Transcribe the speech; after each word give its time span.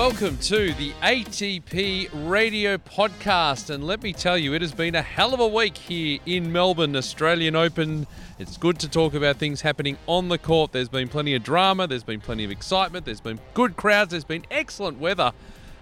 Welcome 0.00 0.38
to 0.38 0.72
the 0.72 0.92
ATP 1.02 2.08
Radio 2.26 2.78
Podcast. 2.78 3.68
And 3.68 3.86
let 3.86 4.02
me 4.02 4.14
tell 4.14 4.38
you, 4.38 4.54
it 4.54 4.62
has 4.62 4.72
been 4.72 4.94
a 4.94 5.02
hell 5.02 5.34
of 5.34 5.40
a 5.40 5.46
week 5.46 5.76
here 5.76 6.18
in 6.24 6.50
Melbourne, 6.50 6.96
Australian 6.96 7.54
Open. 7.54 8.06
It's 8.38 8.56
good 8.56 8.78
to 8.78 8.88
talk 8.88 9.12
about 9.12 9.36
things 9.36 9.60
happening 9.60 9.98
on 10.06 10.30
the 10.30 10.38
court. 10.38 10.72
There's 10.72 10.88
been 10.88 11.10
plenty 11.10 11.34
of 11.34 11.42
drama, 11.42 11.86
there's 11.86 12.02
been 12.02 12.22
plenty 12.22 12.46
of 12.46 12.50
excitement, 12.50 13.04
there's 13.04 13.20
been 13.20 13.40
good 13.52 13.76
crowds, 13.76 14.12
there's 14.12 14.24
been 14.24 14.46
excellent 14.50 14.98
weather. 14.98 15.32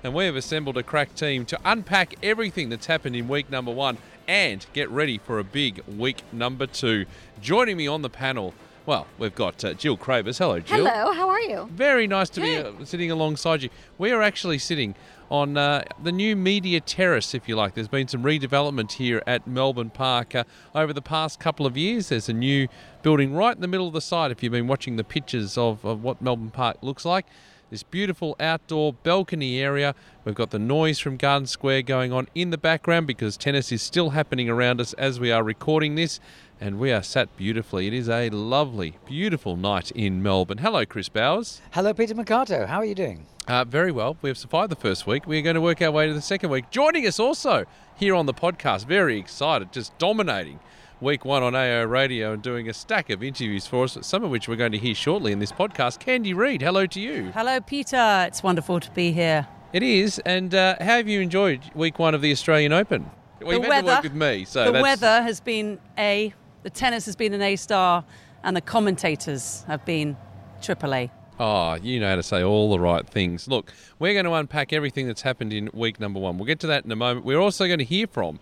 And 0.03 0.13
we 0.13 0.25
have 0.25 0.35
assembled 0.35 0.77
a 0.79 0.83
crack 0.83 1.15
team 1.15 1.45
to 1.45 1.61
unpack 1.65 2.17
everything 2.21 2.71
that's 2.71 2.87
happened 2.87 3.15
in 3.15 3.29
week 3.29 3.49
number 3.51 3.71
one 3.71 3.99
and 4.27 4.67
get 4.73 4.91
ready 4.91 5.19
for 5.19 5.39
a 5.39 5.45
big 5.45 5.81
week 5.87 6.25
number 6.33 6.67
two. 6.67 7.07
Joining 7.41 7.77
me 7.77 7.87
on 7.87 8.03
the 8.03 8.11
panel, 8.11 8.53
well, 8.89 9.07
we've 9.19 9.35
got 9.35 9.63
uh, 9.67 9.75
Jill 9.75 9.99
Craybas. 9.99 10.39
Hello, 10.39 10.59
Jill. 10.61 10.79
Hello, 10.79 11.13
how 11.13 11.29
are 11.29 11.43
you? 11.43 11.69
Very 11.73 12.07
nice 12.07 12.31
to 12.31 12.41
Good. 12.41 12.75
be 12.75 12.83
uh, 12.83 12.85
sitting 12.87 13.11
alongside 13.11 13.63
you. 13.63 13.69
We 13.99 14.13
are 14.13 14.23
actually 14.23 14.57
sitting 14.57 14.95
on 15.31 15.59
uh, 15.59 15.85
the 16.03 16.11
new 16.11 16.35
media 16.35 16.81
terrace, 16.81 17.35
if 17.35 17.47
you 17.51 17.55
like. 17.55 17.75
There's 17.75 17.87
been 17.87 18.09
some 18.09 18.23
redevelopment 18.23 18.93
here 18.93 19.23
at 19.27 19.47
Melbourne 19.47 19.91
Park 19.91 20.35
uh, 20.35 20.45
over 20.75 20.95
the 20.95 21.03
past 21.03 21.39
couple 21.39 21.67
of 21.67 21.77
years. 21.77 22.09
There's 22.09 22.31
a 22.31 22.33
new 22.33 22.67
building 23.03 23.35
right 23.35 23.55
in 23.55 23.61
the 23.61 23.69
middle 23.69 23.89
of 23.89 23.93
the 23.93 24.01
site. 24.01 24.31
If 24.31 24.43
you've 24.43 24.53
been 24.53 24.69
watching 24.69 24.97
the 24.97 25.05
pictures 25.05 25.59
of, 25.59 25.85
of 25.85 26.03
what 26.03 26.23
Melbourne 26.23 26.51
Park 26.51 26.79
looks 26.81 27.05
like, 27.05 27.27
this 27.71 27.83
beautiful 27.83 28.37
outdoor 28.41 28.95
balcony 28.95 29.61
area. 29.61 29.95
We've 30.25 30.35
got 30.35 30.51
the 30.51 30.59
noise 30.59 30.99
from 30.99 31.17
Garden 31.17 31.47
Square 31.47 31.83
going 31.83 32.13
on 32.13 32.29
in 32.35 32.49
the 32.51 32.59
background 32.59 33.07
because 33.07 33.37
tennis 33.37 33.71
is 33.71 33.83
still 33.83 34.11
happening 34.11 34.49
around 34.49 34.81
us 34.81 34.95
as 34.95 35.21
we 35.21 35.31
are 35.31 35.43
recording 35.43 35.95
this. 35.95 36.21
And 36.61 36.81
we 36.81 36.91
are 36.91 37.03
sat 37.03 37.35
beautifully. 37.37 37.87
It 37.87 37.93
is 37.95 38.09
a 38.09 38.31
lovely, 38.31 38.97
beautiful 39.07 39.57
night 39.57 39.93
in 39.93 40.23
Melbourne. 40.23 40.59
Hello, 40.59 40.85
Chris 40.85 41.09
Bowers. 41.09 41.61
Hello, 41.71 41.95
Peter 41.95 42.15
Marcato. 42.15 42.67
How 42.67 42.79
are 42.79 42.85
you 42.85 42.97
doing? 42.97 43.27
Uh, 43.47 43.65
very 43.65 43.93
well. 43.93 44.17
We 44.23 44.29
have 44.31 44.37
survived 44.39 44.73
the 44.73 44.77
first 44.77 45.07
week. 45.07 45.27
We're 45.27 45.43
going 45.43 45.55
to 45.55 45.61
work 45.61 45.81
our 45.81 45.91
way 45.93 46.09
to 46.09 46.13
the 46.13 46.21
second 46.21 46.51
week. 46.51 46.71
Joining 46.71 47.07
us 47.07 47.21
also 47.21 47.65
here 47.97 48.15
on 48.15 48.27
the 48.27 48.35
podcast, 48.35 48.87
very 48.87 49.19
excited, 49.19 49.73
just 49.73 49.97
dominating 49.99 50.59
week 51.01 51.25
one 51.25 51.45
on 51.45 51.55
AO 51.55 51.85
Radio 51.85 52.33
and 52.33 52.43
doing 52.43 52.69
a 52.69 52.75
stack 52.75 53.09
of 53.09 53.23
interviews 53.23 53.67
for 53.69 53.85
us, 53.85 53.97
some 54.03 54.25
of 54.25 54.31
which 54.31 54.49
we're 54.49 54.57
going 54.57 54.73
to 54.73 54.79
hear 54.79 54.95
shortly 54.97 55.31
in 55.31 55.39
this 55.39 55.53
podcast. 55.53 56.01
Candy 56.01 56.35
Reid, 56.35 56.61
hello 56.61 56.87
to 56.87 57.01
you. 57.01 57.31
Hello, 57.35 57.61
Peter. 57.61 58.25
It's 58.27 58.43
wonderful 58.43 58.81
to 58.81 58.91
be 58.91 59.13
here. 59.13 59.47
It 59.73 59.85
is. 59.85 60.19
And 60.27 60.55
uh, 60.57 60.75
how 60.81 60.97
have 60.97 61.09
you 61.09 61.21
enjoyed 61.21 61.61
week 61.75 62.01
one 62.01 62.15
of 62.17 62.21
the 62.21 62.33
Australian 62.33 62.73
Open? 62.73 63.09
Well, 63.41 63.51
The 63.51 63.55
you've 63.55 63.65
had 63.73 63.81
to 63.81 63.87
weather- 63.87 63.97
work 63.97 64.03
with 64.03 64.15
me, 64.15 64.45
so 64.45 64.65
the 64.65 64.73
that's, 64.73 64.83
weather 64.83 65.23
has 65.23 65.39
been 65.39 65.79
A, 65.97 66.35
the 66.63 66.71
tennis 66.71 67.07
has 67.07 67.17
been 67.17 67.33
an 67.35 67.43
A 67.43 67.57
star, 67.57 68.05
and 68.43 68.57
the 68.57 68.61
commentators 68.61 69.65
have 69.67 69.85
been 69.85 70.17
triple 70.61 70.95
A. 70.95 71.11
Oh, 71.41 71.75
you 71.75 72.01
know 72.01 72.09
how 72.09 72.17
to 72.17 72.23
say 72.23 72.43
all 72.43 72.71
the 72.71 72.81
right 72.81 73.09
things. 73.09 73.47
Look, 73.47 73.73
we're 73.99 74.13
going 74.13 74.25
to 74.25 74.33
unpack 74.33 74.73
everything 74.73 75.07
that's 75.07 75.23
happened 75.23 75.53
in 75.53 75.71
week 75.73 76.01
number 76.01 76.19
one. 76.19 76.37
We'll 76.37 76.47
get 76.47 76.59
to 76.61 76.67
that 76.67 76.85
in 76.85 76.91
a 76.91 76.97
moment. 76.97 77.25
We're 77.25 77.41
also 77.41 77.67
going 77.67 77.79
to 77.79 77.85
hear 77.85 78.09
from, 78.09 78.41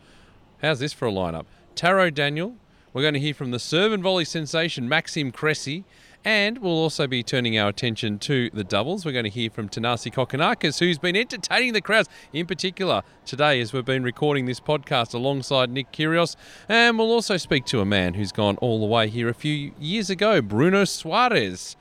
how's 0.63 0.79
this 0.79 0.95
for 0.95 1.07
a 1.07 1.11
lineup? 1.11 1.45
Taro 1.75 2.09
Daniel. 2.09 2.57
We're 2.95 3.03
going 3.03 3.15
to 3.15 3.21
hear 3.21 3.35
from 3.35 3.51
the 3.51 3.59
serve 3.59 3.93
and 3.93 4.03
volley 4.03 4.25
sensation, 4.25 4.89
Maxime 4.89 5.31
Cressy. 5.31 5.85
And 6.27 6.59
we'll 6.59 6.73
also 6.73 7.07
be 7.07 7.23
turning 7.23 7.57
our 7.57 7.69
attention 7.69 8.19
to 8.19 8.51
the 8.53 8.65
doubles. 8.65 9.07
We're 9.07 9.13
going 9.13 9.27
to 9.27 9.31
hear 9.31 9.49
from 9.49 9.69
Thanasi 9.69 10.13
Kokkinakis, 10.13 10.81
who's 10.81 10.99
been 10.99 11.15
entertaining 11.15 11.73
the 11.73 11.81
crowds, 11.81 12.09
in 12.33 12.47
particular 12.47 13.03
today 13.25 13.61
as 13.61 13.73
we've 13.73 13.85
been 13.85 14.03
recording 14.03 14.47
this 14.47 14.59
podcast 14.59 15.15
alongside 15.15 15.71
Nick 15.71 15.93
Kyrgios. 15.93 16.35
And 16.69 16.99
we'll 16.99 17.13
also 17.13 17.37
speak 17.37 17.65
to 17.67 17.81
a 17.81 17.85
man 17.85 18.15
who's 18.15 18.33
gone 18.33 18.57
all 18.57 18.81
the 18.81 18.87
way 18.87 19.09
here 19.09 19.29
a 19.29 19.35
few 19.35 19.71
years 19.79 20.11
ago, 20.11 20.43
Bruno 20.43 20.83
Soares. 20.83 21.77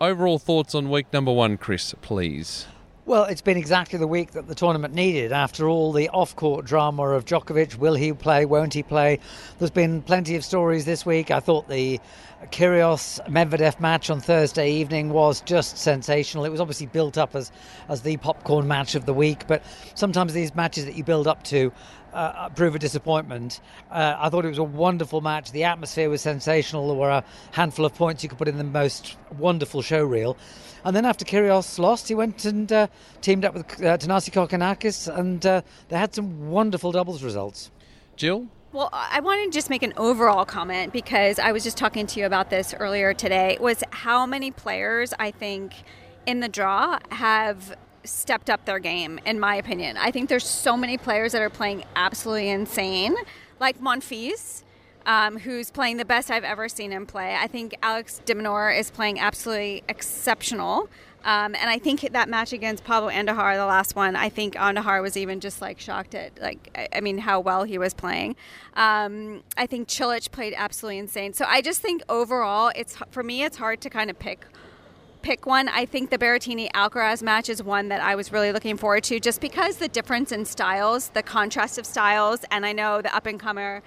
Overall 0.00 0.40
thoughts 0.40 0.74
on 0.74 0.90
week 0.90 1.12
number 1.12 1.32
one, 1.32 1.56
Chris, 1.56 1.94
please. 2.02 2.66
Well, 3.06 3.22
it's 3.26 3.40
been 3.40 3.56
exactly 3.56 4.00
the 4.00 4.08
week 4.08 4.32
that 4.32 4.48
the 4.48 4.54
tournament 4.56 4.92
needed. 4.92 5.30
After 5.30 5.68
all 5.68 5.92
the 5.92 6.08
off 6.08 6.34
court 6.34 6.64
drama 6.66 7.04
of 7.10 7.24
Djokovic, 7.24 7.76
will 7.76 7.94
he 7.94 8.12
play, 8.12 8.44
won't 8.46 8.74
he 8.74 8.82
play? 8.82 9.20
There's 9.60 9.70
been 9.70 10.02
plenty 10.02 10.34
of 10.34 10.44
stories 10.44 10.86
this 10.86 11.06
week. 11.06 11.30
I 11.30 11.38
thought 11.38 11.68
the 11.68 12.00
Kyrgios 12.50 13.24
Medvedev 13.28 13.78
match 13.78 14.10
on 14.10 14.20
Thursday 14.20 14.72
evening 14.72 15.10
was 15.10 15.40
just 15.42 15.78
sensational. 15.78 16.44
It 16.44 16.48
was 16.48 16.60
obviously 16.60 16.86
built 16.86 17.16
up 17.16 17.36
as, 17.36 17.52
as 17.88 18.02
the 18.02 18.16
popcorn 18.16 18.66
match 18.66 18.96
of 18.96 19.06
the 19.06 19.14
week, 19.14 19.46
but 19.46 19.62
sometimes 19.94 20.32
these 20.32 20.56
matches 20.56 20.84
that 20.84 20.96
you 20.96 21.04
build 21.04 21.28
up 21.28 21.44
to 21.44 21.72
uh, 22.16 22.48
prove 22.50 22.74
a 22.74 22.78
disappointment. 22.78 23.60
Uh, 23.90 24.16
I 24.18 24.30
thought 24.30 24.44
it 24.44 24.48
was 24.48 24.58
a 24.58 24.64
wonderful 24.64 25.20
match. 25.20 25.52
The 25.52 25.64
atmosphere 25.64 26.08
was 26.08 26.22
sensational. 26.22 26.88
There 26.88 26.96
were 26.96 27.10
a 27.10 27.24
handful 27.52 27.84
of 27.84 27.94
points 27.94 28.22
you 28.22 28.28
could 28.28 28.38
put 28.38 28.48
in 28.48 28.58
the 28.58 28.64
most 28.64 29.16
wonderful 29.38 29.82
show 29.82 30.02
reel. 30.04 30.36
And 30.84 30.96
then 30.96 31.04
after 31.04 31.24
Kyrgios 31.24 31.78
lost, 31.78 32.08
he 32.08 32.14
went 32.14 32.44
and 32.44 32.72
uh, 32.72 32.86
teamed 33.20 33.44
up 33.44 33.54
with 33.54 33.64
uh, 33.82 33.98
Thanasi 33.98 34.30
Kokkinakis, 34.30 35.14
and 35.14 35.44
uh, 35.44 35.62
they 35.88 35.98
had 35.98 36.14
some 36.14 36.48
wonderful 36.48 36.92
doubles 36.92 37.22
results. 37.22 37.70
Jill? 38.16 38.46
Well, 38.72 38.88
I 38.92 39.20
want 39.20 39.44
to 39.44 39.56
just 39.56 39.68
make 39.68 39.82
an 39.82 39.92
overall 39.96 40.44
comment 40.44 40.92
because 40.92 41.38
I 41.38 41.52
was 41.52 41.64
just 41.64 41.76
talking 41.76 42.06
to 42.06 42.20
you 42.20 42.26
about 42.26 42.50
this 42.50 42.74
earlier 42.74 43.14
today. 43.14 43.58
Was 43.60 43.82
how 43.90 44.26
many 44.26 44.50
players 44.50 45.12
I 45.18 45.30
think 45.30 45.72
in 46.26 46.40
the 46.40 46.48
draw 46.48 46.98
have 47.10 47.76
stepped 48.06 48.50
up 48.50 48.64
their 48.64 48.78
game, 48.78 49.18
in 49.24 49.38
my 49.40 49.56
opinion. 49.56 49.96
I 49.96 50.10
think 50.10 50.28
there's 50.28 50.46
so 50.46 50.76
many 50.76 50.96
players 50.96 51.32
that 51.32 51.42
are 51.42 51.50
playing 51.50 51.84
absolutely 51.94 52.48
insane, 52.48 53.14
like 53.60 53.80
Monfils. 53.80 54.62
Um, 55.04 55.38
who's 55.38 55.70
playing 55.70 55.98
the 55.98 56.04
best 56.04 56.32
I've 56.32 56.42
ever 56.42 56.68
seen 56.68 56.90
him 56.90 57.06
play? 57.06 57.36
I 57.36 57.46
think 57.46 57.76
Alex 57.80 58.20
de 58.24 58.34
Minaur 58.34 58.76
is 58.76 58.90
playing 58.90 59.20
absolutely 59.20 59.84
exceptional. 59.88 60.88
Um, 61.24 61.54
and 61.54 61.70
I 61.70 61.78
think 61.78 62.00
that 62.12 62.28
match 62.28 62.52
against 62.52 62.82
Pablo 62.84 63.10
Andújar, 63.10 63.56
the 63.56 63.66
last 63.66 63.94
one, 63.94 64.16
I 64.16 64.28
think 64.28 64.54
Andahar 64.54 65.02
was 65.02 65.16
even 65.16 65.38
just 65.40 65.60
like 65.60 65.78
shocked 65.78 66.14
at 66.14 66.40
like 66.40 66.70
I- 66.74 66.88
I 66.98 67.00
mean 67.00 67.18
how 67.18 67.38
well 67.40 67.64
he 67.64 67.78
was 67.78 67.94
playing. 67.94 68.34
Um, 68.74 69.42
I 69.56 69.66
think 69.66 69.88
Cilic 69.88 70.30
played 70.30 70.54
absolutely 70.56 70.98
insane. 70.98 71.32
So 71.34 71.44
I 71.48 71.62
just 71.62 71.80
think 71.80 72.02
overall, 72.08 72.70
it's 72.76 72.96
for 73.10 73.22
me, 73.22 73.42
it's 73.44 73.56
hard 73.56 73.80
to 73.82 73.90
kind 73.90 74.10
of 74.10 74.18
pick 74.18 74.46
pick 75.26 75.44
one. 75.44 75.68
I 75.68 75.86
think 75.86 76.10
the 76.10 76.18
Berrettini 76.18 76.70
Alcaraz 76.70 77.20
match 77.20 77.48
is 77.48 77.60
one 77.60 77.88
that 77.88 78.00
I 78.00 78.14
was 78.14 78.30
really 78.30 78.52
looking 78.52 78.76
forward 78.76 79.02
to, 79.04 79.18
just 79.18 79.40
because 79.40 79.78
the 79.78 79.88
difference 79.88 80.30
in 80.30 80.44
styles, 80.44 81.08
the 81.08 81.22
contrast 81.24 81.78
of 81.78 81.84
styles, 81.84 82.44
and 82.52 82.64
I 82.64 82.72
know 82.72 83.02
the 83.02 83.12
up 83.12 83.26
and 83.26 83.40
comer. 83.40 83.82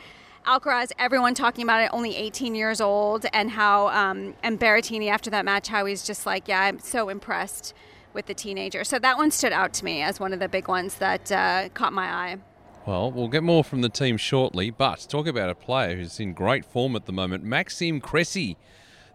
Alcaraz, 0.46 0.92
everyone 1.00 1.34
talking 1.36 1.64
about 1.64 1.82
it, 1.82 1.92
only 1.94 2.14
18 2.18 2.56
years 2.56 2.82
old, 2.82 3.26
and 3.32 3.52
how, 3.52 3.88
um, 3.88 4.36
and 4.44 4.60
Berrettini 4.60 5.10
after 5.10 5.30
that 5.30 5.46
match, 5.46 5.70
how 5.70 5.86
he's 5.86 6.04
just 6.04 6.26
like, 6.26 6.50
yeah, 6.50 6.60
I'm 6.60 6.80
so 6.80 7.08
impressed 7.08 7.74
with 8.12 8.26
the 8.26 8.34
teenager. 8.34 8.84
So 8.84 9.00
that 9.00 9.16
one 9.16 9.32
stood 9.32 9.54
out 9.54 9.72
to 9.76 9.86
me 9.86 10.02
as 10.02 10.20
one 10.20 10.34
of 10.34 10.42
the 10.42 10.50
big 10.50 10.68
ones 10.68 10.96
that 10.96 11.32
uh, 11.32 11.70
caught 11.70 11.94
my 11.94 12.08
eye. 12.12 12.38
Well, 12.86 13.14
we'll 13.14 13.30
get 13.30 13.44
more 13.44 13.64
from 13.64 13.80
the 13.80 13.88
team 13.88 14.18
shortly, 14.18 14.72
but 14.72 15.08
talk 15.10 15.26
about 15.26 15.50
a 15.50 15.56
player 15.56 15.96
who's 15.96 16.20
in 16.20 16.34
great 16.34 16.66
form 16.66 16.98
at 16.98 17.06
the 17.06 17.14
moment, 17.14 17.46
Maxime 17.46 18.02
Cressy, 18.02 18.58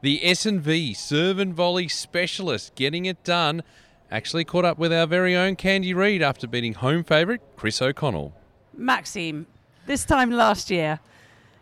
the 0.05 0.23
S&V 0.23 0.93
serve 0.93 1.39
and 1.39 1.55
volley 1.55 1.89
specialist, 1.89 2.75
getting 2.75 3.07
it 3.07 3.25
done. 3.25 3.63
Actually 4.11 4.45
caught 4.45 4.67
up 4.67 4.77
with 4.77 4.93
our 4.93 5.07
very 5.07 5.35
own 5.35 5.57
Candy 5.57 5.95
Reid 5.95 6.21
after 6.21 6.47
beating 6.47 6.75
home 6.75 7.03
favourite 7.03 7.41
Chris 7.57 7.81
O'Connell. 7.81 8.35
Maxime, 8.77 9.47
this 9.87 10.05
time 10.05 10.31
last 10.31 10.71
year, 10.71 11.01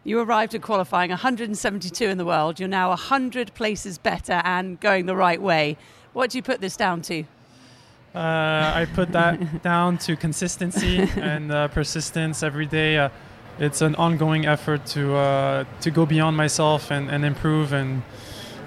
you 0.02 0.18
arrived 0.18 0.56
at 0.56 0.62
qualifying 0.62 1.10
172 1.10 2.04
in 2.04 2.18
the 2.18 2.24
world. 2.24 2.58
You're 2.58 2.68
now 2.68 2.88
100 2.88 3.54
places 3.54 3.96
better 3.96 4.42
and 4.44 4.80
going 4.80 5.06
the 5.06 5.14
right 5.14 5.40
way. 5.40 5.76
What 6.12 6.30
do 6.30 6.38
you 6.38 6.42
put 6.42 6.60
this 6.60 6.76
down 6.76 7.02
to? 7.02 7.20
Uh, 8.12 8.72
I 8.74 8.88
put 8.92 9.12
that 9.12 9.62
down 9.62 9.98
to 9.98 10.16
consistency 10.16 11.08
and 11.14 11.52
uh, 11.52 11.68
persistence 11.68 12.42
every 12.42 12.66
day. 12.66 12.98
Uh, 12.98 13.10
it's 13.60 13.82
an 13.82 13.94
ongoing 13.94 14.46
effort 14.46 14.84
to 14.86 15.14
uh, 15.14 15.64
to 15.82 15.90
go 15.92 16.06
beyond 16.06 16.36
myself 16.36 16.90
and, 16.90 17.08
and 17.08 17.24
improve 17.24 17.72
and 17.72 18.02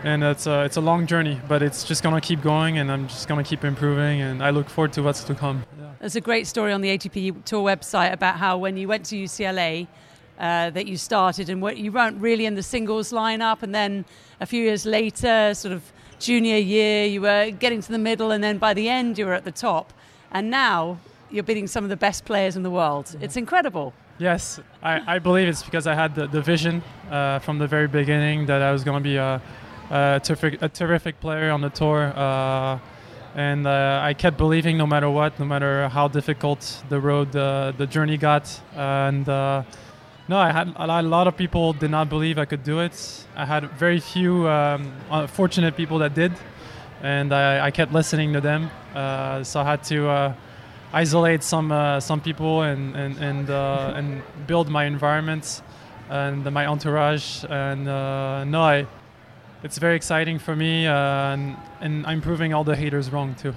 and 0.05 0.23
it's 0.23 0.45
a, 0.45 0.63
it's 0.63 0.77
a 0.77 0.81
long 0.81 1.07
journey, 1.07 1.41
but 1.47 1.63
it's 1.63 1.83
just 1.83 2.03
gonna 2.03 2.21
keep 2.21 2.41
going 2.41 2.77
and 2.77 2.91
I'm 2.91 3.07
just 3.07 3.27
gonna 3.27 3.43
keep 3.43 3.63
improving 3.63 4.21
and 4.21 4.43
I 4.43 4.51
look 4.51 4.69
forward 4.69 4.93
to 4.93 5.03
what's 5.03 5.23
to 5.25 5.35
come. 5.35 5.65
Yeah. 5.79 5.85
There's 5.99 6.15
a 6.15 6.21
great 6.21 6.45
story 6.45 6.71
on 6.71 6.81
the 6.81 6.95
ATP 6.95 7.43
Tour 7.43 7.63
website 7.63 8.13
about 8.13 8.35
how 8.35 8.57
when 8.57 8.77
you 8.77 8.87
went 8.87 9.05
to 9.05 9.15
UCLA, 9.15 9.87
uh, 10.37 10.69
that 10.69 10.85
you 10.85 10.97
started 10.97 11.49
and 11.49 11.61
what, 11.61 11.77
you 11.77 11.91
weren't 11.91 12.21
really 12.21 12.45
in 12.45 12.53
the 12.55 12.63
singles 12.63 13.11
lineup, 13.11 13.63
and 13.63 13.73
then 13.73 14.05
a 14.39 14.45
few 14.45 14.63
years 14.63 14.85
later, 14.85 15.53
sort 15.55 15.73
of 15.73 15.91
junior 16.19 16.57
year, 16.57 17.05
you 17.05 17.21
were 17.21 17.51
getting 17.51 17.81
to 17.81 17.91
the 17.91 17.97
middle, 17.97 18.31
and 18.31 18.43
then 18.43 18.57
by 18.57 18.73
the 18.73 18.89
end, 18.89 19.17
you 19.17 19.25
were 19.25 19.33
at 19.33 19.45
the 19.45 19.51
top. 19.51 19.93
And 20.31 20.51
now 20.51 20.99
you're 21.31 21.43
beating 21.43 21.67
some 21.67 21.83
of 21.83 21.89
the 21.89 21.97
best 21.97 22.25
players 22.25 22.55
in 22.55 22.63
the 22.63 22.69
world. 22.69 23.15
It's 23.21 23.37
incredible. 23.37 23.93
Yes, 24.17 24.59
I, 24.83 25.15
I 25.15 25.19
believe 25.19 25.47
it's 25.47 25.63
because 25.63 25.87
I 25.87 25.93
had 25.93 26.15
the, 26.15 26.27
the 26.27 26.41
vision 26.41 26.83
uh, 27.09 27.39
from 27.39 27.57
the 27.57 27.67
very 27.67 27.87
beginning 27.87 28.45
that 28.45 28.61
I 28.61 28.71
was 28.71 28.83
going 28.83 29.01
to 29.01 29.03
be 29.03 29.17
a, 29.17 29.41
a, 29.89 30.19
terrific, 30.23 30.61
a 30.61 30.69
terrific 30.69 31.19
player 31.19 31.51
on 31.51 31.61
the 31.61 31.69
tour. 31.69 32.13
Uh, 32.15 32.79
and 33.35 33.67
uh, 33.67 33.99
I 34.01 34.13
kept 34.13 34.37
believing 34.37 34.77
no 34.77 34.87
matter 34.87 35.09
what, 35.09 35.39
no 35.39 35.45
matter 35.45 35.89
how 35.89 36.07
difficult 36.07 36.83
the 36.89 36.99
road, 36.99 37.35
uh, 37.35 37.73
the 37.77 37.85
journey 37.85 38.17
got. 38.17 38.61
And 38.75 39.27
no, 40.27 40.37
I 40.37 40.51
had 40.51 40.73
a 40.77 41.01
lot, 41.03 41.27
of 41.27 41.37
people 41.37 41.73
did 41.73 41.91
not 41.91 42.09
believe 42.09 42.39
I 42.39 42.45
could 42.45 42.63
do 42.63 42.79
it. 42.79 43.25
I 43.35 43.45
had 43.45 43.69
very 43.71 43.99
few 43.99 44.47
um, 44.47 44.91
fortunate 45.27 45.75
people 45.75 45.99
that 45.99 46.15
did. 46.15 46.31
and 47.01 47.31
I, 47.31 47.67
I 47.67 47.71
kept 47.71 47.93
listening 47.93 48.33
to 48.33 48.41
them. 48.41 48.71
Uh, 48.95 49.43
so 49.43 49.61
I 49.61 49.63
had 49.63 49.83
to 49.85 50.09
uh, 50.09 50.33
isolate 50.93 51.43
some 51.43 51.71
uh, 51.71 51.99
some 51.99 52.21
people 52.21 52.63
and 52.63 52.95
and 52.95 53.17
and, 53.17 53.49
and 53.49 54.21
build 54.47 54.69
my 54.69 54.85
environment 54.85 55.61
and 56.09 56.43
my 56.51 56.65
entourage. 56.65 57.43
And 57.47 57.85
no, 57.85 58.61
I, 58.61 58.87
it's 59.63 59.77
very 59.77 59.95
exciting 59.95 60.39
for 60.39 60.55
me, 60.55 60.87
uh, 60.87 60.95
and, 60.95 61.57
and 61.81 62.05
I'm 62.05 62.21
proving 62.21 62.53
all 62.53 62.63
the 62.63 62.75
haters 62.75 63.09
wrong 63.09 63.35
too. 63.35 63.53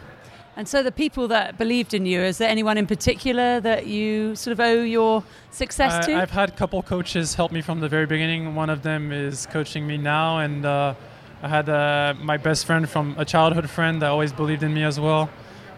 And 0.57 0.67
so, 0.67 0.83
the 0.83 0.91
people 0.91 1.29
that 1.29 1.57
believed 1.57 1.95
in 1.95 2.05
you, 2.05 2.21
is 2.21 2.39
there 2.39 2.49
anyone 2.49 2.79
in 2.79 2.87
particular 2.89 3.61
that 3.61 3.87
you 3.87 4.35
sort 4.35 4.53
of 4.53 4.59
owe 4.59 4.83
your 4.83 5.23
success 5.53 6.05
to? 6.07 6.15
I've 6.17 6.33
had 6.33 6.49
a 6.49 6.53
couple 6.53 6.83
coaches 6.83 7.35
help 7.35 7.53
me 7.53 7.61
from 7.61 7.79
the 7.79 7.89
very 7.89 8.07
beginning. 8.07 8.57
One 8.57 8.69
of 8.69 8.83
them 8.83 9.13
is 9.13 9.47
coaching 9.47 9.87
me 9.87 9.99
now, 9.99 10.39
and 10.39 10.67
uh, 10.67 10.95
I 11.43 11.49
had 11.49 11.69
uh, 11.69 12.15
my 12.21 12.39
best 12.39 12.67
friend 12.67 12.89
from 12.89 13.15
a 13.17 13.25
childhood 13.25 13.71
friend 13.71 14.03
that 14.03 14.09
always 14.09 14.33
believed 14.33 14.65
in 14.65 14.75
me 14.75 14.83
as 14.83 14.99
well. 14.99 15.31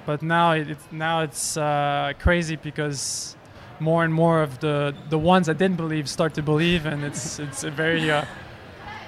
But 0.07 0.23
now 0.23 0.53
it, 0.53 0.71
it's 0.71 0.85
now 0.91 1.21
it's 1.21 1.59
uh, 1.59 2.15
crazy 2.19 2.57
because 2.57 3.37
more 3.81 4.03
and 4.03 4.15
more 4.15 4.43
of 4.43 4.61
the 4.61 4.95
the 5.11 5.19
ones 5.19 5.47
that 5.47 5.59
didn't 5.59 5.77
believe 5.77 6.09
start 6.09 6.33
to 6.35 6.43
believe, 6.43 6.87
and 6.87 7.05
it's 7.05 7.39
it's 7.39 7.65
a 7.65 7.71
very 7.71 8.11
uh, 8.11 8.25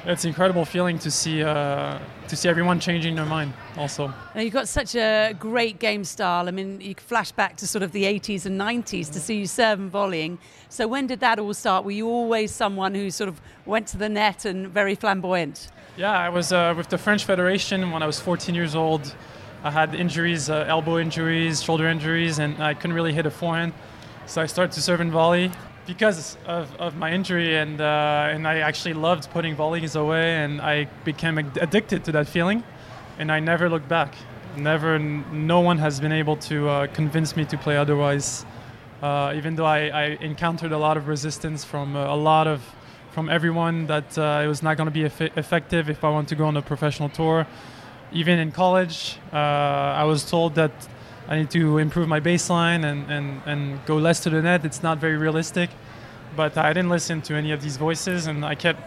it's 0.04 0.24
an 0.24 0.28
incredible 0.28 0.64
feeling 0.64 0.98
to 0.98 1.10
see 1.10 1.42
uh, 1.42 1.98
to 2.28 2.36
see 2.36 2.48
everyone 2.48 2.80
changing 2.80 3.14
their 3.14 3.26
mind. 3.26 3.52
Also, 3.76 4.08
now 4.34 4.40
you've 4.40 4.52
got 4.52 4.68
such 4.68 4.94
a 4.94 5.34
great 5.38 5.78
game 5.78 6.04
style. 6.04 6.48
I 6.48 6.50
mean, 6.50 6.80
you 6.80 6.94
flash 6.94 7.32
back 7.32 7.56
to 7.58 7.66
sort 7.66 7.82
of 7.82 7.92
the 7.92 8.04
80s 8.04 8.46
and 8.46 8.60
90s 8.60 9.12
to 9.12 9.20
see 9.20 9.36
you 9.36 9.46
serve 9.46 9.80
and 9.80 9.90
volleying. 9.90 10.38
So 10.68 10.88
when 10.88 11.06
did 11.06 11.20
that 11.20 11.38
all 11.38 11.54
start? 11.54 11.84
Were 11.84 11.92
you 11.92 12.08
always 12.08 12.50
someone 12.50 12.94
who 12.94 13.10
sort 13.10 13.28
of 13.28 13.40
went 13.66 13.86
to 13.88 13.96
the 13.96 14.08
net 14.08 14.44
and 14.44 14.68
very 14.68 14.94
flamboyant? 14.94 15.68
Yeah, 15.96 16.12
I 16.12 16.30
was 16.30 16.52
uh, 16.52 16.74
with 16.76 16.88
the 16.88 16.98
French 16.98 17.24
Federation 17.24 17.90
when 17.92 18.02
I 18.02 18.06
was 18.06 18.18
14 18.18 18.54
years 18.54 18.74
old. 18.74 19.14
I 19.62 19.70
had 19.70 19.94
injuries, 19.94 20.50
uh, 20.50 20.64
elbow 20.66 20.98
injuries, 20.98 21.62
shoulder 21.62 21.86
injuries, 21.86 22.40
and 22.40 22.60
I 22.60 22.74
couldn't 22.74 22.96
really 22.96 23.12
hit 23.12 23.26
a 23.26 23.30
forehand. 23.30 23.74
So 24.26 24.42
I 24.42 24.46
started 24.46 24.72
to 24.72 24.80
serve 24.80 25.00
and 25.00 25.12
volley 25.12 25.52
because 25.86 26.36
of, 26.46 26.74
of 26.76 26.96
my 26.96 27.12
injury, 27.12 27.56
and 27.56 27.80
uh, 27.80 28.28
and 28.30 28.46
I 28.46 28.58
actually 28.58 28.94
loved 28.94 29.30
putting 29.30 29.54
volleys 29.56 29.96
away, 29.96 30.36
and 30.36 30.60
I 30.60 30.84
became 31.04 31.38
addicted 31.38 32.04
to 32.04 32.12
that 32.12 32.28
feeling, 32.28 32.62
and 33.18 33.30
I 33.32 33.40
never 33.40 33.68
looked 33.68 33.88
back. 33.88 34.14
Never, 34.56 34.98
no 34.98 35.60
one 35.60 35.78
has 35.78 35.98
been 35.98 36.12
able 36.12 36.36
to 36.36 36.68
uh, 36.68 36.86
convince 36.88 37.36
me 37.36 37.44
to 37.46 37.56
play 37.56 37.76
otherwise. 37.76 38.44
Uh, 39.02 39.32
even 39.34 39.56
though 39.56 39.66
I, 39.66 39.88
I, 39.88 40.04
encountered 40.20 40.70
a 40.70 40.78
lot 40.78 40.96
of 40.96 41.08
resistance 41.08 41.64
from 41.64 41.96
uh, 41.96 42.14
a 42.14 42.14
lot 42.14 42.46
of 42.46 42.62
from 43.10 43.28
everyone 43.28 43.86
that 43.88 44.16
uh, 44.16 44.42
it 44.44 44.46
was 44.46 44.62
not 44.62 44.76
going 44.76 44.86
to 44.86 44.92
be 44.92 45.04
eff- 45.04 45.36
effective 45.36 45.90
if 45.90 46.04
I 46.04 46.08
want 46.08 46.28
to 46.28 46.36
go 46.36 46.46
on 46.46 46.56
a 46.56 46.62
professional 46.62 47.08
tour. 47.08 47.46
Even 48.12 48.38
in 48.38 48.52
college, 48.52 49.18
uh, 49.32 49.36
I 49.36 50.04
was 50.04 50.30
told 50.30 50.54
that 50.54 50.72
I 51.28 51.36
need 51.36 51.50
to 51.50 51.78
improve 51.78 52.08
my 52.08 52.20
baseline 52.20 52.84
and, 52.84 53.10
and, 53.10 53.42
and 53.46 53.84
go 53.86 53.96
less 53.96 54.20
to 54.20 54.30
the 54.30 54.42
net. 54.42 54.64
It's 54.64 54.82
not 54.82 54.98
very 54.98 55.16
realistic. 55.16 55.70
But 56.36 56.56
I 56.56 56.72
didn't 56.72 56.88
listen 56.88 57.20
to 57.22 57.34
any 57.34 57.52
of 57.52 57.62
these 57.62 57.76
voices, 57.76 58.26
and 58.26 58.44
I 58.44 58.54
kept 58.54 58.80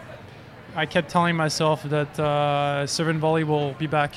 I 0.76 0.84
kept 0.84 1.08
telling 1.08 1.36
myself 1.36 1.82
that 1.84 2.20
uh, 2.20 2.86
serve 2.86 3.16
volley 3.16 3.44
will 3.44 3.72
be 3.74 3.86
back, 3.86 4.14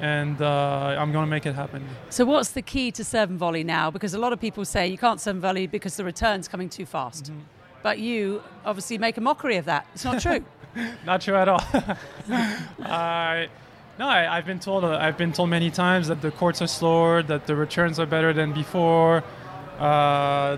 and 0.00 0.40
uh, 0.40 0.96
I'm 0.98 1.12
going 1.12 1.26
to 1.26 1.30
make 1.30 1.44
it 1.44 1.54
happen. 1.54 1.86
So, 2.08 2.24
what's 2.24 2.52
the 2.52 2.62
key 2.62 2.90
to 2.92 3.04
serve 3.04 3.28
volley 3.30 3.64
now? 3.64 3.90
Because 3.90 4.14
a 4.14 4.18
lot 4.18 4.32
of 4.32 4.40
people 4.40 4.64
say 4.64 4.86
you 4.86 4.96
can't 4.96 5.20
serve 5.20 5.34
and 5.34 5.42
volley 5.42 5.66
because 5.66 5.96
the 5.96 6.04
return's 6.04 6.48
coming 6.48 6.70
too 6.70 6.86
fast. 6.86 7.24
Mm-hmm. 7.24 7.40
But 7.82 7.98
you 7.98 8.42
obviously 8.64 8.96
make 8.96 9.18
a 9.18 9.20
mockery 9.20 9.56
of 9.56 9.66
that. 9.66 9.86
It's 9.94 10.04
not 10.04 10.22
true. 10.22 10.42
not 11.04 11.20
true 11.20 11.36
at 11.36 11.48
all. 11.50 11.60
I 12.80 13.48
no, 13.98 14.08
I, 14.08 14.36
have 14.36 14.46
been 14.46 14.58
told. 14.58 14.84
Uh, 14.84 14.98
I've 15.00 15.16
been 15.16 15.32
told 15.32 15.50
many 15.50 15.70
times 15.70 16.08
that 16.08 16.20
the 16.20 16.32
courts 16.32 16.60
are 16.60 16.66
slower, 16.66 17.22
that 17.22 17.46
the 17.46 17.54
returns 17.54 18.00
are 18.00 18.06
better 18.06 18.32
than 18.32 18.52
before. 18.52 19.22
Uh, 19.78 20.56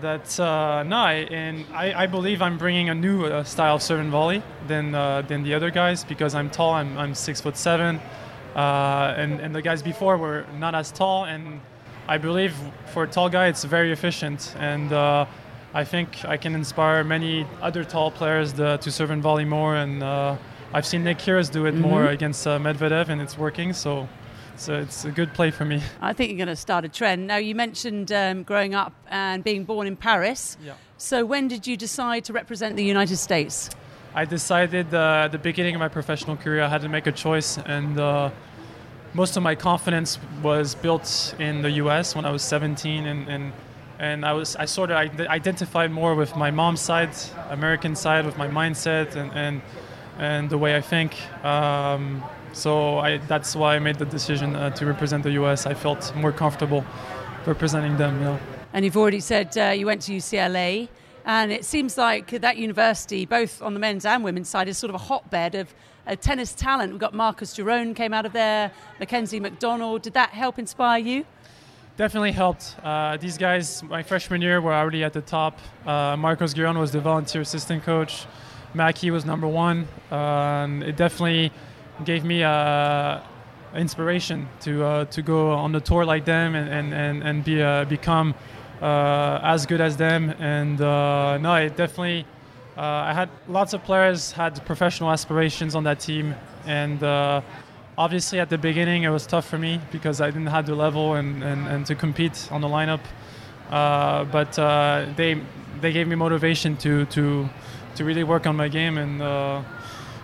that 0.00 0.38
uh, 0.38 0.82
no, 0.82 0.96
I, 0.96 1.12
and 1.30 1.64
I, 1.72 2.02
I, 2.02 2.06
believe 2.06 2.42
I'm 2.42 2.58
bringing 2.58 2.88
a 2.88 2.94
new 2.94 3.24
uh, 3.24 3.44
style 3.44 3.76
of 3.76 3.82
serve 3.82 4.00
and 4.00 4.10
volley 4.10 4.42
than 4.66 4.94
uh, 4.94 5.22
than 5.22 5.42
the 5.42 5.54
other 5.54 5.70
guys 5.70 6.04
because 6.04 6.34
I'm 6.34 6.50
tall. 6.50 6.74
I'm, 6.74 6.96
I'm 6.98 7.14
six 7.14 7.40
foot 7.40 7.56
seven, 7.56 8.00
uh, 8.54 9.14
and 9.16 9.40
and 9.40 9.54
the 9.54 9.62
guys 9.62 9.82
before 9.82 10.18
were 10.18 10.44
not 10.58 10.74
as 10.74 10.90
tall. 10.92 11.24
And 11.24 11.60
I 12.06 12.18
believe 12.18 12.54
for 12.92 13.04
a 13.04 13.08
tall 13.08 13.30
guy, 13.30 13.46
it's 13.48 13.64
very 13.64 13.92
efficient. 13.92 14.54
And 14.58 14.92
I 15.74 15.84
think 15.84 16.22
I 16.26 16.36
can 16.36 16.54
inspire 16.54 17.02
many 17.02 17.46
other 17.62 17.82
tall 17.82 18.10
players 18.10 18.52
to, 18.54 18.76
to 18.76 18.90
serve 18.90 19.10
and 19.10 19.22
volley 19.22 19.46
more 19.46 19.74
and 19.76 20.02
I've 20.74 20.86
seen 20.86 21.04
Nick 21.04 21.18
Kyrgios 21.18 21.50
do 21.50 21.66
it 21.66 21.72
mm-hmm. 21.72 21.82
more 21.82 22.06
against 22.06 22.46
uh, 22.46 22.58
Medvedev, 22.58 23.08
and 23.08 23.20
it's 23.20 23.38
working. 23.38 23.72
So. 23.72 24.08
So 24.56 24.78
it's 24.78 25.06
a 25.06 25.10
good 25.10 25.32
play 25.32 25.50
for 25.50 25.64
me. 25.64 25.82
I 26.02 26.12
think 26.12 26.30
you're 26.30 26.36
going 26.36 26.46
to 26.46 26.54
start 26.54 26.84
a 26.84 26.88
trend. 26.88 27.26
Now, 27.26 27.38
you 27.38 27.54
mentioned 27.54 28.12
um, 28.12 28.42
growing 28.42 28.74
up 28.74 28.92
and 29.08 29.42
being 29.42 29.64
born 29.64 29.86
in 29.86 29.96
Paris. 29.96 30.58
Yeah. 30.62 30.74
So, 30.98 31.24
when 31.24 31.48
did 31.48 31.66
you 31.66 31.76
decide 31.76 32.24
to 32.26 32.34
represent 32.34 32.76
the 32.76 32.84
United 32.84 33.16
States? 33.16 33.70
I 34.14 34.26
decided 34.26 34.92
uh, 34.92 35.22
at 35.24 35.32
the 35.32 35.38
beginning 35.38 35.74
of 35.74 35.78
my 35.78 35.88
professional 35.88 36.36
career 36.36 36.62
I 36.62 36.68
had 36.68 36.82
to 36.82 36.88
make 36.88 37.06
a 37.06 37.12
choice, 37.12 37.56
and 37.56 37.98
uh, 37.98 38.30
most 39.14 39.38
of 39.38 39.42
my 39.42 39.54
confidence 39.54 40.18
was 40.42 40.74
built 40.74 41.34
in 41.38 41.62
the 41.62 41.70
U.S. 41.82 42.14
when 42.14 42.26
I 42.26 42.30
was 42.30 42.42
17, 42.42 43.06
and, 43.06 43.28
and 43.28 43.52
and 43.98 44.24
I 44.24 44.32
was 44.32 44.54
I 44.56 44.66
sort 44.66 44.90
of 44.90 44.96
identified 44.98 45.90
more 45.90 46.14
with 46.14 46.36
my 46.36 46.50
mom's 46.50 46.80
side, 46.80 47.10
American 47.48 47.96
side, 47.96 48.26
with 48.26 48.36
my 48.36 48.48
mindset, 48.48 49.16
and, 49.16 49.32
and 49.32 49.62
and 50.18 50.50
the 50.50 50.58
way 50.58 50.76
I 50.76 50.80
think. 50.80 51.16
Um, 51.44 52.22
so 52.52 52.98
I, 52.98 53.18
that's 53.18 53.56
why 53.56 53.76
I 53.76 53.78
made 53.78 53.98
the 53.98 54.04
decision 54.04 54.54
uh, 54.54 54.70
to 54.70 54.86
represent 54.86 55.22
the 55.22 55.32
US. 55.32 55.66
I 55.66 55.74
felt 55.74 56.14
more 56.14 56.32
comfortable 56.32 56.84
representing 57.46 57.96
them. 57.96 58.20
Yeah. 58.20 58.38
And 58.72 58.84
you've 58.84 58.96
already 58.96 59.20
said 59.20 59.56
uh, 59.56 59.70
you 59.70 59.86
went 59.86 60.02
to 60.02 60.12
UCLA, 60.12 60.88
and 61.24 61.52
it 61.52 61.64
seems 61.64 61.98
like 61.98 62.30
that 62.30 62.56
university, 62.56 63.26
both 63.26 63.62
on 63.62 63.74
the 63.74 63.80
men's 63.80 64.04
and 64.04 64.24
women's 64.24 64.48
side, 64.48 64.68
is 64.68 64.78
sort 64.78 64.90
of 64.90 64.94
a 64.94 65.04
hotbed 65.04 65.54
of 65.54 65.74
uh, 66.06 66.16
tennis 66.16 66.54
talent. 66.54 66.92
We've 66.92 67.00
got 67.00 67.14
Marcos 67.14 67.54
Giron 67.54 67.94
came 67.94 68.12
out 68.12 68.26
of 68.26 68.32
there, 68.32 68.72
Mackenzie 68.98 69.40
McDonald. 69.40 70.02
Did 70.02 70.14
that 70.14 70.30
help 70.30 70.58
inspire 70.58 70.98
you? 70.98 71.24
Definitely 71.96 72.32
helped. 72.32 72.76
Uh, 72.82 73.18
these 73.18 73.36
guys, 73.36 73.82
my 73.82 74.02
freshman 74.02 74.40
year, 74.40 74.60
were 74.60 74.72
already 74.72 75.04
at 75.04 75.12
the 75.12 75.20
top. 75.20 75.58
Uh, 75.86 76.16
Marcos 76.16 76.56
was 76.56 76.90
the 76.90 77.00
volunteer 77.00 77.42
assistant 77.42 77.84
coach. 77.84 78.26
Mackie 78.74 79.10
was 79.10 79.24
number 79.24 79.46
one. 79.46 79.86
and 80.10 80.82
it 80.82 80.96
definitely 80.96 81.52
gave 82.04 82.24
me 82.24 82.42
uh, 82.42 83.20
inspiration 83.74 84.48
to 84.60 84.84
uh, 84.84 85.04
to 85.06 85.22
go 85.22 85.50
on 85.52 85.72
the 85.72 85.80
tour 85.80 86.04
like 86.04 86.24
them 86.24 86.54
and 86.54 86.68
and 86.68 86.94
and, 86.94 87.22
and 87.22 87.44
be 87.44 87.62
uh, 87.62 87.84
become 87.84 88.34
uh, 88.80 89.40
as 89.42 89.66
good 89.66 89.80
as 89.80 89.96
them. 89.96 90.30
And 90.38 90.80
uh, 90.80 91.38
no, 91.38 91.54
it 91.56 91.76
definitely. 91.76 92.26
Uh, 92.76 92.80
I 92.80 93.12
had 93.12 93.28
lots 93.48 93.74
of 93.74 93.84
players 93.84 94.32
had 94.32 94.64
professional 94.64 95.10
aspirations 95.10 95.74
on 95.74 95.84
that 95.84 96.00
team, 96.00 96.34
and 96.66 97.02
obviously 97.98 98.40
at 98.40 98.48
the 98.48 98.56
beginning 98.56 99.02
it 99.02 99.10
was 99.10 99.26
tough 99.26 99.46
for 99.46 99.58
me 99.58 99.78
because 99.90 100.22
I 100.22 100.30
didn't 100.30 100.46
have 100.46 100.64
the 100.64 100.74
level 100.74 101.14
and, 101.14 101.44
and, 101.44 101.68
and 101.68 101.84
to 101.84 101.94
compete 101.94 102.48
on 102.50 102.62
the 102.62 102.68
lineup. 102.68 103.02
but 103.70 104.52
they 105.16 105.40
they 105.82 105.92
gave 105.92 106.08
me 106.08 106.16
motivation 106.16 106.76
to 106.78 107.04
to 107.06 107.50
to 107.96 108.04
really 108.04 108.24
work 108.24 108.46
on 108.46 108.56
my 108.56 108.68
game 108.68 108.98
and 108.98 109.22
uh, 109.22 109.62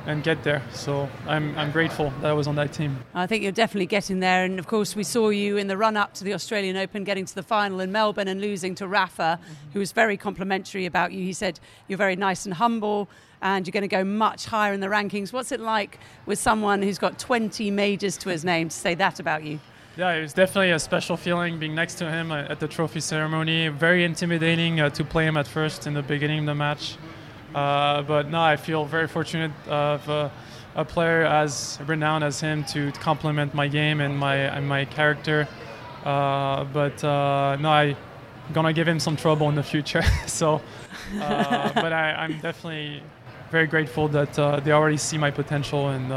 and 0.09 0.25
get 0.25 0.43
there. 0.43 0.63
So 0.73 1.09
I'm, 1.27 1.57
I'm 1.59 1.71
grateful 1.71 2.11
that 2.23 2.31
I 2.31 2.33
was 2.33 2.47
on 2.47 2.55
that 2.57 2.73
team. 2.73 2.97
I 3.15 3.27
think 3.27 3.43
you're 3.43 3.53
definitely 3.53 3.87
getting 3.87 4.21
there. 4.21 4.45
And 4.45 4.59
of 4.59 4.67
course, 4.67 4.97
we 4.97 5.03
saw 5.03 5.29
you 5.29 5.59
in 5.59 5.67
the 5.67 5.77
run 5.77 5.99
up 5.99 6.15
to 6.15 6.25
the 6.25 6.33
Australian 6.33 6.77
Open, 6.77 7.05
getting 7.05 7.27
to 7.27 7.35
the 7.35 7.43
final 7.43 7.79
in 7.81 7.93
Melbourne 7.93 8.27
and 8.27 8.41
losing 8.41 8.75
to 8.77 8.89
Rafa, 8.89 9.39
mm-hmm. 9.41 9.73
who 9.75 9.81
was 9.81 9.93
very 9.93 10.17
complimentary 10.17 10.87
about 10.87 11.13
you. 11.13 11.23
He 11.23 11.35
said 11.35 11.61
you're 11.89 11.99
very 11.99 12.17
nice 12.17 12.47
and 12.47 12.55
humble. 12.55 13.09
And 13.41 13.65
you're 13.65 13.73
going 13.73 13.83
to 13.83 13.89
go 13.89 14.03
much 14.03 14.47
higher 14.47 14.73
in 14.73 14.81
the 14.81 14.89
rankings. 14.89 15.33
What's 15.33 15.53
it 15.53 15.61
like 15.61 16.01
with 16.27 16.41
someone 16.41 16.83
who's 16.83 16.99
got 16.99 17.21
20 17.21 17.71
majors 17.71 18.17
to 18.17 18.31
his 18.31 18.45
name 18.45 18.69
to 18.69 18.75
say 18.75 18.97
that 18.97 19.21
about 19.21 19.45
you? 19.45 19.61
Yeah, 19.97 20.15
it 20.15 20.23
was 20.23 20.33
definitely 20.33 20.73
a 20.73 20.79
special 20.81 21.17
feeling 21.17 21.57
being 21.57 21.73
next 21.73 21.97
to 21.97 22.11
him 22.11 22.33
at 22.33 22.59
the 22.59 22.67
trophy 22.67 22.99
ceremony. 22.99 23.69
Very 23.69 24.03
intimidating 24.03 24.81
uh, 24.81 24.91
to 24.91 25.05
play 25.05 25.25
him 25.25 25.37
at 25.37 25.47
first 25.47 25.87
in 25.87 25.95
the 25.95 26.03
beginning 26.03 26.41
of 26.41 26.47
the 26.47 26.55
match. 26.57 26.97
Uh, 27.59 28.03
but 28.03 28.31
no, 28.31 28.41
I 28.41 28.57
feel 28.57 28.85
very 28.85 29.09
fortunate 29.09 29.51
of 29.67 30.09
uh, 30.09 30.29
a 30.77 30.85
player 30.85 31.25
as 31.25 31.79
renowned 31.87 32.23
as 32.23 32.41
him 32.41 32.63
to 32.65 32.93
complement 32.93 33.53
my 33.53 33.67
game 33.67 34.01
and 34.01 34.17
my 34.17 34.37
and 34.57 34.69
my 34.69 34.85
character. 34.85 35.49
Uh, 36.05 36.65
but 36.73 37.03
uh, 37.03 37.57
no, 37.61 37.71
I'm 37.71 37.97
gonna 38.53 38.73
give 38.73 38.87
him 38.87 39.01
some 39.01 39.17
trouble 39.17 39.49
in 39.49 39.57
the 39.57 39.63
future. 39.63 40.03
so, 40.27 40.61
uh, 41.21 41.73
but 41.75 41.93
I, 41.93 42.25
am 42.25 42.39
definitely 42.39 43.03
very 43.51 43.67
grateful 43.67 44.07
that 44.09 44.35
they 44.65 44.73
already 44.73 44.99
see 44.99 45.19
my 45.19 45.31
potential, 45.31 45.89
and 45.89 46.09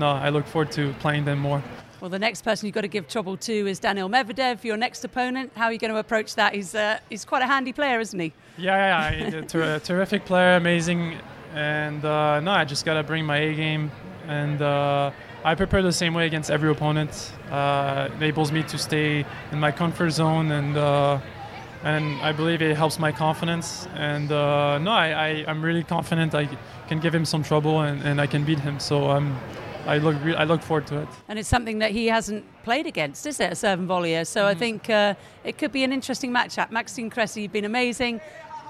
no, 0.00 0.08
I 0.26 0.30
look 0.30 0.46
forward 0.46 0.72
to 0.72 0.94
playing 1.04 1.24
them 1.26 1.38
more. 1.38 1.62
Well, 2.00 2.10
the 2.10 2.18
next 2.18 2.42
person 2.42 2.66
you've 2.66 2.74
got 2.74 2.82
to 2.82 2.88
give 2.88 3.08
trouble 3.08 3.38
to 3.38 3.66
is 3.66 3.78
Daniil 3.78 4.10
Medvedev, 4.10 4.64
your 4.64 4.76
next 4.76 5.02
opponent. 5.04 5.52
How 5.54 5.66
are 5.66 5.72
you 5.72 5.78
going 5.78 5.92
to 5.92 5.98
approach 5.98 6.34
that? 6.34 6.54
He's, 6.54 6.74
uh, 6.74 6.98
he's 7.08 7.24
quite 7.24 7.40
a 7.40 7.46
handy 7.46 7.72
player, 7.72 8.00
isn't 8.00 8.20
he? 8.20 8.34
Yeah, 8.58 9.10
yeah, 9.10 9.28
yeah. 9.28 9.40
ter- 9.40 9.78
terrific 9.78 10.26
player, 10.26 10.56
amazing. 10.56 11.16
And 11.54 12.04
uh, 12.04 12.40
no, 12.40 12.50
I 12.50 12.66
just 12.66 12.84
got 12.84 12.94
to 12.94 13.02
bring 13.02 13.24
my 13.24 13.38
A 13.38 13.54
game. 13.54 13.90
And 14.26 14.60
uh, 14.60 15.10
I 15.42 15.54
prepare 15.54 15.80
the 15.80 15.92
same 15.92 16.12
way 16.12 16.26
against 16.26 16.50
every 16.50 16.70
opponent. 16.70 17.32
Uh, 17.50 18.10
enables 18.16 18.52
me 18.52 18.62
to 18.64 18.76
stay 18.76 19.24
in 19.52 19.58
my 19.58 19.70
comfort 19.70 20.10
zone, 20.10 20.50
and 20.50 20.76
uh, 20.76 21.18
and 21.84 22.20
I 22.20 22.32
believe 22.32 22.60
it 22.62 22.76
helps 22.76 22.98
my 22.98 23.12
confidence. 23.12 23.86
And 23.94 24.32
uh, 24.32 24.78
no, 24.78 24.90
I, 24.90 25.10
I 25.10 25.28
am 25.46 25.62
really 25.62 25.84
confident 25.84 26.34
I 26.34 26.48
can 26.88 26.98
give 26.98 27.14
him 27.14 27.24
some 27.24 27.44
trouble 27.44 27.80
and, 27.80 28.02
and 28.02 28.20
I 28.20 28.26
can 28.26 28.44
beat 28.44 28.58
him. 28.58 28.80
So 28.80 29.08
um, 29.08 29.38
I 29.86 29.98
look 29.98 30.16
re- 30.22 30.34
I 30.34 30.44
look 30.44 30.62
forward 30.62 30.86
to 30.88 31.02
it. 31.02 31.08
And 31.28 31.38
it's 31.38 31.48
something 31.48 31.78
that 31.78 31.92
he 31.92 32.06
hasn't 32.06 32.44
played 32.64 32.86
against, 32.86 33.26
is 33.26 33.40
it, 33.40 33.52
a 33.52 33.54
serve 33.54 33.80
volleyer? 33.80 34.26
So 34.26 34.40
mm-hmm. 34.40 34.48
I 34.48 34.54
think 34.54 34.90
uh, 34.90 35.14
it 35.44 35.58
could 35.58 35.72
be 35.72 35.84
an 35.84 35.92
interesting 35.92 36.32
matchup. 36.32 36.70
Maxime 36.70 37.10
Cressy, 37.10 37.42
you've 37.42 37.52
been 37.52 37.64
amazing. 37.64 38.20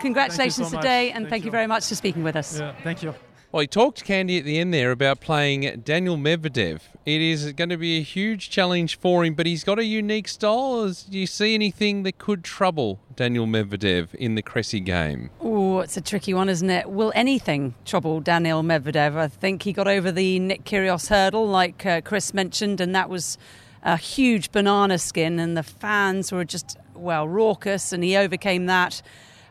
Congratulations 0.00 0.70
so 0.70 0.76
today, 0.76 1.10
and 1.10 1.24
thank, 1.24 1.30
thank 1.30 1.42
you. 1.44 1.46
you 1.46 1.52
very 1.52 1.66
much 1.66 1.88
for 1.88 1.94
speaking 1.94 2.22
with 2.22 2.36
us. 2.36 2.58
Yeah, 2.58 2.74
thank 2.82 3.02
you. 3.02 3.14
Well, 3.52 3.60
he 3.60 3.68
talked 3.68 3.98
to 3.98 4.04
Candy 4.04 4.38
at 4.38 4.44
the 4.44 4.58
end 4.58 4.74
there 4.74 4.90
about 4.90 5.20
playing 5.20 5.82
Daniel 5.84 6.16
Medvedev. 6.16 6.80
It 7.06 7.22
is 7.22 7.52
going 7.52 7.68
to 7.70 7.76
be 7.76 7.98
a 7.98 8.02
huge 8.02 8.50
challenge 8.50 8.98
for 8.98 9.24
him, 9.24 9.34
but 9.34 9.46
he's 9.46 9.62
got 9.62 9.78
a 9.78 9.84
unique 9.84 10.26
style. 10.26 10.88
Do 10.88 11.18
you 11.18 11.28
see 11.28 11.54
anything 11.54 12.02
that 12.02 12.18
could 12.18 12.42
trouble 12.42 12.98
Daniel 13.14 13.46
Medvedev 13.46 14.14
in 14.16 14.34
the 14.34 14.42
Cressy 14.42 14.80
game? 14.80 15.30
Oh, 15.40 15.78
it's 15.78 15.96
a 15.96 16.00
tricky 16.00 16.34
one, 16.34 16.48
isn't 16.48 16.68
it? 16.68 16.90
Will 16.90 17.12
anything 17.14 17.76
trouble 17.84 18.20
Daniel 18.20 18.64
Medvedev? 18.64 19.16
I 19.16 19.28
think 19.28 19.62
he 19.62 19.72
got 19.72 19.86
over 19.86 20.10
the 20.10 20.40
Nick 20.40 20.64
Kyrgios 20.64 21.08
hurdle, 21.08 21.46
like 21.46 21.86
uh, 21.86 22.00
Chris 22.00 22.34
mentioned, 22.34 22.80
and 22.80 22.94
that 22.96 23.08
was 23.08 23.38
a 23.84 23.96
huge 23.96 24.50
banana 24.50 24.98
skin, 24.98 25.38
and 25.38 25.56
the 25.56 25.62
fans 25.62 26.32
were 26.32 26.44
just, 26.44 26.76
well, 26.94 27.28
raucous, 27.28 27.92
and 27.92 28.02
he 28.02 28.16
overcame 28.16 28.66
that. 28.66 29.00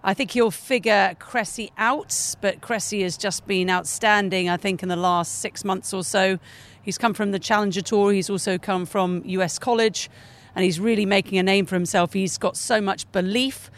I 0.08 0.14
think 0.14 0.32
he'll 0.32 0.52
figure 0.52 1.16
Cressy 1.18 1.72
out, 1.80 2.36
but 2.40 2.62
Cressy 2.62 3.02
has 3.02 3.18
just 3.18 3.48
been 3.48 3.72
outstanding, 3.72 4.48
I 4.48 4.56
think, 4.56 4.84
in 4.84 4.90
the 4.90 4.96
last 4.96 5.40
six 5.40 5.66
months 5.66 5.96
or 5.96 6.04
so. 6.04 6.38
He's 6.84 7.00
come 7.00 7.16
from 7.16 7.32
the 7.32 7.40
Challenger 7.40 7.82
Tour, 7.82 8.12
he's 8.12 8.30
also 8.30 8.60
come 8.60 8.86
from 8.86 9.24
US 9.26 9.58
College, 9.58 10.12
and 10.56 10.64
he's 10.64 10.80
really 10.80 11.08
making 11.08 11.40
a 11.40 11.44
name 11.44 11.66
for 11.66 11.74
himself. 11.74 12.14
He's 12.14 12.38
got 12.38 12.56
so 12.56 12.80
much 12.80 13.12
belief. 13.12 13.72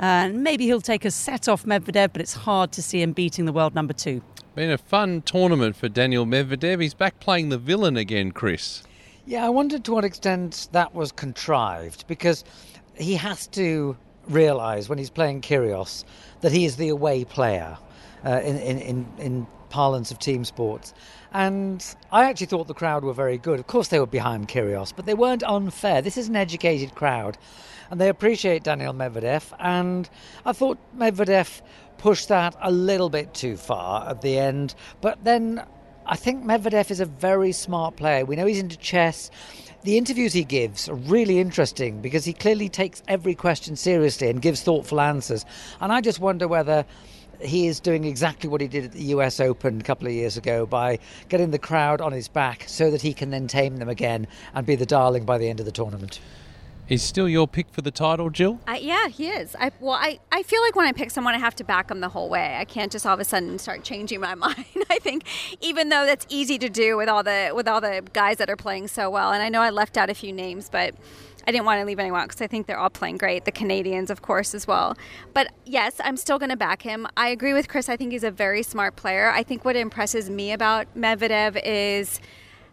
Uh, 0.00 0.04
and 0.24 0.42
maybe 0.42 0.64
he'll 0.64 0.80
take 0.80 1.04
a 1.04 1.10
set 1.10 1.48
off 1.48 1.64
Medvedev, 1.66 2.14
but 2.14 2.22
it's 2.22 2.32
hard 2.32 2.72
to 2.72 2.82
see 2.82 3.02
him 3.02 3.12
beating 3.12 3.44
the 3.44 3.52
world 3.52 3.74
number 3.74 3.92
two. 3.92 4.22
Been 4.54 4.70
a 4.70 4.78
fun 4.78 5.20
tournament 5.20 5.76
for 5.76 5.90
Daniel 5.90 6.24
Medvedev. 6.24 6.80
He's 6.80 6.94
back 6.94 7.20
playing 7.20 7.50
the 7.50 7.58
villain 7.58 7.98
again, 7.98 8.32
Chris. 8.32 8.84
Yeah, 9.26 9.44
I 9.44 9.50
wondered 9.50 9.84
to 9.84 9.92
what 9.92 10.04
extent 10.04 10.68
that 10.72 10.94
was 10.94 11.12
contrived 11.12 12.06
because 12.06 12.42
he 12.94 13.16
has 13.16 13.46
to 13.48 13.98
realise 14.28 14.88
when 14.88 14.98
he's 14.98 15.10
playing 15.10 15.40
Kyrgios 15.40 16.04
that 16.40 16.52
he 16.52 16.64
is 16.64 16.76
the 16.76 16.88
away 16.88 17.24
player 17.24 17.78
uh, 18.24 18.40
in, 18.44 18.56
in, 18.58 19.06
in, 19.18 19.46
parlance 19.70 20.12
of 20.12 20.20
team 20.20 20.44
sports. 20.44 20.94
And 21.32 21.84
I 22.12 22.26
actually 22.26 22.46
thought 22.46 22.68
the 22.68 22.74
crowd 22.74 23.02
were 23.02 23.12
very 23.12 23.38
good. 23.38 23.58
Of 23.58 23.66
course, 23.66 23.88
they 23.88 23.98
were 23.98 24.06
behind 24.06 24.46
Kyrgios, 24.46 24.94
but 24.94 25.04
they 25.04 25.14
weren't 25.14 25.42
unfair. 25.42 26.00
This 26.00 26.16
is 26.16 26.28
an 26.28 26.36
educated 26.36 26.94
crowd, 26.94 27.36
and 27.90 28.00
they 28.00 28.08
appreciate 28.08 28.62
Daniel 28.62 28.94
Medvedev. 28.94 29.52
And 29.58 30.08
I 30.46 30.52
thought 30.52 30.78
Medvedev 30.96 31.60
pushed 31.98 32.28
that 32.28 32.54
a 32.62 32.70
little 32.70 33.08
bit 33.10 33.34
too 33.34 33.56
far 33.56 34.08
at 34.08 34.22
the 34.22 34.38
end. 34.38 34.76
But 35.00 35.24
then 35.24 35.64
I 36.06 36.14
think 36.14 36.44
Medvedev 36.44 36.92
is 36.92 37.00
a 37.00 37.06
very 37.06 37.50
smart 37.50 37.96
player. 37.96 38.24
We 38.24 38.36
know 38.36 38.46
he's 38.46 38.60
into 38.60 38.76
chess 38.76 39.28
the 39.84 39.98
interviews 39.98 40.32
he 40.32 40.44
gives 40.44 40.88
are 40.88 40.94
really 40.94 41.38
interesting 41.38 42.00
because 42.00 42.24
he 42.24 42.32
clearly 42.32 42.70
takes 42.70 43.02
every 43.06 43.34
question 43.34 43.76
seriously 43.76 44.30
and 44.30 44.40
gives 44.40 44.62
thoughtful 44.62 44.98
answers. 44.98 45.44
And 45.80 45.92
I 45.92 46.00
just 46.00 46.20
wonder 46.20 46.48
whether 46.48 46.86
he 47.40 47.66
is 47.66 47.80
doing 47.80 48.04
exactly 48.04 48.48
what 48.48 48.62
he 48.62 48.66
did 48.66 48.84
at 48.84 48.92
the 48.92 49.02
US 49.04 49.40
Open 49.40 49.80
a 49.80 49.84
couple 49.84 50.06
of 50.06 50.14
years 50.14 50.38
ago 50.38 50.64
by 50.64 50.98
getting 51.28 51.50
the 51.50 51.58
crowd 51.58 52.00
on 52.00 52.12
his 52.12 52.28
back 52.28 52.64
so 52.66 52.90
that 52.90 53.02
he 53.02 53.12
can 53.12 53.28
then 53.28 53.46
tame 53.46 53.76
them 53.76 53.90
again 53.90 54.26
and 54.54 54.66
be 54.66 54.74
the 54.74 54.86
darling 54.86 55.26
by 55.26 55.36
the 55.36 55.50
end 55.50 55.60
of 55.60 55.66
the 55.66 55.72
tournament. 55.72 56.18
He's 56.86 57.02
still 57.02 57.28
your 57.28 57.48
pick 57.48 57.70
for 57.70 57.80
the 57.80 57.90
title, 57.90 58.28
Jill? 58.28 58.60
Uh, 58.68 58.76
yeah, 58.78 59.08
he 59.08 59.28
is. 59.28 59.56
I, 59.58 59.70
well, 59.80 59.94
I, 59.94 60.20
I 60.30 60.42
feel 60.42 60.60
like 60.60 60.76
when 60.76 60.86
I 60.86 60.92
pick 60.92 61.10
someone, 61.10 61.34
I 61.34 61.38
have 61.38 61.54
to 61.56 61.64
back 61.64 61.88
them 61.88 62.00
the 62.00 62.10
whole 62.10 62.28
way. 62.28 62.56
I 62.58 62.66
can't 62.66 62.92
just 62.92 63.06
all 63.06 63.14
of 63.14 63.20
a 63.20 63.24
sudden 63.24 63.58
start 63.58 63.84
changing 63.84 64.20
my 64.20 64.34
mind. 64.34 64.66
I 64.90 64.98
think, 64.98 65.24
even 65.62 65.88
though 65.88 66.04
that's 66.04 66.26
easy 66.28 66.58
to 66.58 66.68
do 66.68 66.96
with 66.96 67.08
all 67.08 67.22
the 67.22 67.52
with 67.54 67.66
all 67.66 67.80
the 67.80 68.02
guys 68.12 68.36
that 68.36 68.50
are 68.50 68.56
playing 68.56 68.88
so 68.88 69.08
well, 69.08 69.32
and 69.32 69.42
I 69.42 69.48
know 69.48 69.62
I 69.62 69.70
left 69.70 69.96
out 69.96 70.10
a 70.10 70.14
few 70.14 70.32
names, 70.32 70.68
but 70.68 70.94
I 71.46 71.52
didn't 71.52 71.64
want 71.66 71.80
to 71.80 71.86
leave 71.86 71.98
anyone 71.98 72.20
out 72.20 72.28
because 72.28 72.40
I 72.40 72.46
think 72.46 72.66
they're 72.66 72.78
all 72.78 72.90
playing 72.90 73.18
great. 73.18 73.44
The 73.44 73.52
Canadians, 73.52 74.10
of 74.10 74.22
course, 74.22 74.54
as 74.54 74.66
well. 74.66 74.96
But 75.32 75.52
yes, 75.64 76.00
I'm 76.02 76.16
still 76.16 76.38
going 76.38 76.50
to 76.50 76.56
back 76.56 76.82
him. 76.82 77.06
I 77.16 77.28
agree 77.28 77.52
with 77.52 77.68
Chris. 77.68 77.88
I 77.88 77.96
think 77.96 78.12
he's 78.12 78.24
a 78.24 78.30
very 78.30 78.62
smart 78.62 78.96
player. 78.96 79.30
I 79.30 79.42
think 79.42 79.64
what 79.64 79.76
impresses 79.76 80.30
me 80.30 80.52
about 80.52 80.86
Medvedev 80.96 81.60
is 81.64 82.20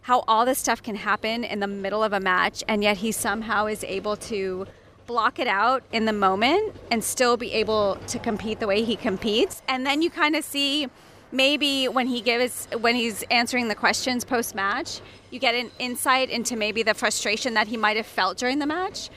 how 0.02 0.24
all 0.28 0.44
this 0.44 0.58
stuff 0.58 0.82
can 0.82 0.96
happen 0.96 1.44
in 1.44 1.60
the 1.60 1.66
middle 1.66 2.02
of 2.02 2.12
a 2.12 2.20
match, 2.20 2.62
and 2.68 2.82
yet 2.82 2.98
he 2.98 3.12
somehow 3.12 3.66
is 3.66 3.84
able 3.84 4.16
to 4.16 4.66
block 5.06 5.38
it 5.38 5.46
out 5.46 5.82
in 5.92 6.04
the 6.04 6.12
moment 6.12 6.74
and 6.90 7.02
still 7.02 7.36
be 7.36 7.52
able 7.52 7.98
to 8.06 8.18
compete 8.18 8.60
the 8.60 8.66
way 8.66 8.82
he 8.82 8.96
competes. 8.96 9.62
And 9.68 9.86
then 9.86 10.02
you 10.02 10.10
kind 10.10 10.36
of 10.36 10.44
see 10.44 10.88
maybe 11.30 11.88
when 11.88 12.06
he 12.06 12.20
gives 12.20 12.68
when 12.78 12.94
he's 12.94 13.22
answering 13.24 13.68
the 13.68 13.74
questions 13.74 14.24
post 14.24 14.54
match, 14.54 15.00
you 15.30 15.38
get 15.38 15.54
an 15.54 15.70
insight 15.78 16.30
into 16.30 16.56
maybe 16.56 16.82
the 16.82 16.94
frustration 16.94 17.54
that 17.54 17.68
he 17.68 17.76
might 17.76 17.96
have 17.96 18.06
felt 18.06 18.38
during 18.38 18.58
the 18.58 18.66
match. 18.66 19.08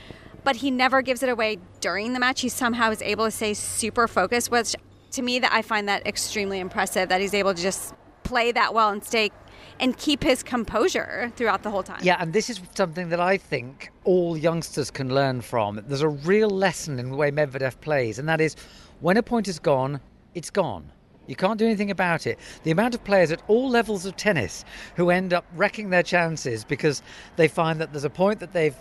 But 0.44 0.56
he 0.56 0.70
never 0.70 1.02
gives 1.02 1.22
it 1.24 1.28
away 1.28 1.58
during 1.80 2.12
the 2.12 2.20
match. 2.20 2.40
He 2.40 2.48
somehow 2.48 2.90
is 2.90 3.02
able 3.02 3.24
to 3.24 3.32
stay 3.32 3.52
super 3.54 4.06
focused, 4.06 4.50
which 4.50 4.76
to 5.12 5.22
me 5.22 5.40
that 5.40 5.52
I 5.52 5.62
find 5.62 5.88
that 5.88 6.06
extremely 6.06 6.60
impressive 6.60 7.08
that 7.08 7.20
he's 7.20 7.34
able 7.34 7.54
to 7.54 7.60
just 7.60 7.94
play 8.22 8.52
that 8.52 8.74
well 8.74 8.90
and 8.90 9.02
stay 9.04 9.30
and 9.80 9.96
keep 9.96 10.22
his 10.22 10.42
composure 10.42 11.32
throughout 11.36 11.62
the 11.62 11.70
whole 11.70 11.82
time. 11.82 12.00
Yeah, 12.02 12.16
and 12.18 12.32
this 12.32 12.50
is 12.50 12.60
something 12.74 13.08
that 13.10 13.20
I 13.20 13.36
think 13.36 13.90
all 14.04 14.36
youngsters 14.36 14.90
can 14.90 15.14
learn 15.14 15.40
from. 15.40 15.82
There's 15.86 16.02
a 16.02 16.08
real 16.08 16.50
lesson 16.50 16.98
in 16.98 17.10
the 17.10 17.16
way 17.16 17.30
Medvedev 17.30 17.80
plays, 17.80 18.18
and 18.18 18.28
that 18.28 18.40
is 18.40 18.56
when 19.00 19.16
a 19.16 19.22
point 19.22 19.48
is 19.48 19.58
gone, 19.58 20.00
it's 20.34 20.50
gone. 20.50 20.90
You 21.26 21.36
can't 21.36 21.58
do 21.58 21.66
anything 21.66 21.90
about 21.90 22.26
it. 22.26 22.38
The 22.62 22.70
amount 22.70 22.94
of 22.94 23.02
players 23.04 23.32
at 23.32 23.42
all 23.48 23.68
levels 23.68 24.06
of 24.06 24.16
tennis 24.16 24.64
who 24.94 25.10
end 25.10 25.32
up 25.32 25.44
wrecking 25.54 25.90
their 25.90 26.02
chances 26.02 26.64
because 26.64 27.02
they 27.34 27.48
find 27.48 27.80
that 27.80 27.92
there's 27.92 28.04
a 28.04 28.10
point 28.10 28.40
that 28.40 28.52
they've 28.52 28.76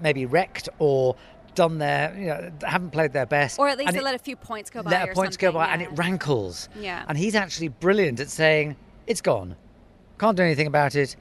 maybe 0.00 0.24
wrecked 0.24 0.68
or 0.78 1.16
done 1.54 1.76
their, 1.78 2.16
you 2.18 2.26
know, 2.28 2.50
haven't 2.64 2.90
played 2.90 3.12
their 3.12 3.26
best. 3.26 3.58
Or 3.58 3.68
at 3.68 3.76
least 3.76 3.92
they 3.92 3.98
it, 3.98 4.04
let 4.04 4.14
a 4.14 4.18
few 4.18 4.36
points 4.36 4.70
go 4.70 4.82
by. 4.82 4.90
Let 4.90 5.14
points 5.14 5.36
go 5.36 5.52
by 5.52 5.66
yeah. 5.66 5.72
and 5.74 5.82
it 5.82 5.90
rankles. 5.92 6.68
Yeah. 6.78 7.04
And 7.08 7.18
he's 7.18 7.34
actually 7.34 7.68
brilliant 7.68 8.20
at 8.20 8.30
saying, 8.30 8.76
it's 9.06 9.20
gone. 9.20 9.56
Can't 10.22 10.36
do 10.36 10.44
anything 10.44 10.68
about 10.68 10.94
it. 10.94 11.16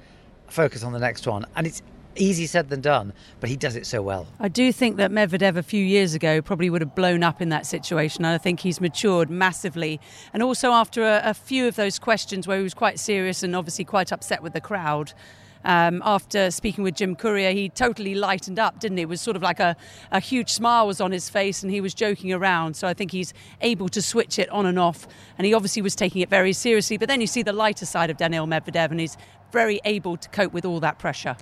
Focus 0.48 0.84
on 0.84 0.94
the 0.94 1.00
next 1.00 1.26
one. 1.26 1.44
And 1.56 1.66
it's 1.66 1.82
easy 2.16 2.46
said 2.46 2.70
than 2.70 2.82
done, 2.82 3.14
but 3.40 3.50
he 3.50 3.56
does 3.56 3.76
it 3.76 3.88
so 3.88 4.00
well. 4.00 4.28
I 4.40 4.48
do 4.48 4.72
think 4.72 4.98
that 4.98 5.10
Medvedev 5.10 5.58
a 5.58 5.64
few 5.64 5.84
years 5.84 6.14
ago 6.14 6.40
probably 6.40 6.70
would 6.70 6.82
have 6.82 6.94
blown 6.94 7.24
up 7.24 7.42
in 7.42 7.50
that 7.50 7.66
situation. 7.66 8.24
And 8.24 8.36
I 8.36 8.38
think 8.38 8.60
he's 8.60 8.80
matured 8.80 9.32
massively. 9.32 10.00
And 10.36 10.44
also 10.44 10.70
after 10.70 11.02
a, 11.02 11.20
a 11.24 11.34
few 11.34 11.68
of 11.68 11.78
those 11.78 11.98
questions 11.98 12.48
where 12.48 12.58
he 12.58 12.64
was 12.64 12.76
quite 12.76 13.00
serious 13.00 13.42
and 13.42 13.56
obviously 13.56 13.86
quite 13.86 14.12
upset 14.12 14.44
with 14.44 14.54
the 14.54 14.62
crowd. 14.62 15.14
Um, 15.64 16.02
after 16.06 16.52
speaking 16.52 16.84
with 16.84 16.96
Jim 16.96 17.16
Courier, 17.16 17.52
he 17.52 17.70
totally 17.70 18.16
lightened 18.16 18.60
up, 18.60 18.80
didn't 18.80 18.98
he? 18.98 19.04
It 19.04 19.10
was 19.10 19.22
sort 19.22 19.36
of 19.36 19.42
like 19.42 19.60
a, 19.60 19.76
a 20.12 20.20
huge 20.20 20.50
smile 20.50 20.88
was 20.88 21.02
on 21.02 21.12
his 21.12 21.30
face 21.30 21.64
and 21.64 21.72
he 21.72 21.82
was 21.82 21.94
joking 21.94 22.34
around. 22.34 22.76
So 22.76 22.88
I 22.88 22.94
think 22.94 23.12
he's 23.12 23.34
able 23.62 23.90
to 23.90 24.02
switch 24.02 24.40
it 24.40 24.50
on 24.50 24.66
and 24.66 24.80
off. 24.80 25.08
And 25.38 25.46
he 25.46 25.54
obviously 25.54 25.82
was 25.82 25.96
taking 25.96 26.22
it 26.22 26.30
very 26.30 26.54
seriously. 26.54 26.98
But 26.98 27.08
then 27.08 27.22
you 27.22 27.28
see 27.28 27.44
the 27.44 27.54
lighter 27.54 27.86
side 27.86 28.10
of 28.10 28.18
Daniel 28.18 28.48
Medvedev 28.48 28.92
and 28.92 29.00
he's 29.00 29.18
very 29.52 29.80
able 29.86 30.18
to 30.18 30.30
cope 30.30 30.54
with 30.54 30.66
all 30.66 30.80
that 30.80 30.98
pressure. 30.98 31.36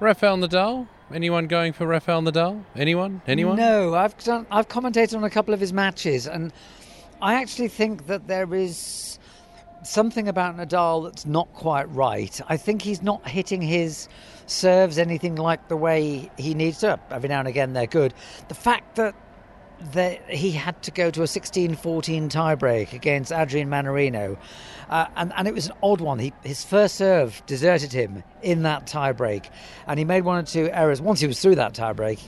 Rafael 0.00 0.38
Nadal? 0.38 0.88
Anyone 1.12 1.46
going 1.46 1.72
for 1.72 1.86
Rafael 1.86 2.22
Nadal? 2.22 2.64
Anyone? 2.76 3.20
Anyone? 3.26 3.56
No, 3.56 3.94
I've 3.94 4.16
done, 4.18 4.46
I've 4.50 4.68
commentated 4.68 5.16
on 5.16 5.24
a 5.24 5.30
couple 5.30 5.52
of 5.52 5.60
his 5.60 5.72
matches 5.72 6.26
and 6.26 6.52
I 7.22 7.34
actually 7.34 7.68
think 7.68 8.06
that 8.06 8.26
there 8.26 8.54
is 8.54 9.18
something 9.82 10.28
about 10.28 10.56
Nadal 10.56 11.04
that's 11.04 11.26
not 11.26 11.52
quite 11.54 11.88
right. 11.94 12.40
I 12.48 12.56
think 12.56 12.82
he's 12.82 13.02
not 13.02 13.26
hitting 13.28 13.62
his 13.62 14.08
serves 14.46 14.98
anything 14.98 15.36
like 15.36 15.68
the 15.68 15.76
way 15.76 16.30
he 16.36 16.54
needs 16.54 16.78
to. 16.80 16.98
Every 17.10 17.28
now 17.28 17.40
and 17.40 17.48
again, 17.48 17.72
they're 17.72 17.86
good. 17.86 18.14
The 18.48 18.54
fact 18.54 18.96
that 18.96 19.14
that 19.92 20.28
he 20.28 20.50
had 20.50 20.82
to 20.82 20.90
go 20.90 21.10
to 21.10 21.22
a 21.22 21.24
16-14 21.24 22.28
tiebreak 22.28 22.92
against 22.92 23.32
Adrian 23.32 23.70
Mannarino, 23.70 24.36
uh, 24.90 25.06
and 25.16 25.32
and 25.34 25.48
it 25.48 25.54
was 25.54 25.66
an 25.66 25.72
odd 25.82 26.02
one. 26.02 26.18
He, 26.18 26.34
his 26.42 26.62
first 26.62 26.96
serve 26.96 27.42
deserted 27.46 27.92
him 27.92 28.22
in 28.42 28.62
that 28.64 28.86
tiebreak, 28.86 29.48
and 29.86 29.98
he 29.98 30.04
made 30.04 30.24
one 30.24 30.38
or 30.38 30.42
two 30.42 30.68
errors. 30.70 31.00
Once 31.00 31.20
he 31.20 31.26
was 31.26 31.40
through 31.40 31.54
that 31.54 31.72
tiebreak, 31.72 32.20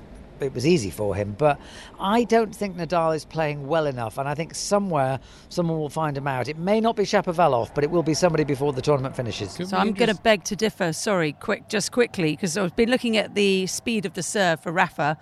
it 0.42 0.54
was 0.54 0.66
easy 0.66 0.90
for 0.90 1.14
him. 1.14 1.34
But 1.38 1.60
I 2.00 2.24
don't 2.24 2.54
think 2.54 2.76
Nadal 2.76 3.14
is 3.14 3.24
playing 3.24 3.66
well 3.66 3.86
enough, 3.86 4.18
and 4.18 4.28
I 4.28 4.34
think 4.34 4.54
somewhere 4.54 5.20
someone 5.48 5.78
will 5.78 5.88
find 5.88 6.16
him 6.16 6.26
out. 6.26 6.48
It 6.48 6.58
may 6.58 6.80
not 6.80 6.96
be 6.96 7.04
Shapovalov, 7.04 7.74
but 7.74 7.84
it 7.84 7.90
will 7.90 8.02
be 8.02 8.14
somebody 8.14 8.44
before 8.44 8.72
the 8.72 8.82
tournament 8.82 9.16
finishes. 9.16 9.52
so 9.52 9.76
I'm 9.76 9.92
going 9.92 10.14
to 10.14 10.22
beg 10.22 10.44
to 10.44 10.56
differ. 10.56 10.92
Sorry, 10.92 11.32
quick, 11.32 11.68
just 11.68 11.92
quickly, 11.92 12.32
because 12.32 12.56
I've 12.56 12.76
been 12.76 12.90
looking 12.90 13.16
at 13.16 13.34
the 13.34 13.66
speed 13.66 14.06
of 14.06 14.14
the 14.14 14.22
serve 14.22 14.60
for 14.60 14.72
Rafa. 14.72 15.18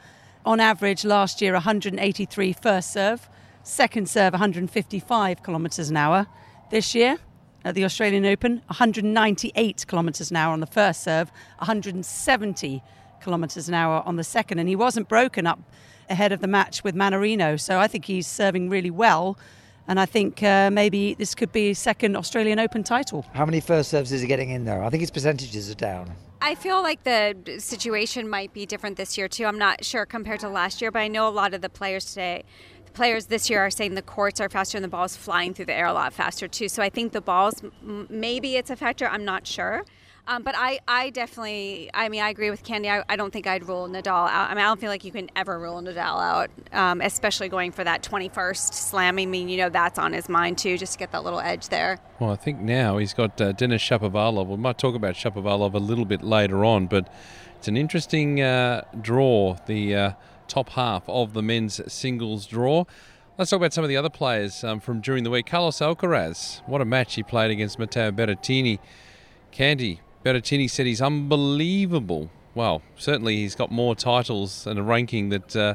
On 0.46 0.58
average, 0.58 1.04
last 1.04 1.42
year 1.42 1.52
183 1.52 2.52
first 2.54 2.92
serve, 2.92 3.28
second 3.62 4.08
serve 4.08 4.32
155 4.32 5.42
kilometres 5.42 5.90
an 5.90 5.96
hour. 5.96 6.26
This 6.70 6.94
year, 6.94 7.18
at 7.64 7.74
the 7.74 7.84
Australian 7.84 8.24
Open, 8.24 8.62
198 8.68 9.84
kilometres 9.86 10.30
an 10.30 10.36
hour 10.36 10.52
on 10.52 10.60
the 10.60 10.66
first 10.66 11.02
serve, 11.02 11.30
170 11.58 12.82
kilometres 13.22 13.68
an 13.68 13.74
hour 13.74 14.02
on 14.04 14.16
the 14.16 14.24
second, 14.24 14.58
and 14.58 14.68
he 14.68 14.76
wasn't 14.76 15.08
broken 15.08 15.46
up 15.46 15.60
ahead 16.08 16.32
of 16.32 16.40
the 16.40 16.48
match 16.48 16.82
with 16.82 16.94
Mannarino. 16.94 17.58
So 17.58 17.78
I 17.78 17.86
think 17.86 18.04
he's 18.04 18.26
serving 18.26 18.68
really 18.68 18.90
well. 18.90 19.38
And 19.88 19.98
I 19.98 20.06
think 20.06 20.42
uh, 20.42 20.70
maybe 20.70 21.14
this 21.14 21.34
could 21.34 21.52
be 21.52 21.68
his 21.68 21.78
second 21.78 22.16
Australian 22.16 22.58
Open 22.58 22.84
title. 22.84 23.24
How 23.32 23.44
many 23.44 23.60
first 23.60 23.90
serves 23.90 24.12
is 24.12 24.20
he 24.20 24.26
getting 24.26 24.50
in 24.50 24.64
there? 24.64 24.84
I 24.84 24.90
think 24.90 25.00
his 25.00 25.10
percentages 25.10 25.70
are 25.70 25.74
down. 25.74 26.12
I 26.42 26.54
feel 26.54 26.82
like 26.82 27.02
the 27.04 27.34
situation 27.58 28.28
might 28.28 28.52
be 28.54 28.66
different 28.66 28.96
this 28.96 29.18
year 29.18 29.28
too. 29.28 29.46
I'm 29.46 29.58
not 29.58 29.84
sure 29.84 30.06
compared 30.06 30.40
to 30.40 30.48
last 30.48 30.80
year, 30.80 30.90
but 30.90 31.00
I 31.00 31.08
know 31.08 31.28
a 31.28 31.30
lot 31.30 31.54
of 31.54 31.60
the 31.60 31.68
players 31.68 32.04
today, 32.06 32.44
the 32.86 32.92
players 32.92 33.26
this 33.26 33.50
year 33.50 33.60
are 33.60 33.70
saying 33.70 33.94
the 33.94 34.02
courts 34.02 34.40
are 34.40 34.48
faster 34.48 34.78
and 34.78 34.84
the 34.84 34.88
ball's 34.88 35.16
flying 35.16 35.54
through 35.54 35.66
the 35.66 35.74
air 35.74 35.86
a 35.86 35.92
lot 35.92 36.12
faster 36.12 36.48
too. 36.48 36.68
So 36.68 36.82
I 36.82 36.88
think 36.88 37.12
the 37.12 37.20
balls, 37.20 37.62
maybe 37.82 38.56
it's 38.56 38.70
a 38.70 38.76
factor. 38.76 39.06
I'm 39.06 39.24
not 39.24 39.46
sure. 39.46 39.84
Um, 40.26 40.42
but 40.42 40.54
I, 40.56 40.80
I 40.86 41.10
definitely, 41.10 41.90
I 41.92 42.08
mean, 42.08 42.22
I 42.22 42.30
agree 42.30 42.50
with 42.50 42.62
Candy. 42.62 42.88
I, 42.88 43.02
I, 43.08 43.16
don't 43.16 43.32
think 43.32 43.46
I'd 43.46 43.66
rule 43.66 43.88
Nadal 43.88 44.28
out. 44.28 44.50
I 44.50 44.54
mean, 44.54 44.64
I 44.64 44.68
don't 44.68 44.80
feel 44.80 44.90
like 44.90 45.04
you 45.04 45.12
can 45.12 45.30
ever 45.34 45.58
rule 45.58 45.80
Nadal 45.82 46.20
out, 46.20 46.50
um, 46.72 47.00
especially 47.00 47.48
going 47.48 47.72
for 47.72 47.82
that 47.82 48.02
21st 48.02 48.74
slam. 48.74 49.18
I 49.18 49.26
mean, 49.26 49.48
you 49.48 49.56
know, 49.56 49.68
that's 49.68 49.98
on 49.98 50.12
his 50.12 50.28
mind 50.28 50.58
too, 50.58 50.78
just 50.78 50.92
to 50.92 50.98
get 50.98 51.10
that 51.12 51.24
little 51.24 51.40
edge 51.40 51.68
there. 51.68 51.98
Well, 52.20 52.30
I 52.30 52.36
think 52.36 52.60
now 52.60 52.98
he's 52.98 53.14
got 53.14 53.40
uh, 53.40 53.52
Denis 53.52 53.82
Shapovalov. 53.82 54.46
We 54.46 54.56
might 54.56 54.78
talk 54.78 54.94
about 54.94 55.14
Shapovalov 55.14 55.74
a 55.74 55.78
little 55.78 56.04
bit 56.04 56.22
later 56.22 56.64
on, 56.64 56.86
but 56.86 57.12
it's 57.56 57.68
an 57.68 57.76
interesting 57.76 58.40
uh, 58.40 58.84
draw, 59.00 59.56
the 59.66 59.94
uh, 59.94 60.12
top 60.48 60.70
half 60.70 61.08
of 61.08 61.32
the 61.32 61.42
men's 61.42 61.80
singles 61.92 62.46
draw. 62.46 62.84
Let's 63.38 63.50
talk 63.50 63.58
about 63.58 63.72
some 63.72 63.84
of 63.84 63.88
the 63.88 63.96
other 63.96 64.10
players 64.10 64.62
um, 64.64 64.80
from 64.80 65.00
during 65.00 65.24
the 65.24 65.30
week. 65.30 65.46
Carlos 65.46 65.78
Alcaraz, 65.78 66.60
what 66.66 66.80
a 66.80 66.84
match 66.84 67.14
he 67.14 67.22
played 67.22 67.50
against 67.50 67.78
Matteo 67.78 68.10
Berrettini. 68.10 68.78
Candy, 69.50 70.00
Berrettini 70.24 70.68
said 70.68 70.86
he's 70.86 71.00
unbelievable. 71.00 72.30
Well, 72.54 72.82
certainly 72.96 73.36
he's 73.36 73.54
got 73.54 73.70
more 73.70 73.94
titles 73.94 74.66
and 74.66 74.78
a 74.78 74.82
ranking 74.82 75.30
that 75.30 75.56
uh, 75.56 75.74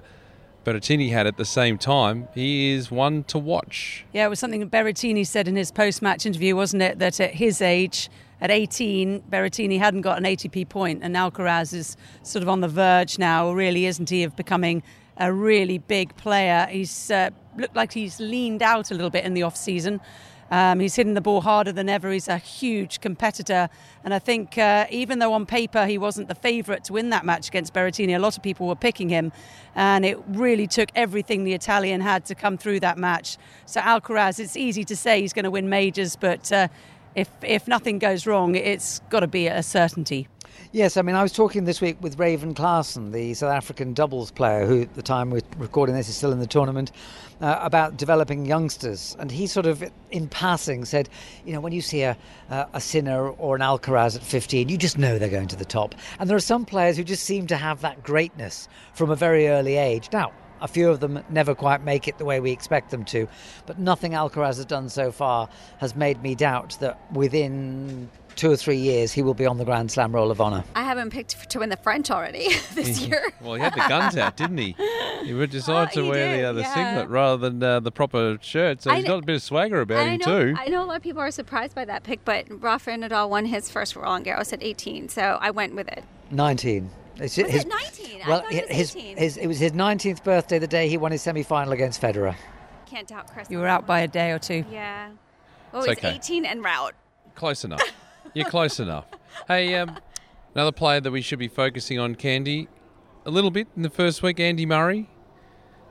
Berrettini 0.66 1.12
had 1.12 1.26
at 1.26 1.38
the 1.38 1.46
same 1.46 1.78
time. 1.78 2.28
He 2.36 2.72
is 2.72 2.92
one 2.92 3.24
to 3.26 3.40
watch. 3.40 4.06
Yeah, 4.14 4.26
it 4.26 4.30
was 4.30 4.40
something 4.40 4.70
Berrettini 4.70 5.26
said 5.26 5.48
in 5.48 5.56
his 5.56 5.72
post-match 5.72 6.26
interview, 6.26 6.56
wasn't 6.56 6.84
it? 6.84 7.00
That 7.00 7.20
at 7.20 7.36
his 7.36 7.62
age, 7.62 8.10
at 8.42 8.52
18, 8.52 9.24
Berrettini 9.30 9.80
hadn't 9.80 10.02
got 10.02 10.18
an 10.18 10.26
ATP 10.26 10.68
point, 10.70 11.00
and 11.02 11.16
Alcaraz 11.16 11.74
is 11.74 11.96
sort 12.24 12.44
of 12.44 12.50
on 12.50 12.62
the 12.62 12.68
verge 12.68 13.18
now, 13.18 13.52
really, 13.52 13.86
isn't 13.86 14.10
he, 14.10 14.24
of 14.24 14.36
becoming 14.36 14.84
a 15.18 15.32
really 15.32 15.78
big 15.78 16.16
player. 16.18 16.68
He's 16.70 17.10
uh, 17.10 17.30
looked 17.58 17.76
like 17.76 17.94
he's 17.94 18.20
leaned 18.20 18.62
out 18.62 18.92
a 18.92 18.94
little 18.94 19.10
bit 19.10 19.24
in 19.24 19.34
the 19.34 19.44
off 19.44 19.56
season. 19.56 20.02
Um, 20.52 20.80
he's 20.80 20.96
hitting 20.96 21.16
the 21.16 21.22
ball 21.22 21.42
harder 21.42 21.72
than 21.72 21.90
ever. 21.90 22.12
He's 22.12 22.28
a 22.28 22.38
huge 22.38 23.02
competitor. 23.02 23.70
And 24.04 24.14
I 24.14 24.20
think 24.20 24.58
uh, 24.58 24.86
even 24.90 25.20
though 25.20 25.34
on 25.34 25.46
paper 25.46 25.86
he 25.86 25.98
wasn't 25.98 26.28
the 26.28 26.36
favourite 26.36 26.84
to 26.86 26.94
win 26.94 27.10
that 27.10 27.26
match 27.26 27.48
against 27.48 27.74
Berrettini, 27.74 28.16
a 28.16 28.20
lot 28.20 28.38
of 28.38 28.44
people 28.44 28.68
were 28.68 28.76
picking 28.76 29.10
him. 29.10 29.32
And 29.74 30.06
it 30.06 30.18
really 30.28 30.68
took 30.68 30.90
everything 30.96 31.44
the 31.44 31.54
Italian 31.54 32.02
had 32.02 32.26
to 32.26 32.36
come 32.36 32.58
through 32.58 32.82
that 32.82 32.98
match. 32.98 33.38
So 33.66 33.82
Alcaraz, 33.82 34.40
it's 34.40 34.56
easy 34.56 34.84
to 34.86 34.96
say 34.96 35.22
he's 35.22 35.34
going 35.34 35.46
to 35.46 35.52
win 35.52 35.70
majors, 35.70 36.16
but 36.16 36.52
uh, 36.52 36.68
if, 37.16 37.30
if 37.42 37.68
nothing 37.68 38.00
goes 38.00 38.28
wrong, 38.28 38.56
it's 38.56 39.00
got 39.10 39.22
to 39.22 39.28
be 39.28 39.48
a 39.48 39.64
certainty. 39.64 40.28
Yes, 40.76 40.98
I 40.98 41.04
mean, 41.04 41.16
I 41.16 41.24
was 41.24 41.32
talking 41.32 41.64
this 41.64 41.80
week 41.80 41.96
with 42.02 42.20
Raven 42.20 42.54
Klaasen, 42.54 43.14
the 43.14 43.34
South 43.34 43.54
African 43.54 43.94
doubles 43.94 44.30
player, 44.30 44.66
who 44.66 44.82
at 44.82 44.94
the 44.94 45.02
time 45.02 45.30
we're 45.30 45.40
recording 45.58 45.96
this 45.96 46.10
is 46.10 46.18
still 46.18 46.34
in 46.34 46.40
the 46.40 46.48
tournament, 46.48 46.92
uh, 47.40 47.60
about 47.62 47.96
developing 47.96 48.46
youngsters. 48.46 49.16
And 49.18 49.32
he 49.32 49.48
sort 49.48 49.68
of, 49.68 49.90
in 50.12 50.28
passing, 50.28 50.84
said, 50.84 51.08
you 51.46 51.54
know, 51.54 51.62
when 51.62 51.72
you 51.72 51.80
see 51.82 52.02
a, 52.02 52.18
uh, 52.50 52.66
a 52.74 52.82
Sinner 52.82 53.30
or 53.30 53.56
an 53.56 53.62
Alcaraz 53.62 54.18
at 54.18 54.22
15, 54.22 54.68
you 54.68 54.78
just 54.78 54.98
know 54.98 55.18
they're 55.18 55.30
going 55.30 55.48
to 55.48 55.56
the 55.56 55.64
top. 55.64 55.96
And 56.20 56.30
there 56.30 56.36
are 56.36 56.42
some 56.42 56.66
players 56.66 56.98
who 56.98 57.06
just 57.06 57.24
seem 57.24 57.48
to 57.48 57.56
have 57.56 57.80
that 57.80 58.04
greatness 58.04 58.68
from 58.94 59.10
a 59.10 59.16
very 59.16 59.48
early 59.48 59.78
age. 59.78 60.10
Now, 60.12 60.34
a 60.62 60.68
few 60.68 60.90
of 60.90 61.00
them 61.00 61.24
never 61.30 61.56
quite 61.56 61.84
make 61.84 62.08
it 62.08 62.18
the 62.18 62.26
way 62.26 62.40
we 62.40 62.52
expect 62.52 62.92
them 62.92 63.06
to, 63.06 63.28
but 63.66 63.80
nothing 63.80 64.14
Alcaraz 64.14 64.58
has 64.58 64.66
done 64.66 64.90
so 64.90 65.12
far 65.12 65.50
has 65.80 65.96
made 65.96 66.22
me 66.22 66.36
doubt 66.36 66.78
that 66.80 67.00
within 67.12 68.10
two 68.36 68.52
or 68.52 68.58
three 68.58 68.78
years, 68.78 69.12
he 69.14 69.22
will 69.22 69.34
be 69.34 69.46
on 69.46 69.58
the 69.58 69.66
Grand 69.66 69.92
Slam 69.92 70.14
Roll 70.14 70.30
of 70.30 70.42
Honour. 70.42 70.64
I 70.76 70.84
haven't 70.84 71.10
picked 71.10 71.50
to 71.50 71.60
win 71.60 71.70
the 71.70 71.78
French 71.78 72.12
already 72.12 72.50
this 72.74 73.02
year. 73.02 73.32
well, 73.42 73.56
he 73.56 73.62
had 73.62 73.74
the 73.74 73.86
guns 73.88 74.18
out, 74.18 74.38
didn't 74.38 74.58
he? 74.58 74.76
He 75.24 75.34
would 75.34 75.50
decide 75.52 75.92
to 75.94 76.08
wear 76.08 76.36
did, 76.36 76.40
the, 76.40 76.50
uh, 76.50 76.54
the 76.54 76.62
yeah. 76.62 76.74
singlet 76.74 77.10
rather 77.10 77.38
than 77.50 77.64
uh, 77.64 77.80
the 77.80 77.92
proper 77.92 78.38
shirt, 78.42 78.84
so 78.84 78.92
I 78.92 78.98
he's 78.98 79.06
got 79.06 79.24
a 79.24 79.26
bit 79.26 79.36
of 79.36 79.44
swagger 79.44 79.82
about 79.82 80.06
him 80.06 80.20
know, 80.26 80.54
too. 80.54 80.56
I 80.58 80.68
know 80.68 80.84
a 80.84 80.86
lot 80.86 80.98
of 80.98 81.04
people 81.04 81.22
are 81.22 81.32
surprised 81.32 81.76
by 81.76 81.86
that 81.86 82.04
pick, 82.04 82.24
but 82.26 82.46
Rafael 82.50 83.00
Nadal 83.00 83.30
won 83.30 83.46
his 83.46 83.70
first 83.70 83.96
Roland 83.96 84.26
Garros 84.26 84.54
at 84.54 84.62
18, 84.62 85.10
so 85.10 85.38
I 85.42 85.52
went 85.52 85.76
with 85.76 85.88
it. 85.88 86.04
19. 86.32 86.90
It's 87.20 87.38
was 87.38 87.52
his, 87.52 87.64
it 87.64 87.68
19? 87.68 88.22
Well, 88.28 88.46
it 88.50 88.72
his, 88.72 88.94
his, 88.94 89.38
it 89.38 89.48
was 89.48 89.60
his 89.60 89.72
19th 89.72 90.24
birthday 90.24 90.60
the 90.60 90.68
day 90.68 90.88
he 90.90 90.98
won 90.98 91.12
his 91.12 91.22
semi-final 91.22 91.74
against 91.74 92.02
Federer. 92.02 92.36
Can't 92.86 93.08
doubt 93.08 93.32
Chris. 93.32 93.50
You 93.50 93.60
were 93.60 93.68
out 93.68 93.88
by 93.88 94.02
a 94.02 94.08
day 94.08 94.32
or 94.32 94.40
two. 94.40 94.66
Yeah. 94.72 95.10
Oh, 95.74 95.82
he's 95.82 95.98
okay. 95.98 96.16
18 96.16 96.46
and 96.46 96.64
route. 96.64 96.94
Close 97.36 97.64
enough. 97.64 97.82
You're 98.34 98.50
close 98.50 98.80
enough. 98.80 99.06
Hey, 99.48 99.76
um, 99.76 99.98
another 100.54 100.72
player 100.72 101.00
that 101.00 101.12
we 101.12 101.22
should 101.22 101.40
be 101.40 101.48
focusing 101.48 102.00
on, 102.00 102.16
Candy, 102.16 102.68
a 103.26 103.32
little 103.32 103.52
bit 103.52 103.68
in 103.76 103.82
the 103.82 103.90
first 103.90 104.22
week, 104.22 104.40
Andy 104.40 104.66
Murray 104.66 105.10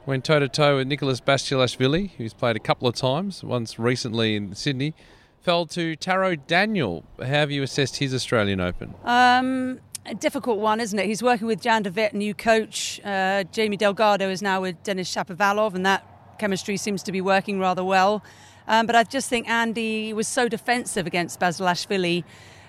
went 0.07 0.25
toe 0.25 0.39
to 0.39 0.49
toe 0.49 0.77
with 0.77 0.87
Nicholas 0.87 1.21
Basilashvili, 1.21 2.13
who's 2.13 2.35
played 2.35 2.57
a 2.57 2.61
couple 2.61 2.87
of 2.89 2.95
times, 2.95 3.43
once 3.43 3.79
recently 3.79 4.37
in 4.37 4.55
Sydney. 4.55 4.95
Fell 5.41 5.67
to 5.67 5.95
Taro 5.97 6.37
Daniel. 6.37 7.05
How 7.19 7.27
have 7.27 7.51
you 7.51 7.63
assessed 7.63 7.99
his 7.99 8.15
Australian 8.15 8.61
Open? 8.61 8.95
Um, 9.05 9.81
a 10.07 10.15
difficult 10.15 10.59
one, 10.59 10.81
isn't 10.81 10.99
it? 10.99 11.07
He's 11.07 11.23
working 11.23 11.47
with 11.47 11.63
Jan 11.63 11.83
de 11.83 11.91
Witt, 11.91 12.15
new 12.15 12.35
coach. 12.35 13.01
Uh, 13.05 13.45
Jamie 13.45 13.77
Delgado 13.77 14.29
is 14.29 14.43
now 14.43 14.61
with 14.61 14.83
Denis 14.83 15.13
Shapovalov, 15.13 15.75
and 15.75 15.87
that 15.87 16.07
chemistry 16.39 16.77
seems 16.77 17.03
to 17.05 17.13
be 17.13 17.21
working 17.21 17.59
rather 17.59 17.85
well. 17.85 18.23
Um, 18.69 18.87
but 18.87 18.97
I 18.97 19.05
just 19.05 19.29
think 19.29 19.49
Andy 19.49 20.13
was 20.13 20.29
so 20.29 20.49
defensive 20.49 21.07
against 21.07 21.41
Basilashvili. 21.41 22.25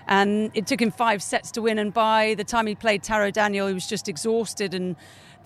And 0.08 0.50
it 0.54 0.66
took 0.66 0.80
him 0.80 0.90
five 0.90 1.22
sets 1.22 1.50
to 1.52 1.62
win. 1.62 1.78
And 1.78 1.92
by 1.92 2.34
the 2.34 2.44
time 2.44 2.66
he 2.66 2.74
played 2.74 3.02
Taro 3.02 3.30
Daniel, 3.30 3.66
he 3.66 3.74
was 3.74 3.88
just 3.88 4.08
exhausted. 4.08 4.72
And 4.72 4.94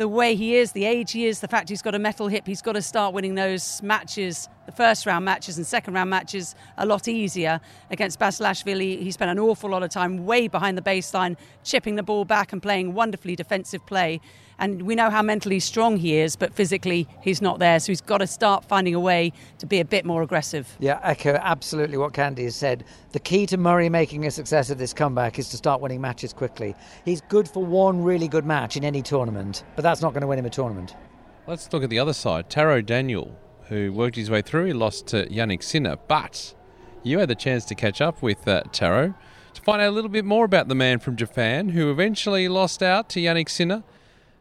the 0.01 0.09
way 0.09 0.35
he 0.35 0.57
is, 0.57 0.73
the 0.73 0.87
age 0.87 1.13
he 1.13 1.27
is, 1.27 1.41
the 1.41 1.47
fact 1.47 1.69
he's 1.69 1.83
got 1.83 1.95
a 1.95 1.99
metal 1.99 2.27
hip, 2.27 2.47
he's 2.47 2.63
got 2.63 2.73
to 2.73 2.81
start 2.81 3.13
winning 3.13 3.35
those 3.35 3.83
matches, 3.83 4.49
the 4.65 4.73
first 4.73 5.05
round 5.05 5.27
matches 5.27 5.59
and 5.59 5.67
second 5.67 5.93
round 5.93 6.09
matches, 6.09 6.55
a 6.79 6.87
lot 6.87 7.07
easier. 7.07 7.61
Against 7.91 8.19
Basilashvili, 8.19 9.03
he 9.03 9.11
spent 9.11 9.31
an 9.31 9.39
awful 9.39 9.69
lot 9.69 9.83
of 9.83 9.91
time 9.91 10.25
way 10.25 10.49
behind 10.49 10.79
the 10.79 10.83
baseline, 10.83 11.37
chipping 11.65 11.97
the 11.97 12.03
ball 12.03 12.25
back 12.25 12.51
and 12.55 12.63
playing 12.63 12.95
wonderfully 12.95 13.37
defensive 13.37 13.85
play. 13.85 14.23
And 14.61 14.83
we 14.83 14.95
know 14.95 15.09
how 15.09 15.23
mentally 15.23 15.59
strong 15.59 15.97
he 15.97 16.17
is, 16.17 16.37
but 16.37 16.53
physically 16.53 17.09
he's 17.23 17.41
not 17.41 17.59
there. 17.59 17.81
So 17.81 17.91
he's 17.91 18.03
got 18.03 18.19
to 18.19 18.27
start 18.27 18.63
finding 18.63 18.95
a 18.95 19.01
way 19.01 19.33
to 19.59 19.65
be 19.65 19.81
a 19.81 19.85
bit 19.87 20.05
more 20.05 20.23
aggressive. 20.23 20.77
Yeah, 20.79 21.01
echo 21.03 21.33
absolutely 21.33 21.97
what 21.97 22.13
Candy 22.13 22.45
has 22.45 22.57
said. 22.57 22.85
The 23.13 23.21
key 23.21 23.47
to 23.47 23.57
Murray 23.57 23.89
making 23.89 24.27
a 24.27 24.31
success 24.31 24.69
of 24.69 24.77
this 24.77 24.93
comeback 24.93 25.39
is 25.39 25.49
to 25.49 25.57
start 25.57 25.81
winning 25.81 26.03
matches 26.03 26.35
quickly. 26.35 26.77
He's 27.07 27.23
good 27.23 27.49
for 27.49 27.65
one 27.65 28.03
really 28.05 28.29
good 28.29 28.45
match 28.45 28.77
in 28.77 28.85
any 28.85 29.01
tournament, 29.01 29.65
but 29.77 29.83
that's 29.83 30.03
not 30.03 30.13
going 30.13 30.21
to 30.21 30.27
win 30.27 30.39
him 30.39 30.45
a 30.45 30.51
tournament. 30.51 30.95
Let's 31.47 31.73
look 31.73 31.83
at 31.83 31.89
the 31.89 31.99
other 31.99 32.13
side. 32.13 32.51
Taro 32.51 32.83
Daniel, 32.83 33.35
who 33.69 33.95
worked 33.95 34.17
his 34.17 34.31
way 34.31 34.43
through, 34.43 34.67
he 34.67 34.73
lost 34.75 35.07
to 35.09 35.27
Jannik 35.27 35.63
Sinner, 35.63 35.97
but 36.07 36.55
you 37.03 37.19
had 37.19 37.31
the 37.31 37.35
chance 37.35 37.65
to 37.65 37.75
catch 37.75 38.03
up 38.03 38.23
with 38.23 38.47
uh, 38.47 38.65
Taro 38.73 39.15
to 39.55 39.63
find 39.63 39.81
out 39.81 39.89
a 39.89 39.91
little 39.91 40.11
bit 40.11 40.27
more 40.27 40.45
about 40.45 40.69
the 40.69 40.75
man 40.75 40.99
from 40.99 41.17
Japan 41.17 41.71
who 41.71 41.91
eventually 41.91 42.47
lost 42.47 42.83
out 42.83 43.09
to 43.11 43.21
Jannik 43.21 43.49
Sinner 43.49 43.85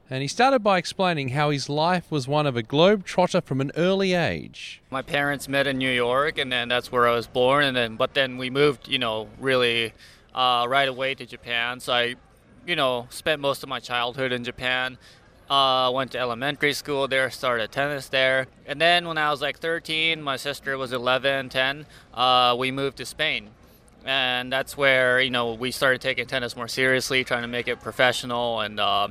and 0.09 0.21
he 0.23 0.27
started 0.27 0.59
by 0.59 0.77
explaining 0.77 1.29
how 1.29 1.51
his 1.51 1.69
life 1.69 2.09
was 2.09 2.27
one 2.27 2.47
of 2.47 2.55
a 2.55 2.63
globe 2.63 3.05
trotter 3.05 3.41
from 3.41 3.61
an 3.61 3.71
early 3.77 4.13
age. 4.13 4.81
My 4.89 5.03
parents 5.03 5.47
met 5.47 5.67
in 5.67 5.77
New 5.77 5.91
York, 5.91 6.39
and 6.39 6.51
then 6.51 6.67
that's 6.67 6.91
where 6.91 7.07
I 7.07 7.13
was 7.13 7.27
born. 7.27 7.63
And 7.63 7.77
then, 7.77 7.95
but 7.95 8.15
then 8.15 8.37
we 8.37 8.49
moved, 8.49 8.87
you 8.87 8.97
know, 8.97 9.29
really 9.39 9.93
uh, 10.33 10.65
right 10.67 10.87
away 10.87 11.13
to 11.13 11.25
Japan. 11.25 11.79
So 11.79 11.93
I, 11.93 12.15
you 12.65 12.75
know, 12.75 13.05
spent 13.11 13.39
most 13.39 13.61
of 13.61 13.69
my 13.69 13.79
childhood 13.79 14.31
in 14.31 14.43
Japan. 14.43 14.97
Uh, 15.47 15.89
went 15.91 16.11
to 16.11 16.19
elementary 16.19 16.73
school 16.73 17.07
there, 17.07 17.29
started 17.31 17.71
tennis 17.71 18.07
there. 18.09 18.45
And 18.67 18.79
then 18.79 19.07
when 19.07 19.17
I 19.17 19.31
was 19.31 19.41
like 19.41 19.57
13, 19.57 20.21
my 20.21 20.37
sister 20.37 20.77
was 20.77 20.93
11, 20.93 21.49
10, 21.49 21.87
uh, 22.13 22.55
we 22.57 22.69
moved 22.69 22.97
to 22.97 23.05
Spain. 23.05 23.49
And 24.05 24.53
that's 24.53 24.77
where, 24.77 25.19
you 25.19 25.31
know, 25.31 25.53
we 25.53 25.71
started 25.71 26.01
taking 26.01 26.27
tennis 26.27 26.55
more 26.55 26.67
seriously, 26.67 27.23
trying 27.23 27.41
to 27.41 27.47
make 27.47 27.67
it 27.67 27.81
professional. 27.81 28.59
And, 28.59 28.79
uh, 28.79 29.07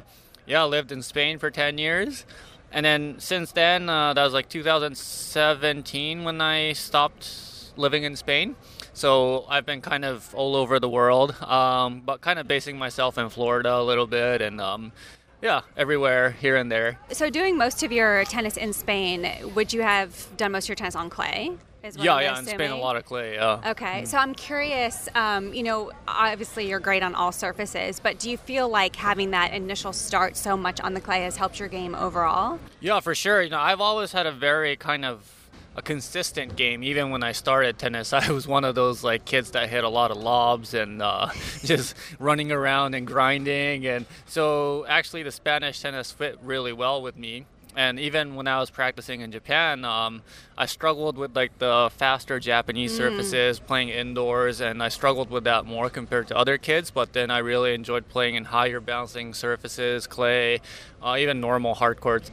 yeah, 0.48 0.62
I 0.62 0.66
lived 0.66 0.90
in 0.90 1.02
Spain 1.02 1.38
for 1.38 1.50
10 1.50 1.78
years. 1.78 2.24
And 2.72 2.84
then 2.84 3.16
since 3.18 3.52
then, 3.52 3.88
uh, 3.88 4.14
that 4.14 4.24
was 4.24 4.32
like 4.32 4.48
2017 4.48 6.24
when 6.24 6.40
I 6.40 6.72
stopped 6.72 7.72
living 7.76 8.04
in 8.04 8.16
Spain. 8.16 8.56
So 8.92 9.44
I've 9.48 9.64
been 9.64 9.80
kind 9.80 10.04
of 10.04 10.34
all 10.34 10.56
over 10.56 10.80
the 10.80 10.88
world, 10.88 11.40
um, 11.42 12.02
but 12.04 12.20
kind 12.20 12.38
of 12.38 12.48
basing 12.48 12.78
myself 12.78 13.16
in 13.16 13.28
Florida 13.28 13.76
a 13.76 13.82
little 13.82 14.06
bit. 14.06 14.42
And 14.42 14.60
um, 14.60 14.92
yeah, 15.40 15.60
everywhere, 15.76 16.32
here 16.32 16.56
and 16.56 16.72
there. 16.72 16.98
So, 17.12 17.30
doing 17.30 17.56
most 17.56 17.84
of 17.84 17.92
your 17.92 18.24
tennis 18.24 18.56
in 18.56 18.72
Spain, 18.72 19.30
would 19.54 19.72
you 19.72 19.82
have 19.82 20.26
done 20.36 20.52
most 20.52 20.64
of 20.64 20.70
your 20.70 20.76
tennis 20.76 20.96
on 20.96 21.10
clay? 21.10 21.52
Yeah, 21.82 22.20
yeah, 22.20 22.38
in 22.38 22.46
Spain, 22.46 22.70
a 22.70 22.76
lot 22.76 22.96
of 22.96 23.04
clay. 23.04 23.34
Yeah. 23.34 23.70
Okay, 23.70 24.02
mm. 24.02 24.06
so 24.06 24.18
I'm 24.18 24.34
curious. 24.34 25.08
Um, 25.14 25.52
you 25.54 25.62
know, 25.62 25.92
obviously 26.06 26.68
you're 26.68 26.80
great 26.80 27.02
on 27.02 27.14
all 27.14 27.32
surfaces, 27.32 28.00
but 28.00 28.18
do 28.18 28.30
you 28.30 28.36
feel 28.36 28.68
like 28.68 28.96
having 28.96 29.30
that 29.30 29.52
initial 29.52 29.92
start 29.92 30.36
so 30.36 30.56
much 30.56 30.80
on 30.80 30.94
the 30.94 31.00
clay 31.00 31.22
has 31.22 31.36
helped 31.36 31.58
your 31.58 31.68
game 31.68 31.94
overall? 31.94 32.58
Yeah, 32.80 33.00
for 33.00 33.14
sure. 33.14 33.42
You 33.42 33.50
know, 33.50 33.58
I've 33.58 33.80
always 33.80 34.12
had 34.12 34.26
a 34.26 34.32
very 34.32 34.76
kind 34.76 35.04
of 35.04 35.34
a 35.78 35.82
consistent 35.82 36.56
game. 36.56 36.82
Even 36.82 37.10
when 37.10 37.22
I 37.22 37.32
started 37.32 37.78
tennis, 37.78 38.12
I 38.12 38.30
was 38.30 38.46
one 38.46 38.64
of 38.64 38.74
those 38.74 39.02
like 39.02 39.24
kids 39.24 39.52
that 39.52 39.70
hit 39.70 39.84
a 39.84 39.88
lot 39.88 40.10
of 40.10 40.18
lobs 40.18 40.74
and 40.74 41.00
uh, 41.00 41.28
just 41.64 41.94
running 42.18 42.52
around 42.52 42.94
and 42.94 43.06
grinding. 43.06 43.86
And 43.86 44.04
so 44.26 44.84
actually, 44.88 45.22
the 45.22 45.32
Spanish 45.32 45.80
tennis 45.80 46.12
fit 46.12 46.38
really 46.42 46.72
well 46.72 47.00
with 47.00 47.16
me. 47.16 47.46
And 47.78 48.00
even 48.00 48.34
when 48.34 48.48
I 48.48 48.58
was 48.58 48.70
practicing 48.70 49.20
in 49.20 49.30
Japan, 49.30 49.84
um, 49.84 50.22
I 50.56 50.66
struggled 50.66 51.16
with 51.16 51.36
like 51.36 51.56
the 51.60 51.88
faster 51.96 52.40
Japanese 52.40 52.92
mm. 52.92 52.96
surfaces, 52.96 53.60
playing 53.60 53.90
indoors, 53.90 54.60
and 54.60 54.82
I 54.82 54.88
struggled 54.88 55.30
with 55.30 55.44
that 55.44 55.64
more 55.64 55.88
compared 55.88 56.26
to 56.26 56.36
other 56.36 56.58
kids. 56.58 56.90
But 56.90 57.12
then 57.12 57.30
I 57.30 57.38
really 57.38 57.74
enjoyed 57.74 58.08
playing 58.08 58.34
in 58.34 58.46
higher 58.46 58.80
bouncing 58.80 59.32
surfaces, 59.32 60.08
clay, 60.08 60.60
uh, 61.00 61.18
even 61.20 61.40
normal 61.40 61.74
hard 61.74 62.00
courts. 62.00 62.32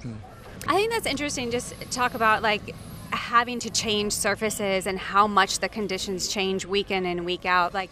I 0.67 0.77
think 0.77 0.91
that's 0.91 1.05
interesting. 1.05 1.51
Just 1.51 1.75
talk 1.91 2.15
about 2.15 2.41
like 2.41 2.73
having 3.11 3.59
to 3.59 3.69
change 3.69 4.13
surfaces 4.13 4.87
and 4.87 4.97
how 4.97 5.27
much 5.27 5.59
the 5.59 5.69
conditions 5.69 6.27
change 6.27 6.65
week 6.65 6.89
in 6.89 7.05
and 7.05 7.23
week 7.23 7.45
out. 7.45 7.71
Like, 7.71 7.91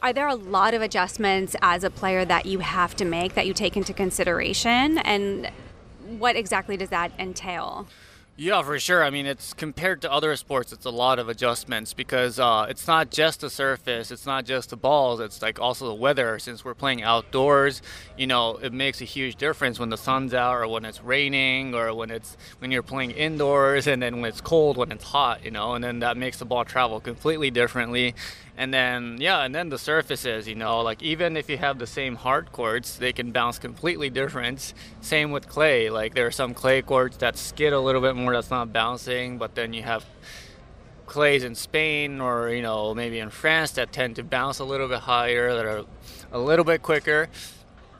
are 0.00 0.12
there 0.12 0.28
a 0.28 0.36
lot 0.36 0.74
of 0.74 0.80
adjustments 0.80 1.56
as 1.60 1.82
a 1.82 1.90
player 1.90 2.24
that 2.24 2.46
you 2.46 2.60
have 2.60 2.94
to 2.94 3.04
make 3.04 3.34
that 3.34 3.48
you 3.48 3.52
take 3.52 3.76
into 3.76 3.92
consideration? 3.92 4.98
And 4.98 5.50
what 6.18 6.36
exactly 6.36 6.76
does 6.76 6.90
that 6.90 7.12
entail? 7.18 7.86
Yeah, 8.36 8.62
for 8.62 8.80
sure. 8.80 9.04
I 9.04 9.10
mean, 9.10 9.26
it's 9.26 9.54
compared 9.54 10.02
to 10.02 10.10
other 10.10 10.34
sports, 10.34 10.72
it's 10.72 10.84
a 10.84 10.90
lot 10.90 11.20
of 11.20 11.28
adjustments 11.28 11.94
because 11.94 12.40
uh, 12.40 12.66
it's 12.68 12.88
not 12.88 13.12
just 13.12 13.42
the 13.42 13.48
surface, 13.48 14.10
it's 14.10 14.26
not 14.26 14.44
just 14.44 14.70
the 14.70 14.76
balls, 14.76 15.20
it's 15.20 15.40
like 15.40 15.60
also 15.60 15.86
the 15.86 15.94
weather. 15.94 16.40
Since 16.40 16.64
we're 16.64 16.74
playing 16.74 17.04
outdoors, 17.04 17.80
you 18.18 18.26
know, 18.26 18.56
it 18.56 18.72
makes 18.72 19.00
a 19.00 19.04
huge 19.04 19.36
difference 19.36 19.78
when 19.78 19.90
the 19.90 19.96
sun's 19.96 20.34
out 20.34 20.56
or 20.56 20.66
when 20.66 20.84
it's 20.84 21.00
raining 21.00 21.76
or 21.76 21.94
when 21.94 22.10
it's 22.10 22.36
when 22.58 22.72
you're 22.72 22.82
playing 22.82 23.12
indoors 23.12 23.86
and 23.86 24.02
then 24.02 24.20
when 24.20 24.30
it's 24.30 24.40
cold, 24.40 24.78
when 24.78 24.90
it's 24.90 25.04
hot, 25.04 25.44
you 25.44 25.52
know, 25.52 25.74
and 25.74 25.84
then 25.84 26.00
that 26.00 26.16
makes 26.16 26.40
the 26.40 26.44
ball 26.44 26.64
travel 26.64 26.98
completely 26.98 27.52
differently 27.52 28.16
and 28.56 28.72
then 28.72 29.16
yeah 29.20 29.42
and 29.42 29.54
then 29.54 29.68
the 29.68 29.78
surfaces 29.78 30.46
you 30.46 30.54
know 30.54 30.80
like 30.80 31.02
even 31.02 31.36
if 31.36 31.48
you 31.48 31.56
have 31.56 31.78
the 31.78 31.86
same 31.86 32.14
hard 32.14 32.52
courts 32.52 32.96
they 32.96 33.12
can 33.12 33.32
bounce 33.32 33.58
completely 33.58 34.08
different 34.08 34.74
same 35.00 35.30
with 35.30 35.48
clay 35.48 35.90
like 35.90 36.14
there 36.14 36.26
are 36.26 36.30
some 36.30 36.54
clay 36.54 36.80
courts 36.80 37.16
that 37.16 37.36
skid 37.36 37.72
a 37.72 37.80
little 37.80 38.00
bit 38.00 38.14
more 38.14 38.32
that's 38.32 38.50
not 38.50 38.72
bouncing 38.72 39.38
but 39.38 39.54
then 39.54 39.72
you 39.72 39.82
have 39.82 40.04
clays 41.06 41.44
in 41.44 41.54
Spain 41.54 42.20
or 42.20 42.50
you 42.50 42.62
know 42.62 42.94
maybe 42.94 43.18
in 43.18 43.30
France 43.30 43.72
that 43.72 43.92
tend 43.92 44.16
to 44.16 44.22
bounce 44.22 44.58
a 44.58 44.64
little 44.64 44.88
bit 44.88 45.00
higher 45.00 45.54
that 45.54 45.64
are 45.66 45.84
a 46.32 46.38
little 46.38 46.64
bit 46.64 46.82
quicker 46.82 47.28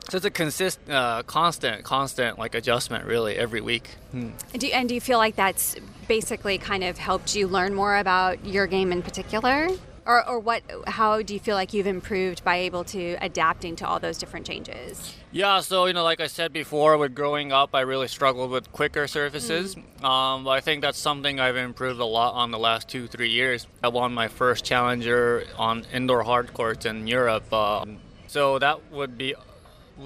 so 0.09 0.17
it's 0.17 0.25
a 0.25 0.29
consist, 0.29 0.79
uh, 0.87 1.23
constant, 1.23 1.83
constant 1.83 2.37
like 2.37 2.53
adjustment 2.53 3.05
really 3.05 3.35
every 3.37 3.59
week. 3.59 3.89
Hmm. 4.11 4.29
Do, 4.53 4.67
and 4.67 4.87
do 4.87 4.93
you 4.93 5.01
feel 5.01 5.17
like 5.17 5.35
that's 5.35 5.75
basically 6.07 6.59
kind 6.59 6.83
of 6.83 6.99
helped 6.99 7.35
you 7.35 7.47
learn 7.47 7.73
more 7.73 7.97
about 7.97 8.45
your 8.45 8.67
game 8.67 8.91
in 8.91 9.01
particular? 9.01 9.67
Or, 10.05 10.27
or 10.27 10.39
what 10.39 10.63
how 10.87 11.21
do 11.21 11.33
you 11.33 11.39
feel 11.39 11.55
like 11.55 11.73
you've 11.73 11.87
improved 11.87 12.43
by 12.43 12.57
able 12.57 12.83
to 12.83 13.17
adapting 13.21 13.75
to 13.77 13.87
all 13.87 13.99
those 13.99 14.17
different 14.17 14.45
changes? 14.45 15.15
Yeah 15.31 15.59
so 15.59 15.85
you 15.85 15.93
know 15.93 16.03
like 16.03 16.19
i 16.19 16.27
said 16.27 16.53
before 16.53 16.97
with 16.97 17.13
growing 17.15 17.51
up 17.51 17.73
i 17.73 17.81
really 17.81 18.07
struggled 18.07 18.51
with 18.51 18.71
quicker 18.71 19.07
surfaces. 19.07 19.75
Mm-hmm. 19.75 20.05
um, 20.05 20.43
but 20.43 20.51
i 20.51 20.61
think 20.61 20.81
that's 20.81 20.97
something 20.97 21.39
i've 21.39 21.57
improved 21.57 21.99
a 21.99 22.05
lot 22.05 22.33
on 22.33 22.51
the 22.51 22.59
last 22.59 22.87
two 22.87 23.07
three 23.07 23.29
years. 23.29 23.67
I 23.83 23.89
won 23.89 24.13
my 24.13 24.27
first 24.27 24.63
challenger 24.65 25.45
on 25.57 25.85
indoor 25.93 26.23
hard 26.23 26.53
courts 26.53 26.85
in 26.85 27.07
europe 27.07 27.51
um, 27.51 27.97
so 28.27 28.59
that 28.59 28.91
would 28.91 29.17
be 29.17 29.35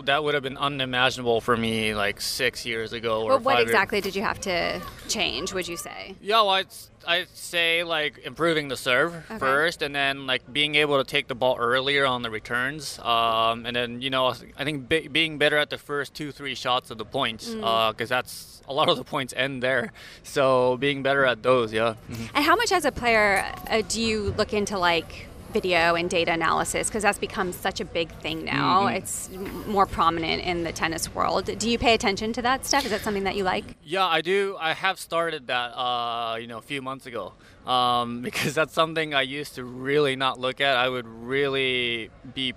that 0.04 0.24
would 0.24 0.34
have 0.34 0.44
been 0.44 0.58
unimaginable 0.58 1.42
for 1.42 1.58
me 1.58 1.96
like 1.96 2.22
six 2.22 2.66
years 2.66 2.94
ago. 2.94 3.24
Or 3.24 3.38
what 3.40 3.60
exactly 3.60 3.98
years. 3.98 4.04
did 4.04 4.16
you 4.16 4.22
have 4.22 4.40
to 4.42 4.82
change? 5.08 5.54
Would 5.54 5.68
you 5.68 5.78
say? 5.78 6.16
Yeah, 6.22 6.42
well, 6.42 6.50
I'd, 6.50 6.68
I'd 7.08 7.30
say 7.30 7.84
like 7.84 8.20
improving 8.20 8.68
the 8.68 8.78
serve 8.78 9.14
okay. 9.16 9.38
first, 9.38 9.82
and 9.82 9.96
then 9.96 10.28
like 10.28 10.52
being 10.52 10.76
able 10.76 10.98
to 10.98 11.04
take 11.04 11.28
the 11.28 11.36
ball 11.36 11.58
earlier 11.58 12.06
on 12.06 12.22
the 12.22 12.30
returns, 12.30 13.00
um, 13.00 13.66
and 13.66 13.76
then 13.76 14.02
you 14.02 14.10
know 14.10 14.28
I 14.28 14.64
think 14.64 14.88
be- 14.88 15.08
being 15.08 15.38
better 15.38 15.58
at 15.58 15.70
the 15.70 15.78
first 15.78 16.14
two 16.14 16.32
three 16.32 16.56
shots 16.56 16.92
of 16.92 16.98
the 16.98 17.06
points 17.06 17.50
because 17.50 17.64
mm. 17.64 18.02
uh, 18.02 18.06
that's 18.06 18.62
a 18.68 18.74
lot 18.74 18.90
of 18.90 18.98
the 18.98 19.04
points 19.04 19.34
end 19.36 19.64
there. 19.64 19.92
So 20.24 20.78
being 20.78 21.02
better 21.02 21.26
at 21.26 21.42
those, 21.42 21.74
yeah. 21.74 21.96
Mm-hmm. 22.10 22.36
And 22.36 22.46
how 22.46 22.56
much 22.56 22.72
as 22.72 22.86
a 22.86 22.92
player 22.92 23.52
uh, 23.70 23.82
do 23.88 24.00
you 24.00 24.36
look 24.38 24.54
into 24.54 24.78
like 24.78 25.28
video 25.52 25.96
and 25.96 26.10
data 26.10 26.32
analysis 26.32 26.88
because 26.88 27.04
that's 27.04 27.18
become 27.18 27.52
such 27.52 27.80
a 27.80 27.86
big 27.86 28.12
thing 28.22 28.46
now. 28.46 28.84
Mm-hmm. 28.84 28.98
It's 28.98 29.30
more 29.68 29.86
prominent 29.86 30.44
in 30.44 30.64
the 30.64 30.72
tennis 30.72 31.14
world. 31.14 31.46
Do 31.58 31.70
you 31.70 31.78
pay 31.78 31.94
attention 31.94 32.34
to 32.34 32.42
that 32.42 32.66
stuff? 32.66 32.86
Is 32.86 32.92
that 32.92 33.02
something 33.02 33.24
that 33.24 33.36
you 33.36 33.44
like? 33.44 33.66
Yeah, 33.84 34.06
I 34.06 34.22
do. 34.22 34.58
I 34.60 34.74
have 34.74 35.00
started 35.00 35.48
that, 35.48 35.78
uh, 35.78 36.38
you 36.40 36.48
know, 36.48 36.58
a 36.58 36.62
few 36.62 36.82
months 36.82 37.06
ago 37.06 37.34
um, 37.66 38.22
because 38.24 38.54
that's 38.54 38.74
something 38.74 39.14
I 39.14 39.22
used 39.22 39.56
to 39.56 39.64
really 39.64 40.16
not 40.16 40.40
look 40.40 40.62
at. 40.62 40.76
I 40.78 40.90
would 40.90 41.08
really 41.08 42.10
be 42.34 42.54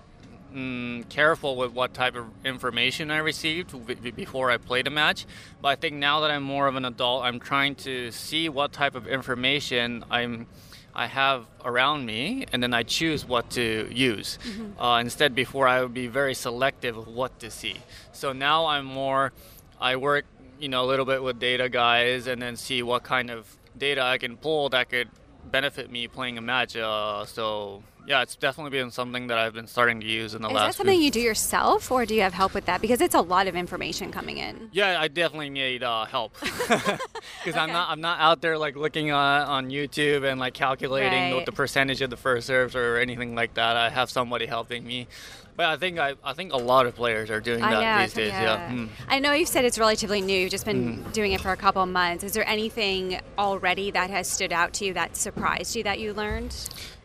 mm, 0.55 1.09
careful 1.09 1.57
with 1.57 1.73
what 1.73 1.95
type 1.95 2.15
of 2.15 2.27
information 2.45 3.11
I 3.11 3.19
received 3.19 3.75
before 4.17 4.51
I 4.51 4.57
played 4.57 4.87
a 4.87 4.91
match. 4.91 5.27
But 5.61 5.69
I 5.69 5.75
think 5.77 5.97
now 5.97 6.21
that 6.21 6.31
I'm 6.31 6.43
more 6.43 6.67
of 6.67 6.77
an 6.77 6.85
adult, 6.85 7.25
I'm 7.25 7.41
trying 7.41 7.75
to 7.77 8.11
see 8.11 8.49
what 8.49 8.73
type 8.73 8.95
of 8.95 9.07
information 9.07 10.05
I'm 10.11 10.47
I 10.95 11.07
have 11.07 11.47
around 11.65 12.05
me, 12.05 12.47
and 12.53 12.63
then 12.63 12.75
I 12.75 12.83
choose 12.83 13.25
what 13.25 13.51
to 13.51 13.89
use. 13.93 14.39
Mm-hmm. 14.45 14.81
Uh, 14.81 15.01
instead, 15.01 15.35
before 15.35 15.67
I 15.67 15.81
would 15.83 15.95
be 15.95 16.07
very 16.07 16.35
selective 16.35 16.97
of 16.97 17.09
what 17.09 17.39
to 17.41 17.51
see. 17.51 17.77
So 18.13 18.33
now 18.33 18.67
I'm 18.67 18.85
more, 18.85 19.33
I 19.81 19.97
work, 19.97 20.27
you 20.61 20.69
know, 20.69 20.85
a 20.85 20.87
little 20.87 21.07
bit 21.07 21.23
with 21.23 21.39
data 21.39 21.69
guys, 21.69 22.27
and 22.27 22.41
then 22.43 22.57
see 22.57 22.83
what 22.83 23.03
kind 23.05 23.31
of 23.31 23.57
data 23.77 24.03
I 24.03 24.19
can 24.19 24.37
pull 24.37 24.69
that 24.71 24.91
could 24.91 25.09
benefit 25.51 25.91
me 25.91 26.09
playing 26.09 26.39
a 26.39 26.43
match. 26.43 26.77
Uh, 26.77 27.25
so 27.25 27.83
yeah, 28.07 28.23
it's 28.23 28.37
definitely 28.37 28.71
been 28.71 28.91
something 28.91 29.29
that 29.29 29.39
I've 29.39 29.55
been 29.55 29.67
starting 29.67 30.01
to 30.01 30.07
use 30.07 30.35
in 30.35 30.43
the 30.43 30.49
Is 30.49 30.55
last. 30.55 30.63
Is 30.63 30.69
that 30.69 30.79
something 30.79 30.99
few... 30.99 31.05
you 31.05 31.11
do 31.11 31.21
yourself, 31.21 31.91
or 31.91 32.05
do 32.05 32.15
you 32.15 32.23
have 32.23 32.35
help 32.35 32.55
with 32.55 32.67
that? 32.67 32.81
Because 32.81 33.01
it's 33.01 33.15
a 33.15 33.21
lot 33.21 33.47
of 33.47 33.55
information 33.55 34.11
coming 34.11 34.39
in. 34.39 34.71
Yeah, 34.73 35.01
I 35.01 35.09
definitely 35.09 35.51
need 35.51 35.83
uh, 35.83 36.05
help 36.07 36.35
because 36.41 36.99
okay. 37.47 37.59
I'm 37.59 37.71
not 37.71 37.91
I'm 37.91 38.01
not 38.01 38.21
out 38.21 38.41
there 38.41 38.59
like 38.59 38.77
looking 38.77 39.13
on, 39.13 39.43
on 39.43 39.71
YouTube 39.71 40.31
and 40.31 40.41
like 40.41 40.55
calculating 40.55 41.13
right. 41.13 41.35
what 41.35 41.47
the 41.47 41.53
percentage 41.53 42.01
of 42.03 42.11
the 42.11 42.17
first 42.17 42.47
serves 42.47 42.75
or 42.75 42.97
anything 42.97 43.35
like 43.35 43.55
that. 43.55 43.77
I 43.77 43.91
have 43.91 44.11
somebody 44.11 44.47
helping 44.47 44.85
me. 44.85 45.07
But 45.55 45.67
I 45.67 45.77
think 45.77 45.99
I, 45.99 46.15
I 46.25 46.33
think 46.33 46.53
a 46.53 46.57
lot 46.57 46.87
of 46.87 46.95
players 46.95 47.31
are 47.31 47.41
doing 47.41 47.61
that 47.61 47.71
know, 47.71 48.03
these 48.03 48.15
days. 48.15 48.29
Yeah. 48.29 48.71
Mm. 48.71 48.89
I 49.07 49.19
know 49.19 49.33
you've 49.33 49.49
said 49.49 49.67
it's 49.67 49.79
relatively 49.79 50.23
new. 50.23 50.39
You've 50.39 50.51
just 50.51 50.65
been 50.65 50.99
mm. 50.99 51.13
doing 51.13 51.33
it 51.33 51.43
for 51.43 51.53
a 51.53 51.57
couple 51.57 51.83
of 51.83 51.91
months. 51.91 52.25
Is 52.25 52.33
there 52.33 52.49
anything 52.49 53.21
already 53.37 53.91
that 53.91 54.09
has 54.09 54.29
stood 54.29 54.53
out 54.53 54.73
to 54.75 54.87
you 54.87 54.95
that 54.95 55.15
surprised 55.15 55.77
you 55.77 55.83
that 55.83 56.01
you 56.01 56.15
learned? 56.15 56.57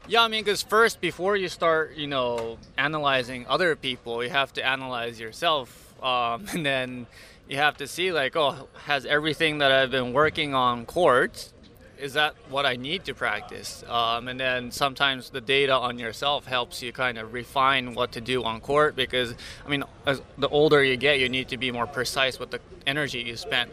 Yeah, 0.09 0.23
I 0.23 0.29
mean, 0.29 0.45
because 0.45 0.63
first, 0.63 1.01
before 1.01 1.35
you 1.35 1.49
start, 1.49 1.97
you 1.97 2.07
know, 2.07 2.59
analyzing 2.77 3.45
other 3.47 3.75
people, 3.75 4.23
you 4.23 4.29
have 4.29 4.53
to 4.53 4.65
analyze 4.65 5.19
yourself, 5.19 6.01
um, 6.01 6.45
and 6.53 6.65
then 6.65 7.07
you 7.49 7.57
have 7.57 7.75
to 7.77 7.87
see 7.87 8.13
like, 8.13 8.37
oh, 8.37 8.69
has 8.85 9.05
everything 9.05 9.57
that 9.57 9.73
I've 9.73 9.91
been 9.91 10.13
working 10.13 10.53
on 10.53 10.85
court, 10.85 11.51
is 11.99 12.13
that 12.13 12.35
what 12.49 12.65
I 12.65 12.77
need 12.77 13.03
to 13.05 13.13
practice? 13.13 13.83
Um, 13.85 14.29
and 14.29 14.39
then 14.39 14.71
sometimes 14.71 15.29
the 15.29 15.41
data 15.41 15.73
on 15.73 15.99
yourself 15.99 16.45
helps 16.45 16.81
you 16.81 16.93
kind 16.93 17.17
of 17.17 17.33
refine 17.33 17.93
what 17.93 18.13
to 18.13 18.21
do 18.21 18.45
on 18.45 18.61
court 18.61 18.95
because, 18.95 19.33
I 19.65 19.69
mean, 19.69 19.83
as 20.05 20.21
the 20.37 20.47
older 20.47 20.81
you 20.81 20.95
get, 20.95 21.19
you 21.19 21.27
need 21.27 21.49
to 21.49 21.57
be 21.57 21.69
more 21.69 21.87
precise 21.87 22.39
with 22.39 22.51
the 22.51 22.61
energy 22.85 23.23
you 23.23 23.35
spent. 23.35 23.71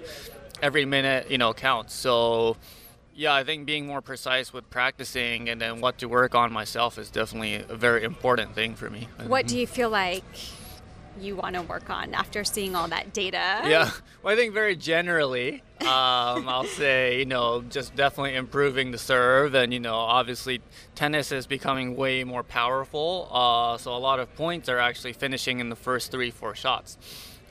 Every 0.62 0.84
minute, 0.84 1.30
you 1.30 1.38
know, 1.38 1.52
counts. 1.52 1.94
So 1.94 2.56
yeah, 3.14 3.34
I 3.34 3.44
think 3.44 3.66
being 3.66 3.86
more 3.86 4.00
precise 4.00 4.52
with 4.52 4.68
practicing 4.70 5.48
and 5.48 5.60
then 5.60 5.80
what 5.80 5.98
to 5.98 6.08
work 6.08 6.34
on 6.34 6.52
myself 6.52 6.98
is 6.98 7.10
definitely 7.10 7.56
a 7.56 7.76
very 7.76 8.04
important 8.04 8.54
thing 8.54 8.74
for 8.74 8.90
me. 8.90 9.08
What 9.26 9.46
do 9.46 9.58
you 9.58 9.66
feel 9.66 9.90
like 9.90 10.24
you 11.20 11.36
want 11.36 11.54
to 11.54 11.62
work 11.62 11.90
on 11.90 12.12
after 12.12 12.42
seeing 12.42 12.74
all 12.74 12.88
that 12.88 13.12
data? 13.12 13.62
Yeah, 13.66 13.90
well, 14.22 14.34
I 14.34 14.36
think 14.36 14.52
very 14.52 14.74
generally, 14.74 15.62
um, 15.82 16.48
I'll 16.48 16.64
say, 16.64 17.20
you 17.20 17.24
know, 17.24 17.62
just 17.62 17.94
definitely 17.94 18.34
improving 18.34 18.90
the 18.90 18.98
serve. 18.98 19.54
And, 19.54 19.72
you 19.72 19.80
know, 19.80 19.94
obviously 19.94 20.60
tennis 20.96 21.30
is 21.30 21.46
becoming 21.46 21.94
way 21.94 22.24
more 22.24 22.42
powerful. 22.42 23.28
Uh, 23.30 23.78
so 23.78 23.94
a 23.94 23.98
lot 23.98 24.18
of 24.18 24.34
points 24.34 24.68
are 24.68 24.78
actually 24.78 25.12
finishing 25.12 25.60
in 25.60 25.68
the 25.68 25.76
first 25.76 26.10
three, 26.10 26.32
four 26.32 26.54
shots. 26.56 26.98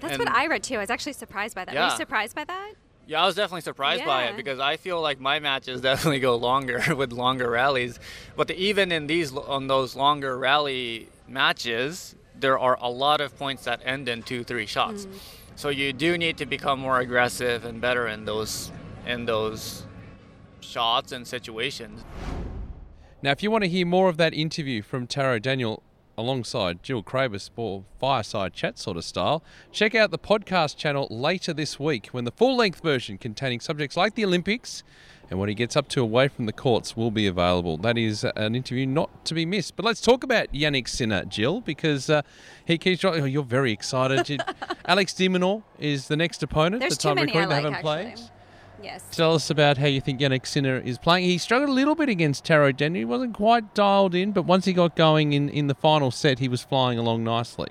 That's 0.01 0.15
and, 0.15 0.25
what 0.25 0.33
I 0.33 0.47
read 0.47 0.63
too. 0.63 0.75
I 0.75 0.79
was 0.79 0.89
actually 0.89 1.13
surprised 1.13 1.55
by 1.55 1.63
that. 1.63 1.73
Yeah. 1.73 1.85
Were 1.85 1.91
you 1.91 1.97
surprised 1.97 2.35
by 2.35 2.43
that? 2.43 2.73
Yeah, 3.05 3.21
I 3.21 3.25
was 3.25 3.35
definitely 3.35 3.61
surprised 3.61 4.01
yeah. 4.01 4.07
by 4.07 4.23
it 4.25 4.37
because 4.37 4.59
I 4.59 4.77
feel 4.77 5.01
like 5.01 5.19
my 5.19 5.39
matches 5.39 5.81
definitely 5.89 6.19
go 6.19 6.35
longer 6.35 6.81
with 6.95 7.11
longer 7.11 7.49
rallies. 7.49 7.99
But 8.35 8.47
the, 8.47 8.57
even 8.57 8.91
in 8.91 9.07
these 9.07 9.33
on 9.35 9.67
those 9.67 9.95
longer 9.95 10.37
rally 10.37 11.09
matches, 11.27 12.15
there 12.39 12.57
are 12.57 12.77
a 12.81 12.89
lot 12.89 13.21
of 13.21 13.37
points 13.37 13.65
that 13.65 13.81
end 13.83 14.07
in 14.07 14.23
two, 14.23 14.43
three 14.43 14.65
shots. 14.65 15.05
Mm. 15.05 15.17
So 15.55 15.69
you 15.69 15.93
do 15.93 16.17
need 16.17 16.37
to 16.37 16.45
become 16.45 16.79
more 16.79 16.99
aggressive 16.99 17.65
and 17.65 17.79
better 17.79 18.07
in 18.07 18.25
those 18.25 18.71
in 19.05 19.25
those 19.25 19.85
shots 20.61 21.11
and 21.11 21.27
situations. 21.27 22.03
Now, 23.21 23.31
if 23.31 23.43
you 23.43 23.51
want 23.51 23.63
to 23.63 23.69
hear 23.69 23.85
more 23.85 24.09
of 24.09 24.17
that 24.17 24.33
interview 24.33 24.81
from 24.81 25.07
Taro 25.07 25.39
Daniel 25.39 25.83
alongside 26.17 26.83
Jill 26.83 27.03
Craybas 27.03 27.49
for 27.55 27.83
fireside 27.99 28.53
chat 28.53 28.77
sort 28.77 28.97
of 28.97 29.03
style, 29.03 29.43
check 29.71 29.95
out 29.95 30.11
the 30.11 30.19
podcast 30.19 30.77
channel 30.77 31.07
later 31.09 31.53
this 31.53 31.79
week 31.79 32.07
when 32.07 32.23
the 32.23 32.31
full 32.31 32.55
length 32.55 32.81
version 32.81 33.17
containing 33.17 33.59
subjects 33.59 33.97
like 33.97 34.15
the 34.15 34.25
Olympics 34.25 34.83
and 35.29 35.39
what 35.39 35.49
he 35.49 35.55
gets 35.55 35.75
up 35.75 35.87
to 35.89 36.01
away 36.01 36.27
from 36.27 36.45
the 36.45 36.53
courts 36.53 36.95
will 36.95 37.11
be 37.11 37.25
available. 37.27 37.77
That 37.77 37.97
is 37.97 38.23
an 38.23 38.55
interview 38.55 38.85
not 38.85 39.25
to 39.25 39.33
be 39.33 39.45
missed. 39.45 39.75
But 39.75 39.85
let's 39.85 40.01
talk 40.01 40.23
about 40.23 40.51
Jannik 40.53 40.87
Sinner, 40.87 41.25
Jill, 41.25 41.61
because 41.61 42.09
uh, 42.09 42.21
he 42.65 42.77
keeps. 42.77 43.03
Oh, 43.03 43.25
you're 43.25 43.43
very 43.43 43.71
excited. 43.71 44.41
Alex 44.85 45.13
de 45.13 45.27
Minaur 45.29 45.63
is 45.79 46.07
the 46.07 46.17
next 46.17 46.43
opponent. 46.43 46.81
There's 46.81 46.97
the 46.97 47.01
too 47.01 47.15
time 47.15 47.25
recording 47.25 47.49
they 47.49 47.55
haven't 47.55 47.73
actually. 47.75 48.03
played. 48.03 48.19
Yes. 48.83 49.03
Tell 49.11 49.33
us 49.33 49.49
about 49.49 49.77
how 49.77 49.87
you 49.87 50.01
think 50.01 50.19
Jannik 50.19 50.45
Sinner 50.45 50.77
is 50.77 50.97
playing. 50.97 51.25
He 51.25 51.37
struggled 51.37 51.69
a 51.69 51.73
little 51.73 51.95
bit 51.95 52.09
against 52.09 52.43
Taro 52.43 52.71
Daniel. 52.71 52.99
He 52.99 53.05
wasn't 53.05 53.33
quite 53.33 53.73
dialed 53.73 54.13
in, 54.13 54.31
but 54.33 54.43
once 54.43 54.65
he 54.65 54.73
got 54.73 54.95
going 54.95 55.33
in, 55.33 55.47
in 55.49 55.67
the 55.67 55.75
final 55.75 56.11
set, 56.11 56.39
he 56.39 56.49
was 56.49 56.63
flying 56.63 56.99
along 56.99 57.23
nicely. 57.23 57.69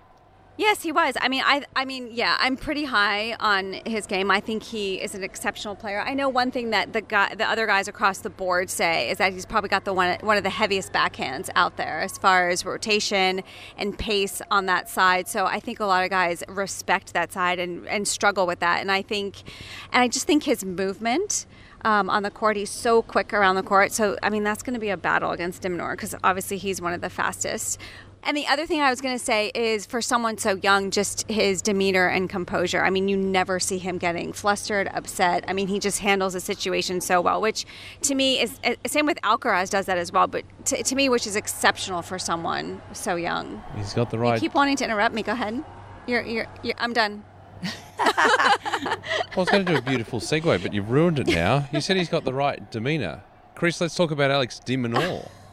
Yes, 0.59 0.83
he 0.83 0.93
was. 0.93 1.17
I 1.19 1.29
mean, 1.29 1.43
I, 1.47 1.65
I 1.75 1.87
mean, 1.87 2.11
yeah, 2.13 2.37
I'm 2.39 2.59
pretty 2.59 2.85
high 2.85 3.35
on 3.41 3.73
his 3.87 4.07
game. 4.07 4.31
I 4.31 4.41
think 4.41 4.63
he 4.63 4.97
is 5.01 5.15
an 5.15 5.25
exceptional 5.25 5.75
player. 5.75 6.01
I 6.01 6.13
know 6.13 6.29
one 6.29 6.51
thing 6.51 6.71
that 6.71 6.93
the 6.93 7.01
guy, 7.01 7.35
the 7.35 7.49
other 7.49 7.67
guys 7.67 7.89
across 7.89 8.19
the 8.19 8.29
board 8.29 8.69
say 8.69 9.11
is 9.11 9.17
that 9.17 9.33
he's 9.33 9.47
probably 9.47 9.71
got 9.71 9.87
the 9.87 9.95
one, 9.95 10.19
one 10.21 10.37
of 10.37 10.43
the 10.43 10.51
heaviest 10.51 10.93
backhands 10.93 11.49
out 11.57 11.79
there 11.79 12.01
as 12.01 12.19
far 12.19 12.51
as 12.51 12.67
rotation 12.67 13.43
and 13.79 13.99
pace 13.99 14.43
on 14.51 14.67
that 14.67 14.91
side. 14.91 15.27
So 15.27 15.47
I 15.47 15.59
think 15.59 15.81
a 15.81 15.87
lot 15.87 16.05
of 16.05 16.11
guys 16.11 16.45
respect 16.47 17.15
that 17.15 17.33
side 17.33 17.59
and, 17.59 17.89
and 17.89 18.07
struggle 18.07 18.47
with 18.47 18.61
that. 18.61 18.83
And 18.83 18.93
I 18.93 19.01
think, 19.01 19.43
and 19.91 20.03
I 20.03 20.09
just 20.09 20.27
think 20.27 20.43
his 20.45 20.65
movement. 20.65 21.47
Um, 21.85 22.09
on 22.11 22.23
the 22.23 22.31
court. 22.31 22.57
He's 22.57 22.71
so 22.71 23.03
quick 23.03 23.33
around 23.33 23.57
the 23.57 23.63
court. 23.65 23.91
So, 23.91 24.17
I 24.23 24.31
mean, 24.31 24.45
that's 24.45 24.63
going 24.63 24.75
to 24.75 24.79
be 24.79 24.91
a 24.91 24.97
battle 24.97 25.33
against 25.33 25.63
de 25.63 25.69
Minaur 25.69 25.95
because 25.95 26.15
obviously 26.23 26.57
he's 26.57 26.81
one 26.81 26.93
of 26.93 27.01
the 27.01 27.11
fastest. 27.11 27.77
And 28.25 28.37
the 28.37 28.47
other 28.47 28.67
thing 28.67 28.81
I 28.81 28.89
was 28.89 29.01
going 29.01 29.19
to 29.19 29.25
say 29.25 29.51
is 29.55 29.85
for 29.85 30.01
someone 30.01 30.39
so 30.39 30.57
young, 30.63 30.91
just 30.91 31.29
his 31.29 31.61
demeanor 31.61 32.07
and 32.07 32.31
composure. 32.31 32.83
I 32.83 32.91
mean, 32.91 33.09
you 33.09 33.17
never 33.17 33.59
see 33.59 33.79
him 33.79 33.99
getting 33.99 34.33
flustered, 34.33 34.89
upset. 34.95 35.45
I 35.49 35.53
mean, 35.53 35.67
he 35.67 35.81
just 35.81 35.99
handles 35.99 36.35
the 36.35 36.41
situation 36.41 37.01
so 37.01 37.21
well, 37.21 37.41
which 37.41 37.67
to 38.03 38.15
me 38.15 38.41
is 38.41 38.59
uh, 38.65 38.75
same 38.87 39.07
with 39.07 39.21
Alcaraz 39.23 39.71
does 39.71 39.87
that 39.87 39.99
as 39.99 40.13
well, 40.13 40.29
but 40.29 40.45
to, 40.67 40.83
to 40.83 40.95
me, 40.95 41.09
which 41.09 41.27
is 41.27 41.35
exceptional 41.35 42.01
for 42.03 42.19
someone 42.19 42.81
so 42.93 43.17
young. 43.17 43.63
He's 43.77 43.93
got 43.93 44.11
the 44.11 44.19
right. 44.19 44.35
You 44.35 44.41
keep 44.41 44.55
wanting 44.55 44.77
to 44.77 44.85
interrupt 44.85 45.15
me. 45.15 45.23
Go 45.23 45.33
ahead. 45.33 45.65
You're, 46.07 46.23
you're, 46.23 46.47
you're, 46.63 46.75
I'm 46.79 46.93
done. 46.93 47.25
I 47.99 48.99
was 49.37 49.49
going 49.49 49.65
to 49.65 49.73
do 49.73 49.79
a 49.79 49.83
beautiful 49.83 50.21
segue, 50.21 50.63
but 50.63 50.73
you've 50.73 50.91
ruined 50.91 51.19
it 51.19 51.27
now. 51.27 51.69
You 51.73 51.81
said 51.81 51.97
he's 51.97 52.09
got 52.09 52.25
the 52.25 52.35
right 52.35 52.71
demeanour. 52.71 53.23
Chris, 53.55 53.81
let's 53.81 53.95
talk 53.95 54.11
about 54.11 54.31
Alex 54.31 54.59
de. 54.59 54.77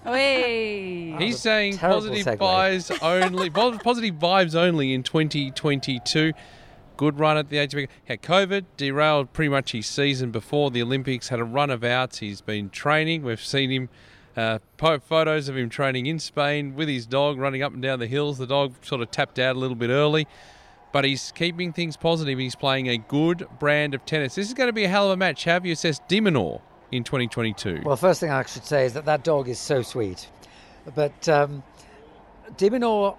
Hey. 0.04 1.16
He's 1.18 1.40
saying 1.40 1.78
terrible 1.78 2.02
positive 2.02 2.26
segue. 2.26 2.38
vibes 2.38 3.04
only. 3.04 3.50
positive 3.50 4.16
vibes 4.16 4.56
only 4.56 4.94
in 4.94 5.04
2022. 5.04 6.34
Good 6.98 7.20
run 7.20 7.38
at 7.38 7.50
the 7.50 7.58
age 7.58 7.74
of 7.74 7.88
had 8.06 8.22
COVID, 8.22 8.66
derailed 8.78 9.32
pretty 9.32 9.50
much 9.50 9.72
his 9.72 9.88
season 9.88 10.32
before 10.32 10.70
the 10.72 10.82
Olympics. 10.82 11.30
Had 11.30 11.40
a 11.40 11.46
run 11.46 11.70
of 11.70 11.84
outs. 11.84 12.20
He's 12.20 12.42
been 12.42 12.70
training. 12.70 13.24
We've 13.24 13.44
seen 13.44 13.70
him. 13.70 13.90
Uh, 14.38 14.60
photos 14.78 15.50
of 15.50 15.58
him 15.58 15.70
training 15.70 16.06
in 16.06 16.18
Spain 16.18 16.74
with 16.76 16.88
his 16.88 17.06
dog, 17.06 17.38
running 17.38 17.62
up 17.62 17.74
and 17.74 17.82
down 17.82 18.00
the 18.00 18.08
hills. 18.08 18.38
The 18.38 18.48
dog 18.48 18.74
sort 18.82 19.02
of 19.02 19.12
tapped 19.12 19.38
out 19.38 19.56
a 19.56 19.60
little 19.60 19.76
bit 19.76 19.90
early, 19.90 20.28
but 20.94 21.04
he's 21.04 21.34
keeping 21.34 21.74
things 21.74 21.98
positive. 21.98 22.40
He's 22.40 22.56
playing 22.56 22.88
a 22.88 22.98
good 22.98 23.48
brand 23.60 23.94
of 23.94 24.06
tennis. 24.06 24.36
This 24.36 24.48
is 24.48 24.54
going 24.54 24.70
to 24.70 24.74
be 24.74 24.86
a 24.86 24.88
hell 24.88 25.08
of 25.08 25.12
a 25.12 25.18
match. 25.18 25.44
Have 25.44 25.66
you 25.66 25.74
assessed 25.74 26.08
de 26.08 26.22
Minaur 26.22 26.62
in 26.91 27.04
2022? 27.04 27.82
Well, 27.86 27.95
first 27.95 28.19
thing 28.19 28.32
I 28.32 28.43
should 28.45 28.65
say 28.65 28.86
is 28.86 28.93
that 28.93 29.06
that 29.06 29.23
dog 29.23 29.47
is 29.47 29.60
so 29.60 29.82
sweet. 29.82 30.30
But 30.95 31.28
um, 31.30 31.63
de 32.58 32.69
Minaur, 32.69 33.15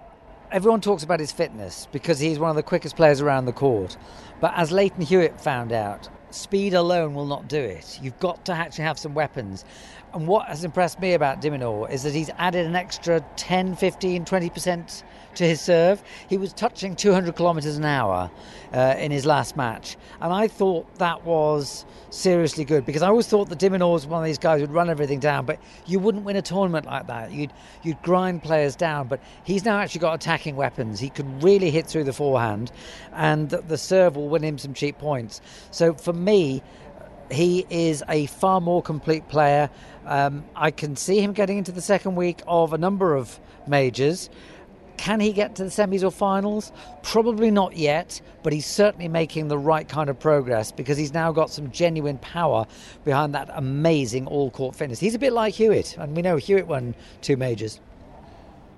everyone 0.51 0.81
talks 0.81 1.03
about 1.03 1.19
his 1.19 1.31
fitness 1.31 1.87
because 1.91 2.19
he's 2.19 2.39
one 2.39 2.49
of 2.49 2.55
the 2.55 2.63
quickest 2.63 2.95
players 2.95 3.21
around 3.21 3.45
the 3.45 3.53
court. 3.53 3.97
But 4.39 4.53
as 4.55 4.71
Lleyton 4.71 5.01
Hewitt 5.01 5.39
found 5.39 5.71
out, 5.71 6.09
speed 6.31 6.73
alone 6.73 7.13
will 7.13 7.25
not 7.25 7.47
do 7.47 7.59
it. 7.59 7.99
You've 8.01 8.19
got 8.19 8.45
to 8.45 8.53
actually 8.53 8.85
have 8.85 8.99
some 8.99 9.13
weapons. 9.13 9.65
And 10.13 10.27
what 10.27 10.47
has 10.47 10.65
impressed 10.65 10.99
me 10.99 11.13
about 11.13 11.39
de 11.39 11.49
Minaur 11.49 11.89
is 11.89 12.03
that 12.03 12.13
he's 12.13 12.29
added 12.37 12.65
an 12.65 12.75
extra 12.75 13.21
10, 13.37 13.75
15, 13.77 14.25
20% 14.25 15.03
to 15.35 15.45
his 15.45 15.61
serve. 15.61 16.03
He 16.27 16.37
was 16.37 16.51
touching 16.51 16.97
200 16.97 17.35
kilometres 17.37 17.77
an 17.77 17.85
hour 17.85 18.29
uh, 18.73 18.95
in 18.97 19.11
his 19.11 19.25
last 19.25 19.55
match. 19.55 19.95
And 20.19 20.33
I 20.33 20.49
thought 20.49 20.93
that 20.95 21.23
was 21.23 21.85
seriously 22.09 22.65
good 22.65 22.85
because 22.85 23.01
I 23.01 23.07
always 23.07 23.27
thought 23.27 23.47
that 23.49 23.59
de 23.59 23.69
Minaur 23.69 23.93
was 23.93 24.05
one 24.05 24.21
of 24.21 24.25
these 24.25 24.37
guys 24.37 24.59
who'd 24.59 24.71
run 24.71 24.89
everything 24.89 25.19
down, 25.19 25.45
but 25.45 25.59
you 25.85 25.99
wouldn't 25.99 26.25
win 26.25 26.35
a 26.35 26.41
tournament 26.41 26.85
like 26.85 27.07
that. 27.07 27.31
You'd, 27.31 27.53
you'd 27.81 28.01
grind 28.01 28.43
players 28.43 28.75
down. 28.75 29.07
But 29.07 29.21
he's 29.45 29.63
now 29.63 29.79
actually 29.79 30.01
got 30.01 30.15
attacking 30.15 30.57
weapons. 30.57 30.99
He 30.99 31.09
could 31.09 31.41
really 31.41 31.71
hit 31.71 31.87
through 31.87 32.03
the 32.03 32.13
forehand, 32.13 32.71
and 33.13 33.49
the, 33.49 33.61
the 33.61 33.77
serve 33.77 34.17
will 34.17 34.27
win 34.27 34.43
him 34.43 34.57
some 34.57 34.73
cheap 34.73 34.97
points. 34.97 35.39
So 35.71 35.93
for 35.93 36.11
me, 36.11 36.61
he 37.31 37.65
is 37.69 38.03
a 38.09 38.25
far 38.27 38.61
more 38.61 38.81
complete 38.81 39.27
player. 39.27 39.69
Um, 40.05 40.43
I 40.55 40.71
can 40.71 40.95
see 40.95 41.21
him 41.21 41.33
getting 41.33 41.57
into 41.57 41.71
the 41.71 41.81
second 41.81 42.15
week 42.15 42.41
of 42.47 42.73
a 42.73 42.77
number 42.77 43.15
of 43.15 43.39
majors. 43.67 44.29
Can 44.97 45.19
he 45.19 45.33
get 45.33 45.55
to 45.55 45.63
the 45.63 45.69
semis 45.69 46.03
or 46.03 46.11
finals? 46.11 46.71
Probably 47.01 47.49
not 47.49 47.75
yet, 47.75 48.21
but 48.43 48.53
he's 48.53 48.67
certainly 48.67 49.07
making 49.07 49.47
the 49.47 49.57
right 49.57 49.87
kind 49.87 50.09
of 50.09 50.19
progress 50.19 50.71
because 50.71 50.95
he's 50.97 51.13
now 51.13 51.31
got 51.31 51.49
some 51.49 51.71
genuine 51.71 52.19
power 52.19 52.67
behind 53.03 53.33
that 53.33 53.49
amazing 53.53 54.27
all 54.27 54.51
court 54.51 54.75
fitness. 54.75 54.99
He's 54.99 55.15
a 55.15 55.19
bit 55.19 55.33
like 55.33 55.55
Hewitt, 55.55 55.97
and 55.97 56.15
we 56.15 56.21
know 56.21 56.37
Hewitt 56.37 56.67
won 56.67 56.93
two 57.21 57.35
majors. 57.35 57.79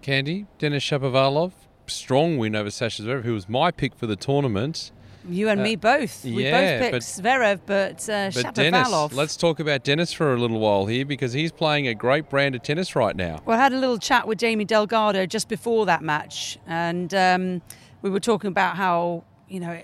Candy, 0.01 0.45
Denis 0.59 0.83
Shapovalov, 0.83 1.51
strong 1.87 2.37
win 2.37 2.55
over 2.55 2.71
Sasha 2.71 3.03
Zverev, 3.03 3.23
who 3.23 3.33
was 3.33 3.49
my 3.49 3.71
pick 3.71 3.93
for 3.95 4.07
the 4.07 4.15
tournament. 4.15 4.91
You 5.27 5.49
and 5.49 5.63
me 5.63 5.75
both. 5.75 6.25
We 6.25 6.43
yeah, 6.45 6.79
both 6.79 6.81
but- 6.81 6.91
picked 6.91 7.05
Zverev, 7.05 7.59
but, 7.65 8.09
uh, 8.09 8.31
But 8.33 8.55
Denis, 8.55 8.87
Shapovalov. 8.87 9.13
let's 9.13 9.37
talk 9.37 9.59
about 9.59 9.83
Denis 9.83 10.11
for 10.11 10.33
a 10.33 10.37
little 10.37 10.59
while 10.59 10.85
here 10.85 11.05
because 11.05 11.33
he's 11.33 11.51
playing 11.51 11.87
a 11.87 11.93
great 11.95 12.29
brand 12.29 12.55
of 12.55 12.63
tennis 12.63 12.95
right 12.95 13.15
now. 13.15 13.41
Well, 13.45 13.57
I 13.57 13.63
had 13.63 13.73
a 13.73 13.77
little 13.77 13.97
chat 13.97 14.27
with 14.27 14.39
Jamie 14.39 14.65
Delgado 14.65 15.25
just 15.25 15.47
before 15.47 15.85
that 15.85 16.01
match, 16.03 16.57
and 16.67 17.13
um, 17.13 17.61
we 18.01 18.09
were 18.09 18.19
talking 18.19 18.49
about 18.49 18.75
how 18.75 19.23
you 19.47 19.59
know 19.59 19.81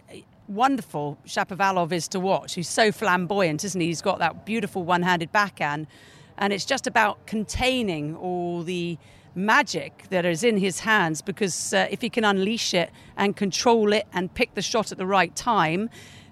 wonderful 0.48 1.18
Shapovalov 1.26 1.92
is 1.92 2.08
to 2.10 2.20
watch. 2.20 2.56
He's 2.56 2.68
so 2.68 2.92
flamboyant, 2.92 3.64
isn't 3.64 3.80
he? 3.80 3.88
He's 3.88 4.02
got 4.02 4.20
that 4.20 4.46
beautiful 4.46 4.84
one-handed 4.84 5.32
backhand, 5.32 5.88
and 6.38 6.52
it's 6.52 6.66
just 6.66 6.88
about 6.88 7.26
containing 7.28 8.16
all 8.16 8.64
the 8.64 8.98
magic 9.46 10.06
that 10.10 10.26
is 10.26 10.44
in 10.44 10.58
his 10.58 10.82
hands. 10.82 11.22
Because 11.22 11.74
uh, 11.74 11.88
if 11.90 12.02
he 12.02 12.10
can 12.10 12.24
unleash 12.24 12.74
it 12.74 12.92
and 13.18 13.36
control 13.36 13.94
it 13.94 14.08
and 14.14 14.34
pick 14.34 14.54
the 14.54 14.62
shot 14.62 14.92
at 14.92 14.98
the 14.98 15.06
right 15.06 15.36
time, 15.36 15.90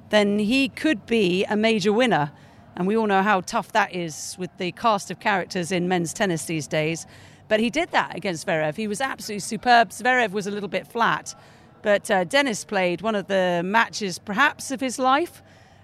then 0.10 0.40
he 0.40 0.70
could 0.70 1.06
be 1.06 1.44
a 1.46 1.56
major 1.56 1.92
winner. 1.92 2.32
And 2.76 2.86
we 2.86 2.96
all 2.96 3.08
know 3.08 3.24
how 3.24 3.42
tough 3.42 3.72
that 3.72 3.96
is 3.96 4.36
with 4.38 4.56
the 4.58 4.72
cast 4.74 5.10
of 5.10 5.20
characters 5.20 5.72
in 5.72 5.88
men's 5.88 6.14
tennis 6.14 6.46
these 6.46 6.68
days. 6.68 7.08
But 7.48 7.60
he 7.60 7.70
did 7.70 7.92
that 7.92 8.16
against 8.16 8.46
Zverev. 8.46 8.76
He 8.76 8.88
was 8.88 9.02
absolutely 9.02 9.40
superb. 9.40 9.90
Zverev 9.90 10.32
was 10.32 10.48
a 10.48 10.52
little 10.52 10.70
bit 10.70 10.86
flat. 10.86 11.34
But 11.82 12.12
uh, 12.12 12.24
Denis 12.26 12.66
played 12.66 13.02
one 13.02 13.16
of 13.16 13.28
the 13.28 13.62
matches 13.64 14.20
perhaps 14.20 14.72
of 14.72 14.82
his 14.82 15.00
life. 15.00 15.42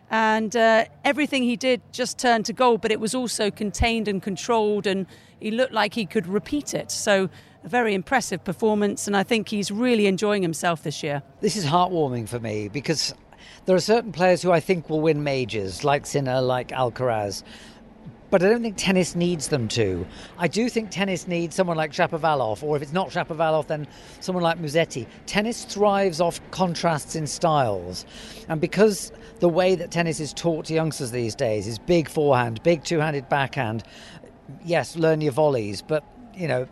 And 0.10 0.56
uh, 0.56 0.86
everything 1.04 1.44
he 1.44 1.56
did 1.56 1.82
just 1.92 2.20
turned 2.20 2.46
to 2.46 2.54
gold, 2.54 2.82
but 2.82 2.92
it 2.92 3.00
was 3.00 3.16
also 3.16 3.50
contained 3.50 4.08
and 4.08 4.22
controlled, 4.22 4.86
and 4.86 5.08
he 5.40 5.52
looked 5.52 5.74
like 5.74 5.96
he 5.96 6.06
could 6.06 6.28
repeat 6.28 6.74
it. 6.74 6.92
So, 6.92 7.30
a 7.64 7.68
very 7.68 7.94
impressive 7.94 8.44
performance, 8.44 9.08
and 9.08 9.16
I 9.16 9.24
think 9.24 9.50
he's 9.50 9.72
really 9.72 10.06
enjoying 10.06 10.42
himself 10.42 10.84
this 10.84 11.02
year. 11.02 11.24
This 11.40 11.56
is 11.56 11.66
heartwarming 11.66 12.28
for 12.28 12.40
me 12.40 12.68
because 12.68 13.14
there 13.66 13.76
are 13.76 13.80
certain 13.80 14.12
players 14.12 14.42
who 14.42 14.52
I 14.52 14.60
think 14.60 14.90
will 14.90 15.02
win 15.02 15.24
majors, 15.24 15.84
like 15.84 16.06
Sinner, 16.06 16.42
like 16.42 16.70
Alcaraz. 16.70 17.44
But 18.34 18.42
I 18.42 18.50
don't 18.50 18.64
think 18.64 18.78
tennis 18.78 19.16
needs 19.16 19.50
them 19.50 19.68
to. 19.68 20.08
I 20.40 20.48
do 20.48 20.68
think 20.68 20.90
tennis 20.90 21.28
needs 21.28 21.56
someone 21.56 21.78
like 21.78 21.92
Shapovalov, 21.92 22.64
or 22.64 22.76
if 22.76 22.82
it's 22.82 22.92
not 22.92 23.10
Shapovalov, 23.10 23.68
then 23.68 23.86
someone 24.22 24.44
like 24.44 24.58
Musetti. 24.58 25.06
Tennis 25.28 25.66
thrives 25.66 26.20
off 26.20 26.42
contrasts 26.50 27.16
in 27.16 27.28
styles. 27.28 28.08
And 28.50 28.60
because 28.60 29.12
the 29.40 29.50
way 29.50 29.76
that 29.76 29.92
tennis 29.92 30.20
is 30.20 30.34
taught 30.34 30.66
to 30.66 30.74
youngsters 30.74 31.12
these 31.12 31.36
days 31.36 31.68
is 31.68 31.78
big 31.78 32.10
forehand, 32.10 32.64
big 32.64 32.84
two 32.84 32.98
handed 32.98 33.30
backhand, 33.30 33.84
yes, 34.66 34.96
learn 34.96 35.22
your 35.22 35.32
volleys, 35.32 35.84
but, 35.84 36.04
you 36.34 36.48
know, 36.48 36.68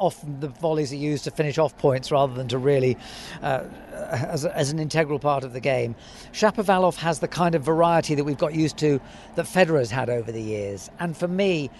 often 0.00 0.40
the 0.40 0.48
volleys 0.48 0.92
are 0.92 0.96
used 0.96 1.24
to 1.24 1.30
finish 1.30 1.58
off 1.58 1.76
points 1.78 2.10
rather 2.10 2.34
than 2.34 2.48
to 2.48 2.58
really 2.58 2.96
uh, 3.42 3.62
as, 3.92 4.44
as 4.44 4.72
an 4.72 4.78
integral 4.78 5.18
part 5.18 5.44
of 5.44 5.52
the 5.52 5.60
game. 5.60 5.94
Shapovalov 6.32 6.96
has 6.96 7.20
the 7.20 7.28
kind 7.28 7.54
of 7.54 7.62
variety 7.62 8.14
that 8.14 8.24
we've 8.24 8.38
got 8.38 8.54
used 8.54 8.78
to 8.78 9.00
that 9.36 9.46
Federer's 9.46 9.90
had 9.90 10.10
over 10.10 10.32
the 10.32 10.42
years. 10.42 10.90
And 10.98 11.16
for 11.16 11.28
me, 11.28 11.70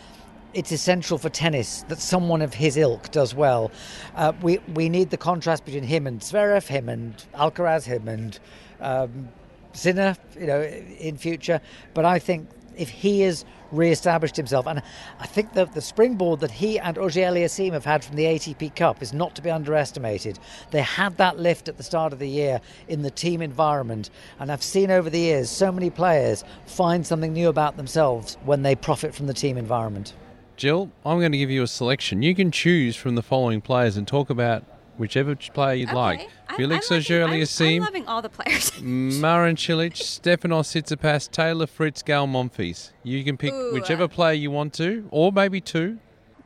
it's 0.53 0.73
essential 0.73 1.19
for 1.19 1.29
tennis 1.29 1.85
that 1.89 1.99
someone 1.99 2.43
of 2.43 2.55
his 2.55 2.77
ilk 2.77 3.11
does 3.11 3.35
well. 3.35 3.71
Uh, 4.17 4.33
we 4.43 4.59
we 4.75 4.89
need 4.89 5.11
the 5.11 5.17
contrast 5.17 5.65
between 5.65 5.85
him 5.85 6.07
and 6.07 6.21
Zverev, 6.21 6.67
him 6.67 6.89
and 6.89 7.15
Alcaraz, 7.35 7.85
him 7.85 8.09
and 8.09 8.39
um, 8.81 9.29
Sinner, 9.73 10.17
you 10.39 10.47
know, 10.47 10.63
in 10.63 11.17
future. 11.17 11.61
But 11.95 12.05
I 12.05 12.19
think 12.19 12.49
if 12.81 12.89
he 12.89 13.21
has 13.21 13.45
re-established 13.71 14.37
himself, 14.37 14.67
and 14.67 14.83
I 15.21 15.27
think 15.27 15.53
that 15.53 15.75
the 15.75 15.81
springboard 15.81 16.41
that 16.41 16.51
he 16.51 16.79
and 16.79 16.99
Auger-Aliassime 16.99 17.73
have 17.73 17.85
had 17.85 18.03
from 18.03 18.17
the 18.17 18.25
ATP 18.25 18.75
Cup 18.75 19.03
is 19.03 19.13
not 19.13 19.35
to 19.37 19.43
be 19.43 19.51
underestimated. 19.51 20.39
They 20.71 20.83
had 20.83 21.17
that 21.19 21.39
lift 21.39 21.69
at 21.69 21.77
the 21.77 21.83
start 21.83 22.13
of 22.13 22.19
the 22.19 22.29
year 22.29 22.61
in 22.89 23.03
the 23.03 23.11
team 23.11 23.43
environment, 23.43 24.11
and 24.41 24.51
I've 24.51 24.63
seen 24.63 24.91
over 24.91 25.11
the 25.11 25.21
years 25.21 25.51
so 25.51 25.71
many 25.71 25.91
players 25.91 26.43
find 26.67 27.07
something 27.07 27.33
new 27.33 27.49
about 27.49 27.77
themselves 27.77 28.39
when 28.45 28.63
they 28.63 28.75
profit 28.75 29.15
from 29.15 29.27
the 29.27 29.35
team 29.35 29.57
environment. 29.57 30.15
Jill, 30.57 30.91
I'm 31.07 31.19
going 31.19 31.33
to 31.33 31.39
give 31.39 31.51
you 31.51 31.63
a 31.63 31.67
selection. 31.67 32.23
You 32.23 32.35
can 32.35 32.51
choose 32.51 32.97
from 32.97 33.15
the 33.15 33.23
following 33.23 33.61
players 33.61 33.97
and 33.97 34.07
talk 34.07 34.31
about 34.31 34.65
whichever 35.01 35.35
player 35.35 35.75
you'd 35.75 35.89
Okay. 35.89 35.97
like. 35.97 36.21
I'm- 36.21 36.57
Felix 36.57 36.91
I'm 36.91 36.99
liking- 36.99 37.17
I'm- 37.17 37.73
I'm 37.77 37.81
loving 37.83 38.07
all 38.07 38.23
the 38.23 38.29
players. 38.29 38.81
Marin 38.83 39.57
Cilic, 39.57 39.95
Stefanos 39.95 40.69
Tsitsipas, 40.71 41.31
Taylor 41.31 41.67
Fritz, 41.67 42.03
Gaël 42.03 42.29
Monfils. 42.29 42.93
You 43.03 43.25
can 43.25 43.37
pick 43.37 43.53
Ooh. 43.53 43.73
whichever 43.73 44.07
player 44.09 44.35
you 44.35 44.51
want 44.51 44.75
to, 44.75 45.07
or 45.11 45.33
maybe 45.33 45.61
two. 45.61 45.99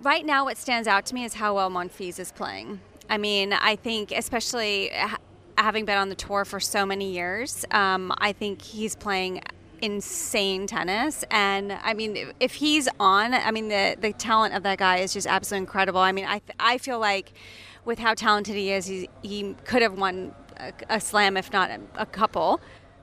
right 0.02 0.24
now, 0.26 0.44
what 0.44 0.56
stands 0.58 0.86
out 0.86 1.04
to 1.06 1.14
me 1.14 1.24
is 1.24 1.34
how 1.34 1.54
well 1.54 1.70
Monfils 1.70 2.18
is 2.18 2.30
playing. 2.32 2.80
I 3.08 3.16
mean, 3.18 3.52
I 3.54 3.76
think, 3.76 4.12
especially 4.12 4.90
having 5.56 5.84
been 5.84 5.96
on 5.98 6.08
the 6.10 6.14
tour 6.14 6.44
for 6.44 6.60
so 6.60 6.84
many 6.86 7.12
years, 7.12 7.64
um, 7.70 8.12
I 8.18 8.32
think 8.32 8.60
he's 8.62 8.94
playing 8.96 9.40
insane 9.82 10.66
tennis. 10.66 11.24
And 11.30 11.72
I 11.82 11.94
mean, 11.94 12.32
if 12.40 12.54
he's 12.54 12.88
on, 13.00 13.34
I 13.34 13.50
mean, 13.50 13.68
the 13.68 13.96
the 14.00 14.12
talent 14.12 14.54
of 14.54 14.62
that 14.62 14.78
guy 14.78 14.98
is 14.98 15.12
just 15.12 15.26
absolutely 15.26 15.64
incredible. 15.64 16.00
I 16.00 16.12
mean, 16.12 16.24
I 16.26 16.38
th- 16.38 16.56
I 16.58 16.78
feel 16.78 16.98
like 16.98 17.32
with 17.85 17.99
how 17.99 18.14
talented 18.14 18.57
he 18.57 18.70
is, 18.73 18.87
he 18.87 19.09
he 19.23 19.55
could 19.64 19.83
have 19.83 19.99
won 19.99 20.35
a, 20.59 20.73
a 20.88 21.01
slam, 21.01 21.37
if 21.37 21.53
not 21.53 21.70
a, 21.70 21.81
a 21.97 22.07
couple. 22.07 22.61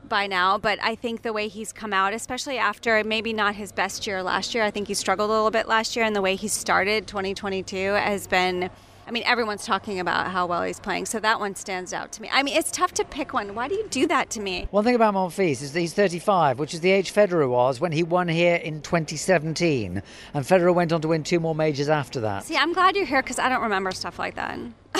By 0.10 0.26
now, 0.28 0.58
but 0.58 0.80
I 0.82 0.96
think 0.96 1.22
the 1.22 1.32
way 1.32 1.48
he's 1.48 1.72
come 1.72 1.94
out, 1.94 2.12
especially 2.12 2.58
after 2.58 3.02
maybe 3.04 3.32
not 3.34 3.56
his 3.56 3.72
best 3.72 4.06
year 4.08 4.22
last 4.24 4.54
year, 4.54 4.63
I 4.63 4.72
think 4.72 4.88
he 4.88 4.94
struggled 4.94 5.30
a 5.30 5.34
little 5.34 5.52
bit 5.52 5.67
last 5.67 5.96
year, 5.96 6.04
and 6.04 6.15
the 6.15 6.22
way 6.22 6.36
he 6.36 6.48
started 6.48 7.08
2022 7.08 7.94
has 7.94 8.28
been. 8.28 8.70
I 9.12 9.13
mean, 9.13 9.24
everyone's 9.26 9.65
talking 9.65 10.00
about 10.00 10.32
how 10.32 10.45
well 10.45 10.63
he's 10.63 10.80
playing, 10.80 11.06
so 11.06 11.19
that 11.19 11.38
one 11.38 11.54
stands 11.56 11.91
out 11.91 12.13
to 12.13 12.21
me. 12.21 12.30
I 12.32 12.43
mean, 12.43 12.56
it's 12.56 12.71
tough 12.71 12.93
to 12.93 13.04
pick 13.04 13.34
one. 13.34 13.54
Why 13.54 13.67
do 13.67 13.76
you 13.76 13.86
do 13.89 14.08
that 14.08 14.30
to 14.30 14.39
me? 14.39 14.69
One 14.71 14.86
thing 14.86 14.95
about 14.95 15.13
Monfils 15.15 15.62
is 15.62 15.74
that 15.74 15.82
he's 15.82 15.93
35, 15.93 16.60
which 16.60 16.74
is 16.74 16.80
the 16.80 16.91
age 16.91 17.13
Federer 17.13 17.50
was 17.50 17.82
when 17.82 17.91
he 17.91 18.04
won 18.04 18.30
here 18.30 18.56
in 18.56 18.82
2017, 18.82 20.02
and 20.34 20.45
Federer 20.45 20.74
went 20.74 20.93
on 20.93 21.02
to 21.02 21.10
win 21.10 21.24
two 21.24 21.41
more 21.41 21.54
majors 21.54 21.89
after 21.89 22.21
that. 22.21 22.45
See, 22.45 22.56
I'm 22.56 22.71
glad 22.71 22.95
you're 22.95 23.06
here 23.06 23.21
because 23.21 23.38
I 23.38 23.50
don't 23.50 23.62
remember 23.62 23.91
stuff 23.91 24.17
like 24.17 24.36
that. 24.36 24.58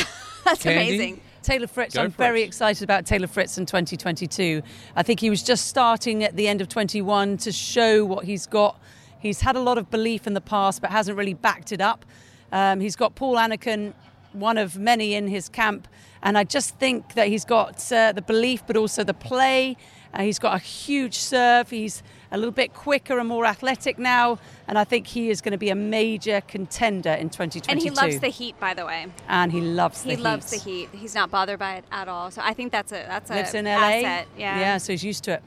That's 0.44 0.62
Candy? 0.62 0.96
amazing. 0.98 1.22
Taylor 1.42 1.68
Fritz, 1.68 1.96
Go 1.96 2.02
I'm 2.04 2.12
very 2.12 2.42
it. 2.42 2.48
excited 2.48 2.84
about 2.84 3.06
Taylor 3.06 3.28
Fritz 3.28 3.58
in 3.58 3.66
2022. 3.66 4.62
I 4.94 5.04
think 5.04 5.22
he 5.22 5.30
was 5.30 5.42
just 5.42 5.68
starting 5.68 6.26
at 6.26 6.36
the 6.36 6.50
end 6.50 6.60
of 6.60 6.68
21 6.68 7.38
to 7.38 7.54
show 7.54 8.04
what 8.04 8.26
he's 8.26 8.46
got. 8.46 8.78
He's 9.20 9.40
had 9.40 9.56
a 9.56 9.62
lot 9.62 9.78
of 9.78 9.90
belief 9.90 10.28
in 10.28 10.34
the 10.34 10.42
past, 10.42 10.82
but 10.82 10.90
hasn't 10.92 11.18
really 11.18 11.34
backed 11.34 11.72
it 11.72 11.80
up. 11.80 12.04
Um, 12.52 12.80
he's 12.80 12.96
got 12.96 13.16
Paul 13.16 13.36
Annacone, 13.36 13.94
one 14.34 14.58
of 14.58 14.78
many 14.78 15.14
in 15.14 15.28
his 15.28 15.50
camp, 15.50 15.88
and 16.24 16.38
I 16.38 16.44
just 16.44 16.76
think 16.78 17.14
that 17.16 17.28
he's 17.28 17.46
got 17.46 17.92
uh, 17.92 18.12
the 18.12 18.22
belief, 18.22 18.64
but 18.68 18.78
also 18.78 19.04
the 19.04 19.14
play. 19.14 19.76
Uh, 20.14 20.24
he's 20.24 20.40
got 20.40 20.54
a 20.56 20.60
huge 20.60 21.16
serve. 21.18 21.70
He's 21.70 22.04
a 22.34 22.38
little 22.38 22.52
bit 22.52 22.74
quicker 22.74 23.18
and 23.18 23.28
more 23.30 23.46
athletic 23.46 23.98
now, 23.98 24.40
and 24.68 24.78
I 24.78 24.84
think 24.84 25.08
he 25.08 25.30
is 25.30 25.40
going 25.42 25.54
to 25.54 25.58
be 25.58 25.70
a 25.70 25.76
major 25.76 26.42
contender 26.42 27.12
in 27.12 27.30
2022. 27.30 27.72
And 27.72 27.80
he 27.82 27.90
loves 27.90 28.20
the 28.20 28.28
heat, 28.28 28.60
by 28.60 28.74
the 28.74 28.86
way. 28.86 29.08
And 29.30 29.52
he 29.54 29.62
loves 29.62 30.04
the 30.04 30.10
He 30.12 30.16
heat. 30.18 30.22
loves 30.22 30.52
the 30.52 30.58
heat. 30.58 30.90
He's 30.94 31.16
not 31.16 31.32
bothered 31.32 31.60
by 31.60 31.76
it 31.76 31.86
at 31.92 32.08
all. 32.10 32.30
So 32.30 32.42
I 32.44 32.54
think 32.54 32.72
that's 32.74 32.92
a 32.92 33.06
that's 33.08 33.30
a 33.30 33.36
lives 33.36 33.54
in 33.54 33.66
LA. 33.66 33.72
asset. 33.72 34.28
Yeah. 34.38 34.60
yeah, 34.60 34.78
so 34.78 34.92
he's 34.94 35.04
used 35.04 35.24
to 35.26 35.34
it. 35.36 35.44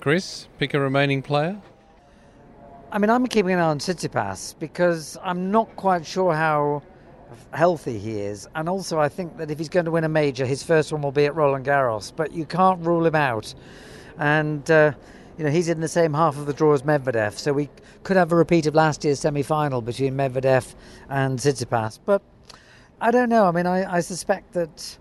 Chris, 0.00 0.48
pick 0.58 0.72
a 0.74 0.80
remaining 0.80 1.20
player. 1.22 1.60
I 2.90 2.96
mean, 2.96 3.10
I'm 3.10 3.26
keeping 3.26 3.52
an 3.52 3.58
eye 3.58 3.64
on 3.64 3.78
Tsitsipas 3.78 4.58
because 4.58 5.18
I'm 5.22 5.50
not 5.50 5.76
quite 5.76 6.06
sure 6.06 6.32
how 6.32 6.82
healthy 7.52 7.98
he 7.98 8.20
is, 8.20 8.48
and 8.54 8.66
also 8.66 8.98
I 8.98 9.10
think 9.10 9.36
that 9.36 9.50
if 9.50 9.58
he's 9.58 9.68
going 9.68 9.84
to 9.84 9.90
win 9.90 10.04
a 10.04 10.08
major, 10.08 10.46
his 10.46 10.62
first 10.62 10.90
one 10.90 11.02
will 11.02 11.12
be 11.12 11.26
at 11.26 11.34
Roland 11.34 11.66
Garros. 11.66 12.10
But 12.14 12.32
you 12.32 12.46
can't 12.46 12.80
rule 12.80 13.04
him 13.04 13.14
out, 13.14 13.54
and 14.16 14.70
uh, 14.70 14.92
you 15.36 15.44
know 15.44 15.50
he's 15.50 15.68
in 15.68 15.80
the 15.80 15.88
same 15.88 16.14
half 16.14 16.38
of 16.38 16.46
the 16.46 16.54
draw 16.54 16.72
as 16.72 16.82
Medvedev, 16.82 17.34
so 17.34 17.52
we 17.52 17.68
could 18.04 18.16
have 18.16 18.32
a 18.32 18.36
repeat 18.36 18.66
of 18.66 18.74
last 18.74 19.04
year's 19.04 19.20
semi-final 19.20 19.82
between 19.82 20.14
Medvedev 20.14 20.74
and 21.10 21.38
Tsitsipas. 21.38 21.98
But 22.06 22.22
I 23.02 23.10
don't 23.10 23.28
know. 23.28 23.44
I 23.44 23.50
mean, 23.50 23.66
I, 23.66 23.96
I 23.96 24.00
suspect 24.00 24.54
that 24.54 24.98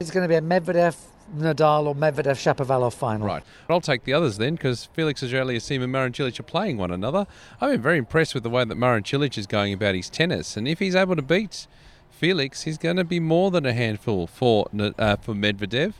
it's 0.00 0.10
going 0.10 0.24
to 0.24 0.28
be 0.28 0.34
a 0.34 0.40
Medvedev. 0.40 0.96
Nadal 1.36 1.86
or 1.86 1.94
Medvedev 1.94 2.36
Shapovalov 2.36 2.94
final. 2.94 3.26
Right. 3.26 3.42
I'll 3.68 3.80
take 3.80 4.04
the 4.04 4.12
others 4.12 4.38
then 4.38 4.54
because 4.54 4.86
Felix 4.94 5.22
Auger-Aliassime 5.22 5.82
and 5.82 5.92
Marin 5.92 6.12
Cilic 6.12 6.38
are 6.40 6.44
playing 6.44 6.76
one 6.78 6.90
another. 6.90 7.26
I've 7.60 7.72
been 7.72 7.82
very 7.82 7.98
impressed 7.98 8.34
with 8.34 8.42
the 8.42 8.50
way 8.50 8.64
that 8.64 8.74
Marin 8.74 9.02
Cilic 9.02 9.36
is 9.36 9.46
going 9.46 9.72
about 9.72 9.94
his 9.94 10.08
tennis, 10.08 10.56
and 10.56 10.66
if 10.66 10.78
he's 10.78 10.94
able 10.94 11.16
to 11.16 11.22
beat 11.22 11.66
Felix, 12.10 12.62
he's 12.62 12.78
going 12.78 12.96
to 12.96 13.04
be 13.04 13.20
more 13.20 13.50
than 13.50 13.64
a 13.64 13.72
handful 13.72 14.26
for 14.26 14.68
uh, 14.76 15.16
for 15.16 15.34
Medvedev. 15.34 15.94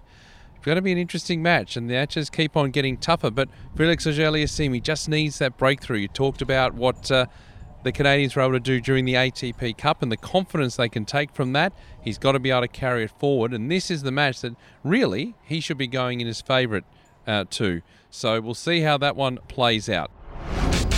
It's 0.56 0.64
going 0.64 0.76
to 0.76 0.82
be 0.82 0.90
an 0.90 0.98
interesting 0.98 1.40
match, 1.40 1.76
and 1.76 1.88
the 1.88 1.94
matches 1.94 2.30
keep 2.30 2.56
on 2.56 2.72
getting 2.72 2.96
tougher. 2.96 3.30
But 3.30 3.48
Felix 3.76 4.06
Auger-Aliassime 4.06 4.82
just 4.82 5.08
needs 5.08 5.38
that 5.38 5.56
breakthrough. 5.56 5.98
You 5.98 6.08
talked 6.08 6.42
about 6.42 6.74
what 6.74 7.10
uh, 7.12 7.26
the 7.82 7.92
Canadians 7.92 8.34
were 8.34 8.42
able 8.42 8.52
to 8.52 8.60
do 8.60 8.80
during 8.80 9.04
the 9.04 9.14
ATP 9.14 9.78
Cup 9.78 10.02
and 10.02 10.10
the 10.10 10.16
confidence 10.16 10.76
they 10.76 10.88
can 10.88 11.04
take 11.04 11.32
from 11.32 11.52
that. 11.52 11.72
He's 12.00 12.18
got 12.18 12.32
to 12.32 12.38
be 12.38 12.50
able 12.50 12.62
to 12.62 12.68
carry 12.68 13.04
it 13.04 13.10
forward, 13.10 13.52
and 13.52 13.70
this 13.70 13.90
is 13.90 14.02
the 14.02 14.10
match 14.10 14.40
that 14.40 14.54
really 14.82 15.34
he 15.42 15.60
should 15.60 15.78
be 15.78 15.86
going 15.86 16.20
in 16.20 16.26
his 16.26 16.40
favourite 16.40 16.84
uh, 17.26 17.44
too. 17.48 17.82
So 18.10 18.40
we'll 18.40 18.54
see 18.54 18.80
how 18.80 18.98
that 18.98 19.16
one 19.16 19.38
plays 19.48 19.88
out. 19.88 20.10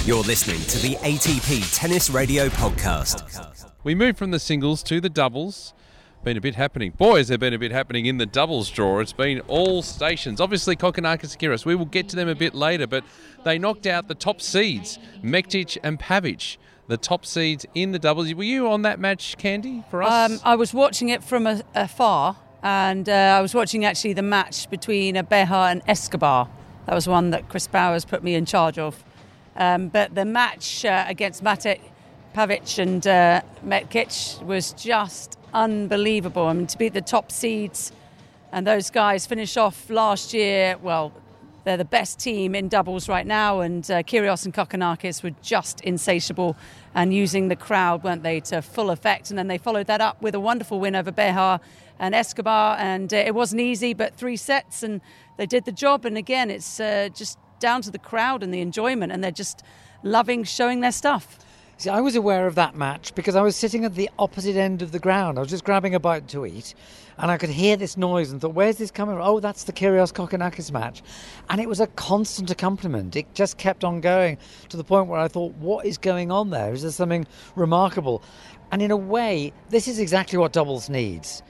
You're 0.05 0.23
listening 0.23 0.61
to 0.61 0.79
the 0.79 0.97
ATP 0.97 1.77
Tennis 1.77 2.09
Radio 2.09 2.49
Podcast. 2.49 3.71
We 3.85 3.95
move 3.95 4.17
from 4.17 4.31
the 4.31 4.39
singles 4.39 4.83
to 4.85 5.01
the 5.01 5.11
doubles. 5.11 5.75
Been 6.23 6.37
a 6.37 6.41
bit 6.41 6.55
happening. 6.55 6.93
Boys, 6.93 7.29
there 7.29 7.39
been 7.39 7.55
a 7.55 7.59
bit 7.59 7.73
happening 7.73 8.07
in 8.07 8.19
the 8.19 8.27
doubles 8.27 8.69
draw. 8.71 9.01
It's 9.01 9.13
been 9.13 9.41
all 9.41 9.83
stations. 9.83 10.39
Obviously, 10.39 10.77
Kokkinakis 10.77 11.37
Kyrgios. 11.39 11.65
We 11.65 11.75
will 11.75 11.87
get 11.87 12.11
to 12.11 12.17
them 12.17 12.29
a 12.29 12.35
bit 12.35 12.55
later, 12.55 12.87
but 12.87 13.05
they 13.45 13.59
knocked 13.59 13.87
out 13.87 14.07
the 14.07 14.15
top 14.15 14.43
seeds, 14.43 14.99
Mektic 15.23 15.79
and 15.83 15.99
Pavic, 15.99 16.59
the 16.91 16.97
top 16.97 17.25
seeds 17.25 17.65
in 17.75 17.93
the 17.93 17.99
doubles. 17.99 18.35
Were 18.35 18.43
you 18.43 18.69
on 18.69 18.83
that 18.83 18.99
match, 18.99 19.37
Candy, 19.39 19.85
for 19.91 20.03
us? 20.03 20.33
Um, 20.33 20.41
I 20.45 20.57
was 20.57 20.75
watching 20.75 21.09
it 21.09 21.23
from 21.25 21.47
afar, 21.75 22.37
and 22.63 23.09
uh, 23.09 23.13
I 23.13 23.41
was 23.41 23.55
watching 23.55 23.85
actually 23.85 24.13
the 24.13 24.23
match 24.23 24.69
between 24.69 25.17
uh, 25.17 25.23
Behar 25.23 25.71
and 25.71 25.83
Escobar. 25.87 26.49
That 26.87 26.95
was 26.95 27.07
one 27.09 27.31
that 27.31 27.49
Chris 27.49 27.69
Bowers 27.69 28.05
put 28.05 28.23
me 28.23 28.35
in 28.35 28.45
charge 28.45 28.79
of. 28.79 29.03
Um, 29.57 29.89
but 29.89 30.15
the 30.15 30.25
match 30.25 30.85
uh, 30.85 31.05
against 31.07 31.45
Matic, 31.45 31.81
Pavic, 32.35 32.79
and 32.79 33.07
uh, 33.07 33.43
Mektic 33.65 34.43
was 34.43 34.73
just 34.73 35.39
unbelievable. 35.55 36.47
I 36.47 36.53
mean, 36.53 36.67
to 36.67 36.77
beat 36.77 36.93
the 36.93 37.01
top 37.01 37.31
seeds 37.31 37.93
and 38.53 38.67
those 38.67 38.91
guys 38.91 39.27
finish 39.27 39.57
off 39.57 39.89
last 39.91 40.35
year, 40.35 40.77
well, 40.83 41.13
they're 41.65 41.77
the 41.77 41.85
best 41.85 42.19
team 42.19 42.55
in 42.55 42.69
doubles 42.69 43.09
right 43.09 43.27
now, 43.27 43.61
and 43.61 43.89
uh, 43.91 44.03
Kyrgios 44.03 44.45
and 44.45 44.55
Kokkinakis 44.55 45.23
were 45.23 45.35
just 45.43 45.81
insatiable 45.83 46.57
and 46.95 47.13
using 47.15 47.49
the 47.49 47.57
crowd, 47.57 48.03
weren't 48.03 48.23
they, 48.23 48.41
to 48.41 48.63
full 48.63 48.91
effect. 48.91 49.31
And 49.31 49.39
then 49.39 49.49
they 49.49 49.59
followed 49.59 49.87
that 49.87 50.01
up 50.01 50.21
with 50.23 50.35
a 50.35 50.41
wonderful 50.41 50.81
win 50.81 50.97
over 50.97 51.13
Behar 51.13 51.61
and 51.99 52.15
Escobar, 52.15 52.77
and 52.79 53.13
uh, 53.13 53.17
it 53.17 53.35
wasn't 53.35 53.61
easy, 53.61 53.95
but 53.95 54.15
three 54.15 54.37
sets, 54.37 54.83
and 54.83 55.01
they 55.37 55.47
did 55.47 55.65
the 55.65 55.73
job. 55.73 56.05
And 56.05 56.17
again, 56.17 56.51
it's 56.51 56.81
uh, 56.81 57.11
just 57.15 57.39
down 57.59 57.83
to 57.83 57.91
the 57.91 57.99
crowd 57.99 58.43
and 58.43 58.53
the 58.53 58.61
enjoyment, 58.61 59.13
and 59.13 59.23
they're 59.23 59.31
just 59.31 59.63
loving 60.03 60.45
showing 60.45 60.81
their 60.81 60.93
stuff. 60.93 61.39
See, 61.81 61.89
I 61.89 62.03
was 62.03 62.15
aware 62.15 62.47
of 62.47 62.57
that 62.57 62.77
match 62.77 63.15
because 63.15 63.35
I 63.35 63.41
was 63.41 63.57
sitting 63.57 63.87
at 63.87 63.95
the 63.95 64.11
opposite 64.19 64.55
end 64.55 64.83
of 64.83 64.93
the 64.93 64.99
ground. 64.99 65.39
I 65.39 65.41
was 65.41 65.49
just 65.49 65.65
grabbing 65.65 65.95
a 65.95 65.99
bite 65.99 66.29
to 66.29 66.45
eat, 66.45 66.75
and 67.17 67.31
I 67.31 67.39
could 67.39 67.49
hear 67.49 67.75
this 67.75 67.97
noise 67.97 68.31
and 68.31 68.39
thought, 68.39 68.53
"Where's 68.53 68.77
this 68.77 68.91
coming 68.91 69.17
from?" 69.17 69.27
Oh, 69.27 69.41
that's 69.41 69.65
the 69.65 69.73
Kyrgios 69.73 70.13
Kokkinakis 70.13 70.73
match, 70.73 71.03
and 71.49 71.59
it 71.59 71.67
was 71.67 71.81
a 71.81 71.87
constant 71.87 72.51
accompaniment. 72.51 73.17
It 73.17 73.33
just 73.33 73.57
kept 73.57 73.83
on 73.83 74.03
going 74.03 74.37
to 74.69 74.77
the 74.77 74.85
point 74.85 75.09
where 75.09 75.19
I 75.19 75.29
thought, 75.29 75.55
"What 75.55 75.87
is 75.87 75.97
going 75.97 76.31
on 76.31 76.51
there? 76.51 76.75
Is 76.75 76.83
there 76.83 76.91
something 76.91 77.27
remarkable?" 77.57 78.21
And 78.71 78.83
in 78.83 78.91
a 78.91 78.97
way, 78.99 79.55
this 79.71 79.89
is 79.89 79.99
exactly 79.99 80.39
what 80.39 80.53
doubles 80.53 80.91
needs 80.91 81.43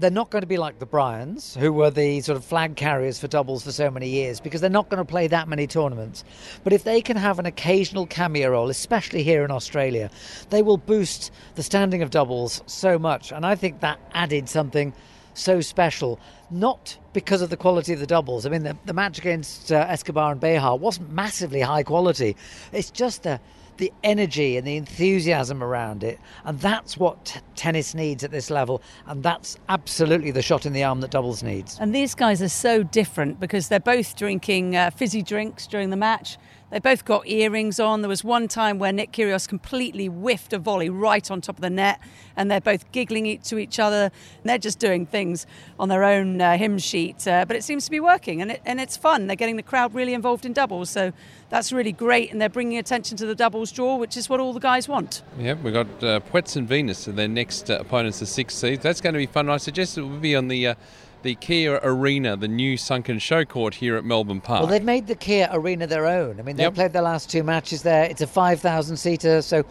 they're 0.00 0.10
not 0.10 0.30
going 0.30 0.40
to 0.40 0.46
be 0.46 0.56
like 0.56 0.78
the 0.78 0.86
Bryans, 0.86 1.54
who 1.54 1.72
were 1.72 1.90
the 1.90 2.20
sort 2.22 2.36
of 2.36 2.44
flag 2.44 2.74
carriers 2.74 3.18
for 3.18 3.28
doubles 3.28 3.62
for 3.62 3.72
so 3.72 3.90
many 3.90 4.08
years, 4.08 4.40
because 4.40 4.60
they're 4.60 4.70
not 4.70 4.88
going 4.88 4.98
to 4.98 5.04
play 5.04 5.26
that 5.28 5.46
many 5.46 5.66
tournaments. 5.66 6.24
But 6.64 6.72
if 6.72 6.84
they 6.84 7.00
can 7.02 7.16
have 7.16 7.38
an 7.38 7.46
occasional 7.46 8.06
cameo 8.06 8.50
role, 8.50 8.70
especially 8.70 9.22
here 9.22 9.44
in 9.44 9.50
Australia, 9.50 10.10
they 10.48 10.62
will 10.62 10.78
boost 10.78 11.30
the 11.54 11.62
standing 11.62 12.02
of 12.02 12.10
doubles 12.10 12.62
so 12.66 12.98
much. 12.98 13.30
And 13.30 13.44
I 13.44 13.54
think 13.54 13.80
that 13.80 14.00
added 14.14 14.48
something 14.48 14.92
so 15.34 15.60
special, 15.60 16.18
not 16.50 16.96
because 17.12 17.42
of 17.42 17.50
the 17.50 17.56
quality 17.56 17.92
of 17.92 18.00
the 18.00 18.06
doubles. 18.06 18.46
I 18.46 18.48
mean, 18.48 18.62
the, 18.62 18.76
the 18.86 18.92
match 18.92 19.18
against 19.18 19.70
uh, 19.70 19.86
Escobar 19.88 20.32
and 20.32 20.40
Behar 20.40 20.76
wasn't 20.76 21.12
massively 21.12 21.60
high 21.60 21.82
quality. 21.82 22.36
It's 22.72 22.90
just 22.90 23.22
the 23.22 23.40
the 23.80 23.92
energy 24.04 24.56
and 24.56 24.66
the 24.66 24.76
enthusiasm 24.76 25.64
around 25.64 26.04
it. 26.04 26.20
And 26.44 26.60
that's 26.60 26.96
what 26.96 27.24
t- 27.24 27.40
tennis 27.56 27.94
needs 27.94 28.22
at 28.22 28.30
this 28.30 28.50
level. 28.50 28.80
And 29.06 29.22
that's 29.22 29.56
absolutely 29.68 30.30
the 30.30 30.42
shot 30.42 30.66
in 30.66 30.72
the 30.72 30.84
arm 30.84 31.00
that 31.00 31.10
doubles 31.10 31.42
needs. 31.42 31.76
And 31.80 31.92
these 31.92 32.14
guys 32.14 32.40
are 32.40 32.48
so 32.48 32.84
different 32.84 33.40
because 33.40 33.68
they're 33.68 33.80
both 33.80 34.14
drinking 34.16 34.76
uh, 34.76 34.90
fizzy 34.90 35.22
drinks 35.22 35.66
during 35.66 35.90
the 35.90 35.96
match. 35.96 36.38
They 36.70 36.78
both 36.78 37.04
got 37.04 37.26
earrings 37.26 37.80
on. 37.80 38.02
There 38.02 38.08
was 38.08 38.22
one 38.22 38.46
time 38.46 38.78
where 38.78 38.92
Nick 38.92 39.12
Kyrgios 39.12 39.48
completely 39.48 40.06
whiffed 40.06 40.52
a 40.52 40.58
volley 40.58 40.88
right 40.88 41.28
on 41.30 41.40
top 41.40 41.56
of 41.56 41.62
the 41.62 41.70
net, 41.70 41.98
and 42.36 42.50
they're 42.50 42.60
both 42.60 42.90
giggling 42.92 43.38
to 43.40 43.58
each 43.58 43.78
other. 43.78 44.10
They're 44.44 44.58
just 44.58 44.78
doing 44.78 45.04
things 45.04 45.46
on 45.78 45.88
their 45.88 46.04
own 46.04 46.40
uh, 46.40 46.56
hymn 46.56 46.78
sheet, 46.78 47.26
uh, 47.26 47.44
but 47.44 47.56
it 47.56 47.64
seems 47.64 47.84
to 47.86 47.90
be 47.90 47.98
working, 47.98 48.40
and, 48.40 48.52
it, 48.52 48.62
and 48.64 48.80
it's 48.80 48.96
fun. 48.96 49.26
They're 49.26 49.36
getting 49.36 49.56
the 49.56 49.62
crowd 49.62 49.94
really 49.94 50.14
involved 50.14 50.46
in 50.46 50.52
doubles, 50.52 50.90
so 50.90 51.12
that's 51.48 51.72
really 51.72 51.92
great, 51.92 52.30
and 52.30 52.40
they're 52.40 52.48
bringing 52.48 52.78
attention 52.78 53.16
to 53.16 53.26
the 53.26 53.34
doubles 53.34 53.72
draw, 53.72 53.96
which 53.96 54.16
is 54.16 54.28
what 54.28 54.38
all 54.38 54.52
the 54.52 54.60
guys 54.60 54.88
want. 54.88 55.22
Yep, 55.38 55.62
we've 55.62 55.74
got 55.74 55.88
uh, 56.04 56.20
Puetz 56.20 56.56
and 56.56 56.68
Venus, 56.68 57.08
and 57.08 57.18
their 57.18 57.28
next 57.28 57.68
uh, 57.68 57.78
opponents, 57.80 58.20
the 58.20 58.26
six 58.26 58.54
seeds. 58.54 58.82
That's 58.82 59.00
going 59.00 59.14
to 59.14 59.18
be 59.18 59.26
fun. 59.26 59.50
I 59.50 59.56
suggest 59.56 59.98
it 59.98 60.02
will 60.02 60.18
be 60.18 60.36
on 60.36 60.48
the. 60.48 60.76
The 61.22 61.34
Kia 61.34 61.78
Arena, 61.82 62.34
the 62.34 62.48
new 62.48 62.78
sunken 62.78 63.18
show 63.18 63.44
court 63.44 63.74
here 63.74 63.96
at 63.96 64.04
Melbourne 64.06 64.40
Park. 64.40 64.62
Well, 64.62 64.70
they've 64.70 64.82
made 64.82 65.06
the 65.06 65.14
Kia 65.14 65.50
Arena 65.52 65.86
their 65.86 66.06
own. 66.06 66.40
I 66.40 66.42
mean, 66.42 66.56
they've 66.56 66.64
Yep. 66.64 66.74
played 66.74 66.92
their 66.94 67.02
last 67.02 67.28
two 67.30 67.42
matches 67.42 67.82
there. 67.82 68.04
It's 68.04 68.22
a 68.22 68.26
5,000 68.26 68.96
seater, 68.96 69.42
so 69.42 69.62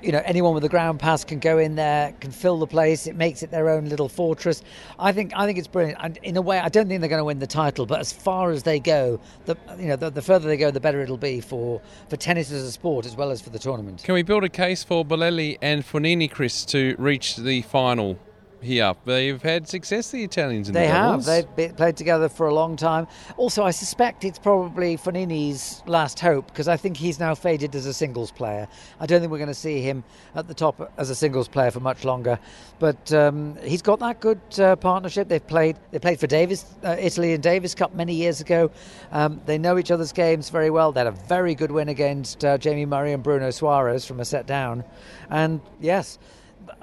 you 0.00 0.12
know 0.12 0.22
anyone 0.24 0.54
with 0.54 0.64
a 0.64 0.68
ground 0.68 1.00
pass 1.00 1.24
can 1.24 1.40
go 1.40 1.58
in 1.58 1.74
there, 1.74 2.12
can 2.20 2.30
fill 2.30 2.58
the 2.58 2.68
place. 2.68 3.08
It 3.08 3.16
makes 3.16 3.42
it 3.42 3.50
their 3.50 3.68
own 3.68 3.86
little 3.86 4.08
fortress. 4.08 4.62
I 4.98 5.10
think 5.10 5.32
I 5.34 5.44
think 5.44 5.58
it's 5.58 5.66
brilliant. 5.66 5.98
And 6.00 6.18
in 6.22 6.36
a 6.36 6.40
way, 6.40 6.60
I 6.60 6.68
don't 6.68 6.86
think 6.88 7.00
they're 7.00 7.10
going 7.10 7.20
to 7.20 7.24
win 7.24 7.40
the 7.40 7.46
title, 7.48 7.84
but 7.84 7.98
as 7.98 8.12
far 8.12 8.52
as 8.52 8.62
they 8.62 8.78
go, 8.78 9.18
the 9.46 9.56
you 9.78 9.88
know 9.88 9.96
the, 9.96 10.10
the 10.10 10.22
further 10.22 10.46
they 10.46 10.56
go, 10.56 10.70
the 10.70 10.80
better 10.80 11.00
it'll 11.00 11.16
be 11.16 11.40
for 11.40 11.80
for 12.08 12.16
tennis 12.16 12.52
as 12.52 12.62
a 12.62 12.70
sport 12.70 13.06
as 13.06 13.16
well 13.16 13.32
as 13.32 13.40
for 13.40 13.50
the 13.50 13.58
tournament. 13.58 14.04
Can 14.04 14.14
we 14.14 14.22
build 14.22 14.44
a 14.44 14.48
case 14.48 14.84
for 14.84 15.04
Bolelli 15.04 15.58
and 15.60 15.82
Fognini, 15.84 16.30
Chris, 16.30 16.64
to 16.66 16.94
reach 16.98 17.36
the 17.36 17.62
final 17.62 18.18
here? 18.62 18.94
They've 19.04 19.40
had 19.40 19.68
success, 19.68 20.10
the 20.10 20.24
Italians, 20.24 20.68
in 20.68 20.74
They 20.74 20.86
the 20.86 20.92
have. 20.92 21.24
They've 21.24 21.56
been, 21.56 21.74
played 21.74 21.96
together 21.96 22.28
for 22.28 22.46
a 22.46 22.54
long 22.54 22.76
time. 22.76 23.06
Also, 23.36 23.64
I 23.64 23.70
suspect 23.70 24.24
it's 24.24 24.38
probably 24.38 24.96
Fognini's 24.96 25.82
last 25.86 26.20
hope 26.20 26.46
because 26.46 26.68
I 26.68 26.76
think 26.76 26.96
he's 26.96 27.18
now 27.18 27.34
faded 27.34 27.74
as 27.74 27.86
a 27.86 27.94
singles 27.94 28.30
player. 28.30 28.68
I 29.00 29.06
don't 29.06 29.20
think 29.20 29.30
we're 29.32 29.38
going 29.38 29.48
to 29.48 29.54
see 29.54 29.80
him 29.80 30.04
at 30.34 30.48
the 30.48 30.54
top 30.54 30.92
as 30.96 31.10
a 31.10 31.14
singles 31.14 31.48
player 31.48 31.70
for 31.70 31.80
much 31.80 32.04
longer. 32.04 32.38
But 32.78 33.12
um, 33.12 33.56
he's 33.62 33.82
got 33.82 33.98
that 34.00 34.20
good 34.20 34.40
uh, 34.58 34.76
partnership. 34.76 35.28
They've 35.28 35.46
played. 35.46 35.76
They 35.90 35.98
played 35.98 36.20
for 36.20 36.26
Davis, 36.26 36.64
uh, 36.84 36.96
Italy, 36.98 37.34
and 37.34 37.42
Davis 37.42 37.74
Cup 37.74 37.94
many 37.94 38.14
years 38.14 38.40
ago. 38.40 38.70
Um, 39.10 39.40
they 39.46 39.58
know 39.58 39.78
each 39.78 39.90
other's 39.90 40.12
games 40.12 40.50
very 40.50 40.70
well. 40.70 40.92
They 40.92 41.00
had 41.00 41.06
a 41.06 41.10
very 41.10 41.54
good 41.54 41.70
win 41.70 41.88
against 41.88 42.44
uh, 42.44 42.58
Jamie 42.58 42.86
Murray 42.86 43.12
and 43.12 43.22
Bruno 43.22 43.48
Soares 43.48 44.06
from 44.06 44.20
a 44.20 44.24
set 44.24 44.46
down. 44.46 44.84
And 45.30 45.60
yes, 45.80 46.18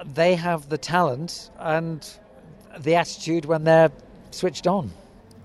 they 0.04 0.34
have 0.34 0.68
the 0.68 0.78
talent 0.78 1.50
and 1.58 2.08
the 2.78 2.94
attitude 2.94 3.44
when 3.44 3.64
they're 3.64 3.90
switched 4.30 4.66
on. 4.66 4.90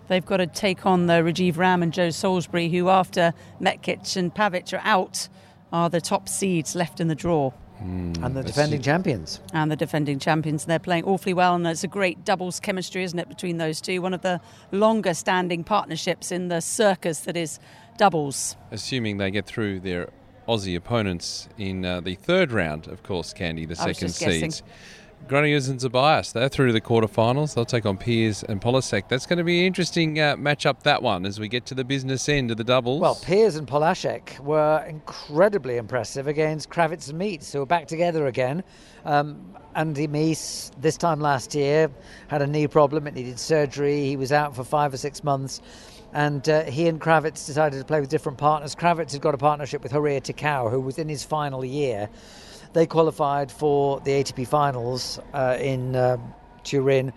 They've 0.07 0.25
got 0.25 0.37
to 0.37 0.47
take 0.47 0.85
on 0.85 1.07
the 1.07 1.13
Rajiv 1.13 1.57
Ram 1.57 1.81
and 1.81 1.91
Joe 1.91 2.11
Salisbury, 2.11 2.69
who, 2.69 2.89
after 2.89 3.33
Mektic 3.59 4.15
and 4.15 4.33
Pavic 4.33 4.71
are 4.73 4.81
out, 4.83 5.27
are 5.73 5.89
the 5.89 5.99
top 6.01 6.29
seeds 6.29 6.75
left 6.75 6.99
in 6.99 7.07
the 7.07 7.15
draw. 7.15 7.51
Hmm, 7.79 8.13
and 8.21 8.35
the 8.35 8.43
defending 8.43 8.79
it. 8.79 8.83
champions. 8.83 9.41
And 9.51 9.69
the 9.69 9.75
defending 9.75 10.19
champions, 10.19 10.63
and 10.63 10.71
they're 10.71 10.79
playing 10.79 11.03
awfully 11.05 11.33
well. 11.33 11.55
And 11.55 11.65
there's 11.65 11.83
a 11.83 11.87
great 11.87 12.23
doubles 12.23 12.59
chemistry, 12.59 13.03
isn't 13.03 13.17
it, 13.17 13.27
between 13.27 13.57
those 13.57 13.81
two? 13.81 14.01
One 14.01 14.13
of 14.13 14.21
the 14.21 14.39
longer 14.71 15.13
standing 15.13 15.63
partnerships 15.63 16.31
in 16.31 16.47
the 16.47 16.61
circus 16.61 17.21
that 17.21 17.35
is 17.35 17.59
doubles. 17.97 18.55
Assuming 18.71 19.17
they 19.17 19.31
get 19.31 19.45
through 19.45 19.81
their 19.81 20.09
Aussie 20.47 20.75
opponents 20.75 21.47
in 21.57 21.85
uh, 21.85 22.01
the 22.01 22.15
third 22.15 22.51
round, 22.51 22.87
of 22.87 23.03
course, 23.03 23.33
Candy, 23.33 23.65
the 23.65 23.75
I 23.79 23.91
second 23.91 24.09
seeds. 24.09 24.63
Granollers 25.27 25.71
and 25.71 25.79
Zeballos, 25.79 26.33
they're 26.33 26.49
through 26.49 26.67
to 26.67 26.73
the 26.73 26.81
quarterfinals. 26.81 27.55
They'll 27.55 27.65
take 27.65 27.87
on 27.87 27.97
Peers 27.97 28.43
and 28.43 28.61
Polasek. 28.61 29.09
That's 29.09 29.25
going 29.25 29.39
to 29.39 29.43
be 29.43 29.61
an 29.61 29.65
interesting 29.65 30.19
uh, 30.19 30.35
matchup, 30.35 30.83
that 30.83 31.01
one, 31.01 31.25
as 31.25 31.39
we 31.39 31.47
get 31.47 31.65
to 31.67 31.73
the 31.73 31.83
business 31.83 32.29
end 32.29 32.51
of 32.51 32.57
the 32.57 32.63
doubles. 32.63 33.01
Well, 33.01 33.15
Peers 33.15 33.55
and 33.55 33.67
Polasek 33.67 34.39
were 34.39 34.85
incredibly 34.87 35.77
impressive 35.77 36.27
against 36.27 36.69
Krawietz 36.69 37.09
and 37.09 37.19
Mies, 37.19 37.51
who 37.51 37.63
are 37.63 37.65
back 37.65 37.87
together 37.87 38.27
again. 38.27 38.63
Um, 39.03 39.55
Andy 39.73 40.07
Mies, 40.07 40.71
this 40.79 40.95
time 40.95 41.19
last 41.19 41.55
year, 41.55 41.89
had 42.27 42.43
a 42.43 42.47
knee 42.47 42.67
problem. 42.67 43.07
It 43.07 43.15
needed 43.15 43.39
surgery. 43.39 44.03
He 44.03 44.17
was 44.17 44.31
out 44.31 44.55
for 44.55 44.63
five 44.63 44.93
or 44.93 44.97
six 44.97 45.23
months. 45.23 45.59
And 46.15 46.47
uh, 46.47 46.63
he 46.63 46.87
and 46.87 46.99
Krawietz 46.99 47.45
decided 47.45 47.77
to 47.77 47.83
play 47.83 47.99
with 47.99 48.07
different 48.09 48.37
partners. 48.37 48.73
Krawietz 48.73 49.11
had 49.11 49.19
got 49.19 49.35
a 49.35 49.37
partnership 49.37 49.83
with 49.83 49.91
Horia 49.91 50.21
Tecău, 50.21 50.71
who 50.71 50.79
was 50.79 50.97
in 50.97 51.09
his 51.09 51.25
final 51.25 51.65
year. 51.65 52.09
They 52.71 52.85
qualified 52.85 53.51
for 53.51 53.99
the 53.99 54.11
ATP 54.11 54.47
finals 54.47 55.19
uh, 55.33 55.57
in 55.59 55.93
uh, 55.93 56.15
Turin. 56.63 57.11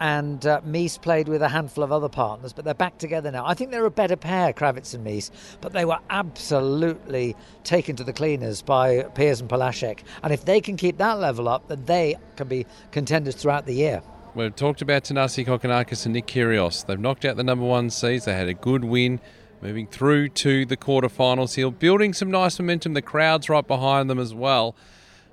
And 0.00 0.44
uh, 0.44 0.62
Mies 0.62 1.00
played 1.00 1.28
with 1.28 1.42
a 1.42 1.48
handful 1.48 1.84
of 1.84 1.92
other 1.92 2.08
partners, 2.08 2.52
but 2.52 2.64
they're 2.64 2.74
back 2.74 2.98
together 2.98 3.30
now. 3.30 3.46
I 3.46 3.54
think 3.54 3.70
they're 3.70 3.84
a 3.84 3.90
better 3.90 4.16
pair, 4.16 4.52
Krawietz 4.52 4.94
and 4.94 5.06
Mies, 5.06 5.30
but 5.60 5.72
they 5.72 5.84
were 5.84 5.98
absolutely 6.10 7.36
taken 7.62 7.94
to 7.96 8.02
the 8.02 8.12
cleaners 8.12 8.62
by 8.62 9.02
Peers 9.14 9.40
and 9.40 9.48
Polasek. 9.48 10.00
And 10.24 10.32
if 10.32 10.44
they 10.44 10.60
can 10.60 10.76
keep 10.76 10.98
that 10.98 11.20
level 11.20 11.48
up, 11.48 11.68
then 11.68 11.84
they 11.84 12.16
can 12.34 12.48
be 12.48 12.66
contenders 12.90 13.36
throughout 13.36 13.66
the 13.66 13.74
year. 13.74 14.02
We've 14.32 14.54
talked 14.54 14.80
about 14.80 15.04
Thanasi 15.04 15.44
Kokkinakis 15.44 16.04
and 16.06 16.12
Nick 16.12 16.26
Kyrgios. 16.26 16.86
They've 16.86 17.00
knocked 17.00 17.24
out 17.24 17.36
the 17.36 17.42
number 17.42 17.64
one 17.64 17.90
seeds. 17.90 18.26
They 18.26 18.34
had 18.34 18.48
a 18.48 18.54
good 18.54 18.84
win, 18.84 19.20
moving 19.60 19.88
through 19.88 20.28
to 20.28 20.64
the 20.64 20.76
quarterfinals 20.76 21.56
here, 21.56 21.68
building 21.72 22.12
some 22.12 22.30
nice 22.30 22.58
momentum. 22.60 22.94
The 22.94 23.02
crowd's 23.02 23.48
right 23.48 23.66
behind 23.66 24.08
them 24.08 24.20
as 24.20 24.32
well. 24.32 24.76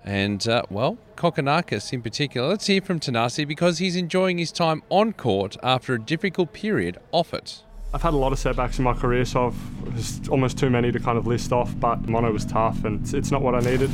And, 0.04 0.48
uh, 0.48 0.64
well, 0.72 0.98
Kokkinakis 1.16 1.94
in 1.94 2.02
particular. 2.02 2.48
Let's 2.48 2.66
hear 2.66 2.82
from 2.82 3.00
Thanasi 3.00 3.48
because 3.48 3.78
he's 3.78 3.96
enjoying 3.96 4.40
his 4.40 4.52
time 4.52 4.82
on 4.90 5.14
court 5.14 5.58
after 5.62 5.94
a 5.94 6.02
difficult 6.02 6.52
period 6.52 6.98
off 7.12 7.36
it. 7.36 7.62
I've 7.94 8.02
had 8.02 8.16
a 8.16 8.18
lot 8.18 8.32
of 8.32 8.40
setbacks 8.40 8.80
in 8.80 8.84
my 8.84 8.94
career, 8.94 9.26
so 9.26 9.48
I've, 9.48 10.30
almost 10.30 10.58
too 10.58 10.72
many 10.72 10.92
to 10.92 11.00
kind 11.00 11.20
of 11.20 11.28
list 11.28 11.52
off, 11.52 11.80
but 11.80 12.08
mono 12.10 12.32
was 12.32 12.46
tough 12.46 12.84
and 12.84 13.02
it's, 13.02 13.14
it's 13.14 13.32
not 13.32 13.44
what 13.44 13.54
I 13.54 13.60
needed. 13.60 13.92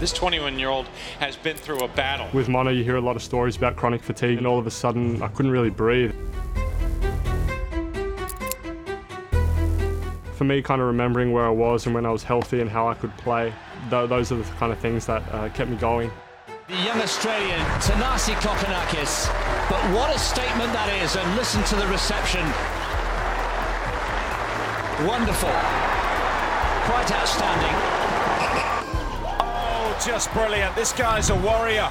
This 0.00 0.12
21 0.14 0.58
year 0.58 0.70
old 0.70 0.86
has 1.18 1.36
been 1.36 1.58
through 1.58 1.80
a 1.80 1.88
battle. 1.88 2.26
With 2.32 2.48
mono, 2.48 2.70
you 2.70 2.82
hear 2.82 2.96
a 2.96 3.02
lot 3.02 3.16
of 3.16 3.22
stories 3.22 3.58
about 3.58 3.76
chronic 3.76 4.02
fatigue, 4.02 4.38
and 4.38 4.46
all 4.46 4.58
of 4.58 4.66
a 4.66 4.70
sudden, 4.70 5.20
I 5.20 5.28
couldn't 5.28 5.50
really 5.50 5.68
breathe. 5.68 6.14
For 10.32 10.44
me, 10.44 10.62
kind 10.62 10.80
of 10.80 10.86
remembering 10.86 11.32
where 11.32 11.44
I 11.44 11.50
was 11.50 11.84
and 11.84 11.94
when 11.94 12.06
I 12.06 12.10
was 12.10 12.22
healthy 12.22 12.62
and 12.62 12.70
how 12.70 12.88
I 12.88 12.94
could 12.94 13.14
play, 13.18 13.52
th- 13.90 14.08
those 14.08 14.32
are 14.32 14.36
the 14.36 14.44
kind 14.54 14.72
of 14.72 14.78
things 14.78 15.04
that 15.04 15.22
uh, 15.34 15.50
kept 15.50 15.68
me 15.68 15.76
going. 15.76 16.10
The 16.68 16.76
young 16.76 16.98
Australian, 17.02 17.60
Thanasi 17.84 18.32
Kokkinakis. 18.40 19.28
But 19.68 19.84
what 19.94 20.16
a 20.16 20.18
statement 20.18 20.72
that 20.72 20.88
is, 21.04 21.14
and 21.14 21.36
listen 21.36 21.62
to 21.64 21.76
the 21.76 21.86
reception. 21.88 22.40
Wonderful. 25.06 25.52
Quite 26.88 27.12
outstanding. 27.12 27.99
Just 30.04 30.32
brilliant. 30.32 30.74
This 30.74 30.92
guy's 30.92 31.28
a 31.28 31.34
warrior. 31.34 31.90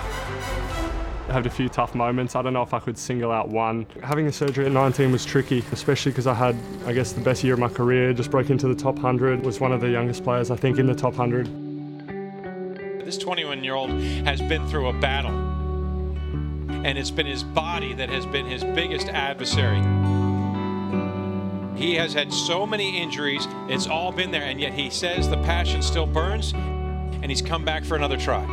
I 1.30 1.34
had 1.34 1.46
a 1.46 1.50
few 1.50 1.70
tough 1.70 1.94
moments. 1.94 2.36
I 2.36 2.42
don't 2.42 2.54
know 2.54 2.64
if 2.64 2.74
I 2.74 2.80
could 2.80 2.98
single 2.98 3.32
out 3.32 3.50
one. 3.50 3.86
Having 4.02 4.26
the 4.26 4.32
surgery 4.32 4.66
at 4.66 4.72
19 4.72 5.12
was 5.12 5.24
tricky, 5.26 5.64
especially 5.72 6.12
because 6.12 6.26
I 6.26 6.34
had, 6.34 6.56
I 6.88 6.94
guess, 6.94 7.12
the 7.14 7.22
best 7.22 7.44
year 7.44 7.54
of 7.54 7.60
my 7.60 7.70
career. 7.70 8.12
Just 8.14 8.32
broke 8.32 8.50
into 8.50 8.68
the 8.68 8.74
top 8.74 8.96
100. 8.96 9.46
Was 9.46 9.60
one 9.60 9.72
of 9.72 9.80
the 9.80 9.90
youngest 9.90 10.24
players, 10.24 10.50
I 10.50 10.56
think, 10.56 10.80
in 10.80 10.88
the 10.88 10.96
top 10.96 11.14
100. 11.14 13.06
This 13.06 13.20
21 13.20 13.64
year 13.64 13.76
old 13.76 13.92
has 13.92 14.42
been 14.42 14.68
through 14.70 14.88
a 14.88 14.94
battle. 14.94 15.32
And 16.84 16.98
it's 16.98 17.12
been 17.12 17.28
his 17.28 17.44
body 17.44 17.94
that 17.94 18.10
has 18.10 18.26
been 18.26 18.48
his 18.48 18.64
biggest 18.64 19.08
adversary. 19.10 19.82
He 21.78 21.94
has 21.96 22.14
had 22.14 22.34
so 22.34 22.66
many 22.66 22.98
injuries, 23.00 23.48
it's 23.68 23.88
all 23.88 24.12
been 24.12 24.32
there, 24.32 24.44
and 24.44 24.60
yet 24.60 24.74
he 24.74 24.90
says 24.90 25.30
the 25.30 25.38
passion 25.38 25.82
still 25.82 26.06
burns, 26.06 26.54
and 27.22 27.32
he's 27.32 27.42
come 27.42 27.66
back 27.66 27.84
for 27.84 27.96
another 27.96 28.18
try. 28.18 28.44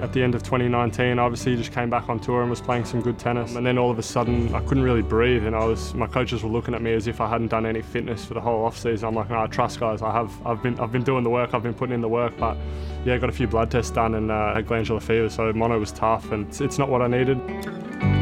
At 0.00 0.12
the 0.12 0.22
end 0.22 0.36
of 0.36 0.44
2019, 0.44 1.18
obviously, 1.18 1.56
just 1.56 1.72
came 1.72 1.90
back 1.90 2.08
on 2.08 2.20
tour 2.20 2.42
and 2.42 2.48
was 2.48 2.60
playing 2.60 2.84
some 2.84 3.02
good 3.02 3.18
tennis. 3.18 3.56
And 3.56 3.66
then 3.66 3.78
all 3.78 3.90
of 3.90 3.98
a 3.98 4.02
sudden, 4.02 4.54
I 4.54 4.60
couldn't 4.60 4.84
really 4.84 5.02
breathe, 5.02 5.44
and 5.44 5.56
I 5.56 5.64
was 5.64 5.92
my 5.92 6.06
coaches 6.06 6.44
were 6.44 6.48
looking 6.48 6.72
at 6.72 6.80
me 6.80 6.92
as 6.92 7.08
if 7.08 7.20
I 7.20 7.28
hadn't 7.28 7.48
done 7.48 7.66
any 7.66 7.82
fitness 7.82 8.24
for 8.24 8.34
the 8.34 8.40
whole 8.40 8.64
off 8.64 8.78
season. 8.78 9.08
I'm 9.08 9.14
like, 9.16 9.28
no, 9.28 9.42
I 9.42 9.48
trust 9.48 9.80
guys. 9.80 10.00
I 10.00 10.12
have. 10.12 10.46
I've 10.46 10.62
been. 10.62 10.78
I've 10.78 10.92
been 10.92 11.02
doing 11.02 11.24
the 11.24 11.30
work. 11.30 11.52
I've 11.52 11.64
been 11.64 11.74
putting 11.74 11.94
in 11.94 12.00
the 12.00 12.08
work, 12.08 12.32
but 12.38 12.56
yeah, 13.04 13.18
got 13.18 13.28
a 13.28 13.32
few 13.32 13.48
blood 13.48 13.72
tests 13.72 13.90
done 13.90 14.14
and 14.14 14.30
uh, 14.30 14.60
glandular 14.60 15.00
fever, 15.00 15.28
so 15.28 15.52
mono 15.52 15.78
was 15.80 15.90
tough, 15.90 16.30
and 16.30 16.46
it's, 16.46 16.60
it's 16.60 16.78
not 16.78 16.88
what 16.88 17.02
I 17.02 17.08
needed. 17.08 18.17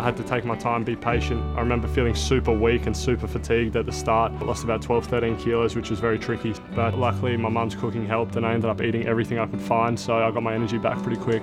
I 0.00 0.02
had 0.02 0.16
to 0.16 0.22
take 0.22 0.46
my 0.46 0.56
time, 0.56 0.82
be 0.82 0.96
patient. 0.96 1.42
I 1.58 1.60
remember 1.60 1.86
feeling 1.86 2.14
super 2.14 2.52
weak 2.52 2.86
and 2.86 2.96
super 2.96 3.26
fatigued 3.26 3.76
at 3.76 3.84
the 3.84 3.92
start. 3.92 4.32
I 4.32 4.44
lost 4.46 4.64
about 4.64 4.80
12, 4.80 5.04
13 5.04 5.36
kilos, 5.36 5.76
which 5.76 5.90
was 5.90 6.00
very 6.00 6.18
tricky. 6.18 6.54
But 6.74 6.96
luckily, 6.96 7.36
my 7.36 7.50
mum's 7.50 7.74
cooking 7.74 8.06
helped, 8.06 8.36
and 8.36 8.46
I 8.46 8.54
ended 8.54 8.70
up 8.70 8.80
eating 8.80 9.06
everything 9.06 9.38
I 9.38 9.46
could 9.46 9.60
find, 9.60 10.00
so 10.00 10.16
I 10.16 10.30
got 10.30 10.42
my 10.42 10.54
energy 10.54 10.78
back 10.78 11.02
pretty 11.02 11.20
quick. 11.20 11.42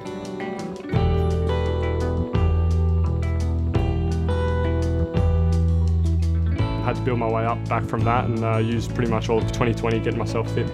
I 6.60 6.84
had 6.84 6.96
to 6.96 7.02
build 7.04 7.20
my 7.20 7.30
way 7.30 7.46
up 7.46 7.64
back 7.70 7.84
from 7.84 8.04
that 8.06 8.26
and 8.26 8.44
uh, 8.44 8.58
used 8.58 8.96
pretty 8.96 9.12
much 9.12 9.30
all 9.30 9.38
of 9.38 9.52
2020 9.52 10.00
getting 10.00 10.18
myself 10.18 10.52
fit. 10.56 10.68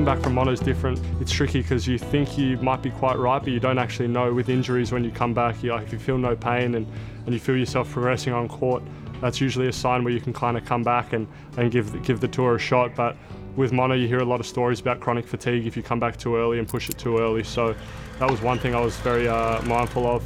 Coming 0.00 0.14
back 0.14 0.24
from 0.24 0.32
mono 0.32 0.50
is 0.50 0.60
different. 0.60 0.98
It's 1.20 1.30
tricky 1.30 1.60
because 1.60 1.86
you 1.86 1.98
think 1.98 2.38
you 2.38 2.56
might 2.56 2.80
be 2.80 2.90
quite 2.90 3.18
right, 3.18 3.38
but 3.38 3.52
you 3.52 3.60
don't 3.60 3.76
actually 3.76 4.08
know. 4.08 4.32
With 4.32 4.48
injuries, 4.48 4.92
when 4.92 5.04
you 5.04 5.10
come 5.10 5.34
back, 5.34 5.62
you, 5.62 5.72
like, 5.72 5.82
if 5.82 5.92
you 5.92 5.98
feel 5.98 6.16
no 6.16 6.34
pain 6.34 6.74
and, 6.74 6.86
and 7.26 7.34
you 7.34 7.38
feel 7.38 7.54
yourself 7.54 7.90
progressing 7.90 8.32
on 8.32 8.48
court, 8.48 8.82
that's 9.20 9.42
usually 9.42 9.68
a 9.68 9.72
sign 9.74 10.02
where 10.02 10.10
you 10.10 10.18
can 10.18 10.32
kind 10.32 10.56
of 10.56 10.64
come 10.64 10.82
back 10.82 11.12
and, 11.12 11.28
and 11.58 11.70
give, 11.70 12.02
give 12.02 12.18
the 12.18 12.28
tour 12.28 12.54
a 12.54 12.58
shot. 12.58 12.94
But 12.94 13.14
with 13.56 13.72
mono, 13.72 13.92
you 13.92 14.08
hear 14.08 14.20
a 14.20 14.24
lot 14.24 14.40
of 14.40 14.46
stories 14.46 14.80
about 14.80 15.00
chronic 15.00 15.26
fatigue 15.26 15.66
if 15.66 15.76
you 15.76 15.82
come 15.82 16.00
back 16.00 16.16
too 16.16 16.34
early 16.34 16.58
and 16.58 16.66
push 16.66 16.88
it 16.88 16.96
too 16.96 17.18
early. 17.18 17.44
So 17.44 17.76
that 18.20 18.30
was 18.30 18.40
one 18.40 18.58
thing 18.58 18.74
I 18.74 18.80
was 18.80 18.96
very 19.00 19.28
uh, 19.28 19.60
mindful 19.64 20.06
of. 20.06 20.24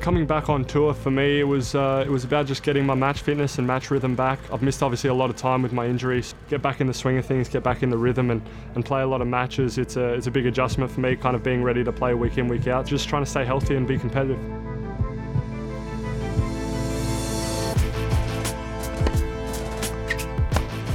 Coming 0.00 0.24
back 0.26 0.48
on 0.48 0.64
tour 0.64 0.94
for 0.94 1.10
me, 1.10 1.40
it 1.40 1.44
was 1.44 1.74
uh, 1.74 2.02
it 2.06 2.10
was 2.10 2.24
about 2.24 2.46
just 2.46 2.62
getting 2.62 2.86
my 2.86 2.94
match 2.94 3.20
fitness 3.20 3.58
and 3.58 3.66
match 3.66 3.90
rhythm 3.90 4.16
back. 4.16 4.38
I've 4.50 4.62
missed 4.62 4.82
obviously 4.82 5.10
a 5.10 5.14
lot 5.14 5.28
of 5.28 5.36
time 5.36 5.62
with 5.62 5.74
my 5.74 5.86
injuries. 5.86 6.34
Get 6.48 6.62
back 6.62 6.80
in 6.80 6.86
the 6.86 6.94
swing 6.94 7.18
of 7.18 7.26
things, 7.26 7.50
get 7.50 7.62
back 7.62 7.82
in 7.82 7.90
the 7.90 7.98
rhythm, 7.98 8.30
and, 8.30 8.40
and 8.74 8.84
play 8.84 9.02
a 9.02 9.06
lot 9.06 9.20
of 9.20 9.28
matches. 9.28 9.76
It's 9.76 9.96
a 9.96 10.14
it's 10.14 10.26
a 10.26 10.30
big 10.30 10.46
adjustment 10.46 10.90
for 10.90 11.00
me, 11.00 11.16
kind 11.16 11.36
of 11.36 11.42
being 11.42 11.62
ready 11.62 11.84
to 11.84 11.92
play 11.92 12.14
week 12.14 12.38
in 12.38 12.48
week 12.48 12.66
out. 12.66 12.86
Just 12.86 13.10
trying 13.10 13.24
to 13.24 13.30
stay 13.30 13.44
healthy 13.44 13.76
and 13.76 13.86
be 13.86 13.98
competitive. 13.98 14.38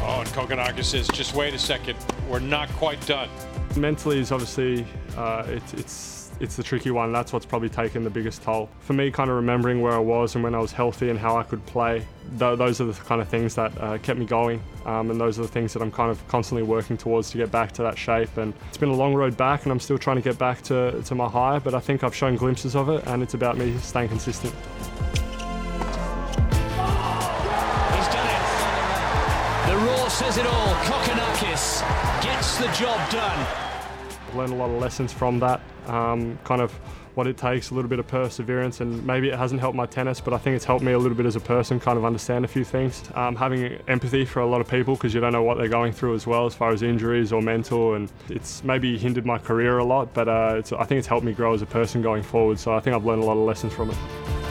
Oh, 0.02 0.20
and 0.20 0.30
Kokkinakis 0.30 0.84
says, 0.84 1.08
just 1.10 1.36
wait 1.36 1.54
a 1.54 1.60
second, 1.60 1.98
we're 2.28 2.40
not 2.40 2.70
quite 2.70 3.06
done. 3.06 3.30
Mentally 3.78 4.20
is 4.20 4.32
obviously 4.32 4.86
uh, 5.16 5.44
it, 5.48 5.74
it's 5.76 6.25
it's 6.40 6.56
the 6.56 6.64
tricky 6.64 6.92
one. 6.92 7.12
That's 7.12 7.32
what's 7.32 7.46
probably 7.46 7.70
taken 7.70 8.04
the 8.04 8.10
biggest 8.10 8.44
toll. 8.44 8.70
For 8.80 8.94
me, 8.94 9.12
kind 9.12 9.30
of 9.30 9.36
remembering 9.38 9.82
where 9.82 9.94
I 9.94 10.00
was 10.00 10.36
and 10.36 10.44
when 10.44 10.54
I 10.54 10.60
was 10.60 10.72
healthy 10.72 11.10
and 11.10 11.18
how 11.18 11.38
I 11.38 11.44
could 11.44 11.66
play, 11.66 12.06
th- 12.40 12.58
those 12.58 12.82
are 12.82 12.86
the 12.86 12.94
kind 12.94 13.22
of 13.22 13.28
things 13.28 13.56
that 13.56 13.72
uh, 13.80 13.98
kept 14.00 14.20
me 14.20 14.26
going. 14.26 14.62
Um, 14.86 15.12
and 15.12 15.20
those 15.20 15.40
are 15.40 15.44
the 15.44 15.48
things 15.48 15.74
that 15.74 15.82
I'm 15.82 15.92
kind 15.92 16.12
of 16.12 16.28
constantly 16.28 16.64
working 16.64 16.98
towards 16.98 17.32
to 17.32 17.38
get 17.38 17.52
back 17.52 17.72
to 17.74 17.84
that 17.84 17.98
shape. 17.98 18.36
And 18.38 18.54
it's 18.68 18.78
been 18.78 18.90
a 18.90 18.96
long 18.96 19.14
road 19.14 19.38
back, 19.38 19.64
and 19.64 19.72
I'm 19.72 19.80
still 19.80 19.98
trying 19.98 20.18
to 20.18 20.22
get 20.22 20.38
back 20.38 20.62
to, 20.64 21.02
to 21.04 21.16
my 21.16 21.28
high, 21.30 21.60
but 21.60 21.74
I 21.74 21.80
think 21.80 22.04
I've 22.04 22.16
shown 22.16 22.36
glimpses 22.36 22.76
of 22.76 22.90
it, 22.90 23.06
and 23.08 23.24
it's 23.24 23.34
about 23.34 23.58
me 23.58 23.78
staying 23.78 24.10
consistent. 24.10 24.54
He's 27.96 28.08
done 28.14 28.28
it. 28.28 28.44
The 29.70 29.78
roar 29.86 30.10
says 30.10 30.38
it 30.38 30.46
all. 30.46 30.74
Kokkinakis 30.84 31.82
gets 32.22 32.58
the 32.58 32.68
job 32.74 33.10
done. 33.10 33.65
Learned 34.36 34.54
a 34.54 34.56
lot 34.56 34.70
of 34.70 34.82
lessons 34.82 35.14
from 35.14 35.40
that, 35.40 35.62
um, 35.88 36.38
kind 36.44 36.62
of 36.62 36.72
what 37.16 37.26
it 37.28 37.38
takes, 37.38 37.70
a 37.70 37.74
little 37.74 37.90
bit 37.90 38.00
of 38.00 38.08
perseverance, 38.08 38.82
and 38.82 39.06
maybe 39.06 39.30
it 39.30 39.38
hasn't 39.38 39.62
helped 39.62 39.78
my 39.78 39.86
tennis, 39.86 40.20
but 40.20 40.34
I 40.34 40.38
think 40.38 40.58
it's 40.58 40.66
helped 40.66 40.84
me 40.84 40.92
a 40.92 41.00
little 41.00 41.16
bit 41.16 41.26
as 41.26 41.38
a 41.38 41.40
person, 41.40 41.80
kind 41.80 41.98
of 41.98 42.04
understand 42.04 42.44
a 42.44 42.48
few 42.48 42.66
things. 42.66 43.02
Um, 43.16 43.36
having 43.36 43.80
empathy 43.88 44.26
for 44.26 44.42
a 44.42 44.46
lot 44.46 44.60
of 44.60 44.68
people 44.68 44.96
because 44.96 45.14
you 45.14 45.22
don't 45.22 45.32
know 45.32 45.44
what 45.44 45.58
they're 45.58 45.70
going 45.70 45.94
through 45.94 46.16
as 46.16 46.28
well, 46.28 46.46
as 46.46 46.54
far 46.54 46.72
as 46.72 46.84
injuries 46.84 47.32
or 47.32 47.42
mental, 47.42 47.94
and 47.94 48.12
it's 48.30 48.64
maybe 48.64 48.98
hindered 48.98 49.26
my 49.26 49.38
career 49.38 49.78
a 49.78 49.86
lot, 49.86 50.14
but 50.14 50.28
uh, 50.28 50.62
I 50.78 50.84
think 50.84 51.00
it's 51.00 51.08
helped 51.08 51.26
me 51.26 51.32
grow 51.32 51.54
as 51.54 51.62
a 51.62 51.66
person 51.66 52.02
going 52.02 52.24
forward. 52.24 52.60
So 52.60 52.74
I 52.74 52.82
think 52.82 52.96
I've 52.96 53.06
learned 53.06 53.24
a 53.24 53.26
lot 53.26 53.38
of 53.38 53.46
lessons 53.46 53.74
from 53.74 53.92
it. 53.92 54.45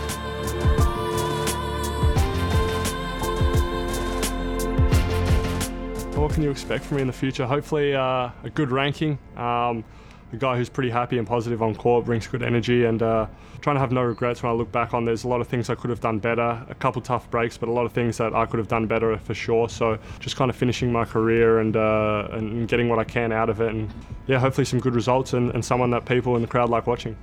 What 6.24 6.32
can 6.32 6.42
you 6.42 6.50
expect 6.50 6.86
from 6.86 6.96
me 6.96 7.02
in 7.02 7.06
the 7.06 7.12
future? 7.12 7.44
Hopefully, 7.44 7.94
uh, 7.94 8.30
a 8.44 8.50
good 8.54 8.70
ranking. 8.70 9.18
Um, 9.36 9.84
a 10.32 10.36
guy 10.38 10.56
who's 10.56 10.70
pretty 10.70 10.88
happy 10.88 11.18
and 11.18 11.26
positive 11.26 11.60
on 11.62 11.74
court, 11.74 12.06
brings 12.06 12.26
good 12.26 12.42
energy, 12.42 12.86
and 12.86 13.02
uh, 13.02 13.26
trying 13.60 13.76
to 13.76 13.80
have 13.80 13.92
no 13.92 14.02
regrets 14.02 14.42
when 14.42 14.50
I 14.50 14.54
look 14.54 14.72
back 14.72 14.94
on. 14.94 15.04
There's 15.04 15.24
a 15.24 15.28
lot 15.28 15.42
of 15.42 15.48
things 15.48 15.68
I 15.68 15.74
could 15.74 15.90
have 15.90 16.00
done 16.00 16.18
better, 16.20 16.64
a 16.66 16.74
couple 16.76 17.02
tough 17.02 17.30
breaks, 17.30 17.58
but 17.58 17.68
a 17.68 17.72
lot 17.72 17.84
of 17.84 17.92
things 17.92 18.16
that 18.16 18.34
I 18.34 18.46
could 18.46 18.56
have 18.56 18.68
done 18.68 18.86
better 18.86 19.18
for 19.18 19.34
sure. 19.34 19.68
So 19.68 19.98
just 20.18 20.34
kind 20.34 20.50
of 20.50 20.56
finishing 20.56 20.90
my 20.90 21.04
career 21.04 21.58
and 21.58 21.76
uh, 21.76 22.28
and 22.32 22.66
getting 22.68 22.88
what 22.88 22.98
I 22.98 23.04
can 23.04 23.30
out 23.30 23.50
of 23.50 23.60
it, 23.60 23.74
and 23.74 23.92
yeah, 24.26 24.38
hopefully 24.38 24.64
some 24.64 24.80
good 24.80 24.94
results 24.94 25.34
and, 25.34 25.50
and 25.50 25.62
someone 25.62 25.90
that 25.90 26.06
people 26.06 26.36
in 26.36 26.42
the 26.42 26.48
crowd 26.48 26.70
like 26.70 26.86
watching. 26.86 27.18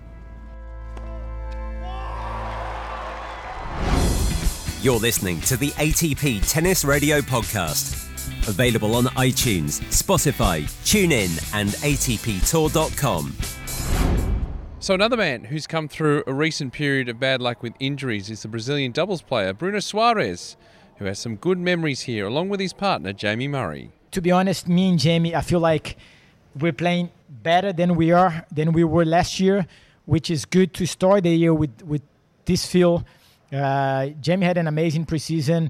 You're 4.84 5.00
listening 5.00 5.42
to 5.42 5.58
the 5.58 5.72
ATP 5.72 6.48
Tennis 6.48 6.86
Radio 6.86 7.22
Podcast. 7.22 8.11
Available 8.48 8.96
on 8.96 9.06
iTunes, 9.06 9.82
Spotify, 9.92 10.64
TuneIn, 10.84 11.54
and 11.54 11.70
ATPTour.com. 11.70 13.36
So, 14.80 14.96
another 14.96 15.16
man 15.16 15.44
who's 15.44 15.68
come 15.68 15.88
through 15.88 16.24
a 16.26 16.34
recent 16.34 16.74
period 16.74 17.08
of 17.08 17.20
bad 17.20 17.40
luck 17.40 17.62
with 17.62 17.74
injuries 17.80 18.32
is 18.32 18.42
the 18.42 18.48
Brazilian 18.48 18.92
doubles 18.92 19.22
player 19.22 19.54
Bruno 19.54 19.78
Soares, 19.78 20.56
who 20.98 21.06
has 21.06 21.20
some 21.20 21.36
good 21.36 21.60
memories 21.60 22.02
here, 22.02 22.26
along 22.26 22.50
with 22.50 22.60
his 22.60 22.74
partner 22.74 23.14
Jamie 23.14 23.48
Murray. 23.48 23.92
To 24.10 24.22
be 24.22 24.32
honest, 24.32 24.68
me 24.68 24.90
and 24.90 24.98
Jamie, 24.98 25.36
I 25.36 25.42
feel 25.42 25.60
like 25.60 25.98
we're 26.60 26.74
playing 26.74 27.12
better 27.30 27.72
than 27.72 27.96
we 27.96 28.12
are 28.12 28.46
than 28.52 28.74
we 28.74 28.84
were 28.84 29.06
last 29.06 29.40
year, 29.40 29.68
which 30.06 30.32
is 30.32 30.46
good 30.46 30.74
to 30.74 30.88
start 30.88 31.24
the 31.24 31.36
year 31.36 31.54
with 31.54 31.84
with 31.84 32.02
this 32.46 32.66
feel. 32.66 33.06
Uh, 33.54 34.08
Jamie 34.20 34.48
had 34.48 34.58
an 34.58 34.68
amazing 34.68 35.06
preseason 35.06 35.70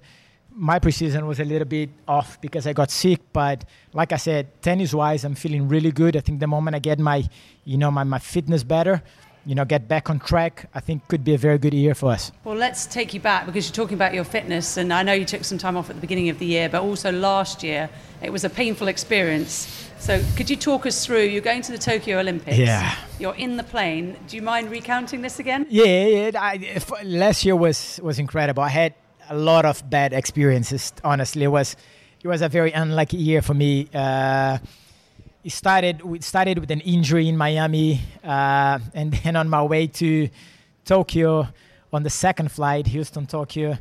my 0.54 0.80
preseason 0.80 1.26
was 1.28 1.40
a 1.40 1.46
little 1.46 1.68
bit 1.68 1.90
off 2.08 2.40
because 2.42 2.68
I 2.68 2.74
got 2.74 2.92
sick. 2.92 3.20
But 3.34 3.66
like 3.94 4.12
I 4.12 4.18
said, 4.18 4.62
tennis 4.62 4.94
wise, 4.94 5.24
I'm 5.24 5.36
feeling 5.36 5.68
really 5.68 5.92
good. 5.92 6.16
I 6.16 6.20
think 6.20 6.40
the 6.40 6.48
moment 6.48 6.76
I 6.76 6.80
get 6.80 7.00
my, 7.00 7.24
you 7.66 7.78
know, 7.78 7.92
my, 7.92 8.04
my 8.04 8.20
fitness 8.20 8.64
better, 8.64 9.02
you 9.46 9.56
know, 9.56 9.66
get 9.66 9.88
back 9.88 10.10
on 10.10 10.20
track, 10.20 10.70
I 10.74 10.80
think 10.80 11.08
could 11.08 11.24
be 11.24 11.34
a 11.34 11.38
very 11.38 11.58
good 11.58 11.74
year 11.74 11.96
for 11.96 12.12
us. 12.12 12.32
Well, 12.44 12.56
let's 12.56 12.86
take 12.86 13.14
you 13.14 13.20
back 13.20 13.46
because 13.46 13.68
you're 13.68 13.76
talking 13.76 13.96
about 13.96 14.14
your 14.14 14.24
fitness, 14.24 14.78
and 14.78 14.94
I 14.94 15.02
know 15.02 15.14
you 15.14 15.26
took 15.26 15.44
some 15.44 15.58
time 15.58 15.76
off 15.76 15.90
at 15.90 15.96
the 15.96 16.02
beginning 16.02 16.30
of 16.30 16.38
the 16.38 16.46
year, 16.46 16.70
but 16.70 16.84
also 16.84 17.12
last 17.12 17.64
year 17.64 17.90
it 18.22 18.32
was 18.32 18.44
a 18.44 18.50
painful 18.50 18.88
experience. 18.88 19.90
So, 19.98 20.24
could 20.36 20.50
you 20.50 20.56
talk 20.56 20.86
us 20.86 21.06
through? 21.06 21.24
You're 21.24 21.42
going 21.42 21.62
to 21.64 21.72
the 21.72 21.78
Tokyo 21.78 22.20
Olympics. 22.20 22.58
Yeah. 22.58 22.96
You're 23.20 23.36
in 23.36 23.58
the 23.58 23.64
plane. 23.64 24.18
Do 24.28 24.36
you 24.36 24.42
mind 24.42 24.70
recounting 24.72 25.22
this 25.22 25.40
again? 25.40 25.66
Yeah, 25.70 26.06
yeah. 26.06 26.32
I, 26.36 26.82
last 27.04 27.46
year 27.46 27.56
was 27.56 28.00
was 28.04 28.20
incredible. 28.20 28.64
I 28.64 28.70
had 28.70 28.94
a 29.32 29.36
lot 29.36 29.66
of 29.66 29.90
bad 29.90 30.12
experiences. 30.12 30.92
Honestly, 31.04 31.44
it 31.44 31.48
was 31.48 31.76
it 32.22 32.28
was 32.28 32.42
a 32.42 32.50
very 32.50 32.72
unlucky 32.74 33.18
year 33.18 33.42
for 33.42 33.54
me. 33.54 33.88
Uh, 33.94 34.58
it 35.44 35.52
started 35.52 36.02
we 36.02 36.20
started 36.20 36.60
with 36.60 36.70
an 36.70 36.82
injury 36.82 37.30
in 37.30 37.38
Miami, 37.38 38.02
uh, 38.24 38.78
and 38.94 39.14
then 39.24 39.36
on 39.38 39.50
my 39.50 39.64
way 39.64 39.88
to 39.88 40.30
Tokyo 40.86 41.48
on 41.94 42.04
the 42.04 42.10
second 42.10 42.52
flight, 42.52 42.88
Houston 42.88 43.26
Tokyo. 43.26 43.78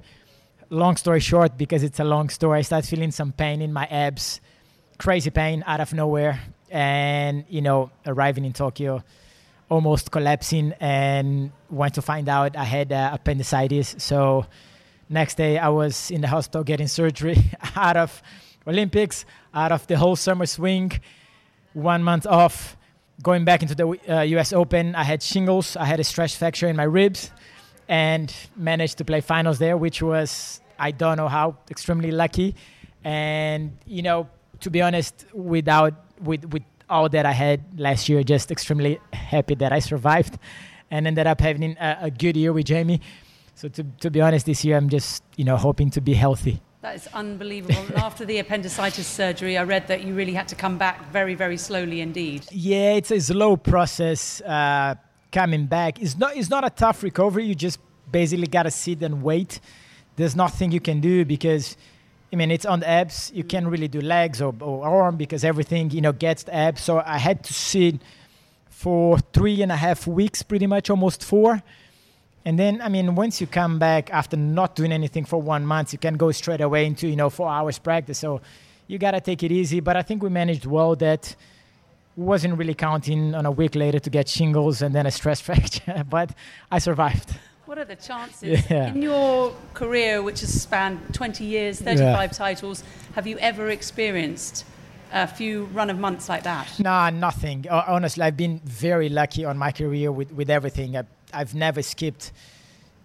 Long 0.71 0.97
story 0.97 1.19
short, 1.19 1.59
because 1.59 1.83
it's 1.83 1.99
a 1.99 2.05
long 2.05 2.29
story, 2.29 2.61
I 2.61 2.63
started 2.63 2.89
feeling 2.89 3.11
some 3.11 3.33
pain 3.33 3.61
in 3.61 3.73
my 3.73 3.87
abs, 3.87 4.41
crazy 4.99 5.31
pain 5.31 5.65
out 5.67 5.81
of 5.81 5.93
nowhere, 5.93 6.41
and 6.71 7.45
you 7.49 7.61
know, 7.61 7.91
arriving 8.07 8.45
in 8.45 8.53
Tokyo, 8.53 9.03
almost 9.69 10.13
collapsing, 10.13 10.75
and 10.79 11.51
went 11.71 11.95
to 11.95 12.03
find 12.03 12.29
out 12.29 12.57
I 12.57 12.65
had 12.65 12.93
uh, 12.93 13.11
appendicitis. 13.13 13.97
So 13.99 14.47
Next 15.13 15.35
day, 15.35 15.59
I 15.59 15.71
was 15.71 16.13
in 16.13 16.21
the 16.21 16.29
hospital 16.29 16.63
getting 16.63 16.87
surgery 16.87 17.37
out 17.75 17.97
of 17.97 18.23
Olympics, 18.65 19.25
out 19.53 19.73
of 19.73 19.85
the 19.89 19.99
whole 19.99 20.15
summer 20.15 20.47
swing, 20.47 20.93
one 21.73 22.05
month 22.05 22.29
off, 22.29 22.77
going 23.21 23.45
back 23.45 23.63
into 23.63 23.75
the 23.75 23.89
uh, 24.09 24.21
US 24.21 24.53
Open. 24.53 24.95
I 24.95 25.03
had 25.03 25.21
shingles, 25.21 25.75
I 25.75 25.85
had 25.85 25.99
a 25.99 26.05
stress 26.05 26.37
fracture 26.37 26.69
in 26.69 26.77
my 26.77 26.85
ribs, 26.85 27.33
and 27.89 28.33
managed 28.55 28.99
to 28.99 29.05
play 29.05 29.21
finals 29.21 29.59
there, 29.59 29.77
which 29.77 30.01
was, 30.01 30.61
I 30.79 30.93
don't 30.93 31.17
know 31.17 31.27
how, 31.27 31.57
extremely 31.69 32.13
lucky. 32.13 32.55
And, 33.03 33.77
you 33.87 34.03
know, 34.03 34.29
to 34.61 34.71
be 34.71 34.81
honest, 34.81 35.27
without, 35.33 35.95
with, 36.23 36.45
with 36.53 36.63
all 36.89 37.09
that 37.09 37.27
I 37.27 37.33
had 37.33 37.81
last 37.81 38.09
year, 38.09 38.23
just 38.23 38.53
extremely 38.53 39.01
happy 39.13 39.57
that 39.57 39.73
I 39.73 39.81
survived 39.81 40.39
and 40.89 41.09
ended 41.09 41.27
up 41.27 41.41
having 41.41 41.77
a, 41.81 41.99
a 42.03 42.11
good 42.13 42.37
year 42.37 42.53
with 42.53 42.67
Jamie. 42.67 43.01
So 43.61 43.69
to, 43.69 43.85
to 44.01 44.11
be 44.11 44.23
honest, 44.23 44.47
this 44.47 44.65
year 44.65 44.79
I'm 44.79 44.89
just 44.89 45.23
you 45.37 45.45
know 45.45 45.59
hoping 45.59 45.91
to 45.91 46.01
be 46.01 46.15
healthy. 46.15 46.63
That 46.81 46.95
is 46.95 47.07
unbelievable. 47.13 47.77
and 47.89 47.95
after 47.97 48.25
the 48.25 48.39
appendicitis 48.39 49.07
surgery, 49.07 49.59
I 49.59 49.65
read 49.65 49.87
that 49.89 50.03
you 50.03 50.15
really 50.15 50.33
had 50.33 50.49
to 50.49 50.55
come 50.55 50.79
back 50.79 51.13
very, 51.13 51.35
very 51.35 51.59
slowly 51.59 52.01
indeed. 52.01 52.47
Yeah, 52.51 52.93
it's 52.93 53.11
a 53.11 53.21
slow 53.21 53.59
process 53.59 54.41
uh, 54.41 54.95
coming 55.31 55.67
back. 55.67 56.01
It's 56.01 56.17
not 56.17 56.39
it's 56.39 56.49
not 56.49 56.65
a 56.65 56.71
tough 56.71 57.03
recovery. 57.03 57.45
You 57.45 57.55
just 57.55 57.79
basically 58.11 58.47
gotta 58.47 58.71
sit 58.71 59.03
and 59.03 59.23
wait. 59.23 59.61
There's 60.17 60.35
nothing 60.35 60.73
you 60.73 60.81
can 60.81 61.01
do 61.01 61.27
because. 61.27 61.77
I 62.33 62.37
mean, 62.37 62.53
it's 62.53 62.65
on 62.65 62.79
the 62.79 62.89
abs. 62.89 63.33
You 63.35 63.43
can't 63.43 63.67
really 63.67 63.89
do 63.89 64.01
legs 64.01 64.41
or, 64.41 64.55
or 64.61 64.87
arm 64.87 65.17
because 65.17 65.43
everything, 65.43 65.91
you 65.91 66.01
know, 66.01 66.13
gets 66.13 66.45
the 66.45 66.55
abs. 66.55 66.81
So 66.81 67.03
I 67.05 67.19
had 67.19 67.43
to 67.43 67.53
sit 67.53 67.97
for 68.69 69.19
three 69.19 69.63
and 69.63 69.73
a 69.73 69.77
half 69.77 70.07
weeks, 70.07 70.41
pretty 70.45 70.69
much 70.69 70.91
almost 70.91 71.25
four 71.25 71.61
and 72.45 72.59
then, 72.59 72.81
I 72.81 72.89
mean, 72.89 73.15
once 73.15 73.41
you 73.41 73.47
come 73.47 73.79
back 73.79 74.11
after 74.11 74.37
not 74.37 74.75
doing 74.75 74.93
anything 74.93 75.25
for 75.25 75.41
one 75.41 75.65
month, 75.67 75.93
you 75.93 75.99
can 75.99 76.17
go 76.17 76.31
straight 76.33 76.61
away 76.61 76.87
into, 76.87 77.07
you 77.09 77.17
know, 77.17 77.31
four 77.31 77.49
hours 77.51 77.79
practice. 77.79 78.19
So 78.19 78.41
you 78.87 78.99
got 78.99 79.11
to 79.13 79.21
take 79.21 79.43
it 79.43 79.53
easy. 79.53 79.81
But 79.81 79.97
I 79.97 80.03
think 80.03 80.23
we 80.23 80.31
managed 80.31 80.67
well 80.67 80.97
that 80.97 81.37
wasn't 82.17 82.57
really 82.59 82.75
counting 82.75 83.35
on 83.35 83.47
a 83.47 83.51
week 83.51 83.75
later 83.75 83.99
to 83.99 84.11
get 84.11 84.29
shingles 84.29 84.83
and 84.83 84.95
then 84.95 85.07
a 85.07 85.11
stress 85.11 85.41
fracture, 85.49 86.05
but 86.09 86.31
I 86.71 86.79
survived. 86.79 87.31
What 87.67 87.79
are 87.79 87.85
the 87.85 87.95
chances 87.97 88.69
Yeah. 88.69 88.89
in 88.89 89.01
your 89.01 89.55
career, 89.75 90.23
which 90.23 90.41
has 90.41 90.61
spanned 90.63 90.99
20 91.15 91.45
years, 91.45 91.81
35 91.81 92.33
titles, 92.33 92.83
have 93.15 93.27
you 93.29 93.39
ever 93.39 93.69
experienced 93.69 94.65
a 95.13 95.27
few 95.29 95.65
run 95.67 95.89
of 95.89 95.99
months 95.99 96.29
like 96.29 96.43
that? 96.43 96.69
Nah, 96.81 97.11
nothing. 97.11 97.67
Honestly, 97.71 98.25
I've 98.25 98.37
been 98.37 98.59
very 98.65 99.09
lucky 99.09 99.45
on 99.45 99.57
my 99.57 99.71
career 99.71 100.11
with, 100.11 100.33
with 100.33 100.51
everything. 100.51 100.97
I, 100.97 101.05
I've 101.33 101.55
never 101.55 101.83
skipped 101.83 102.33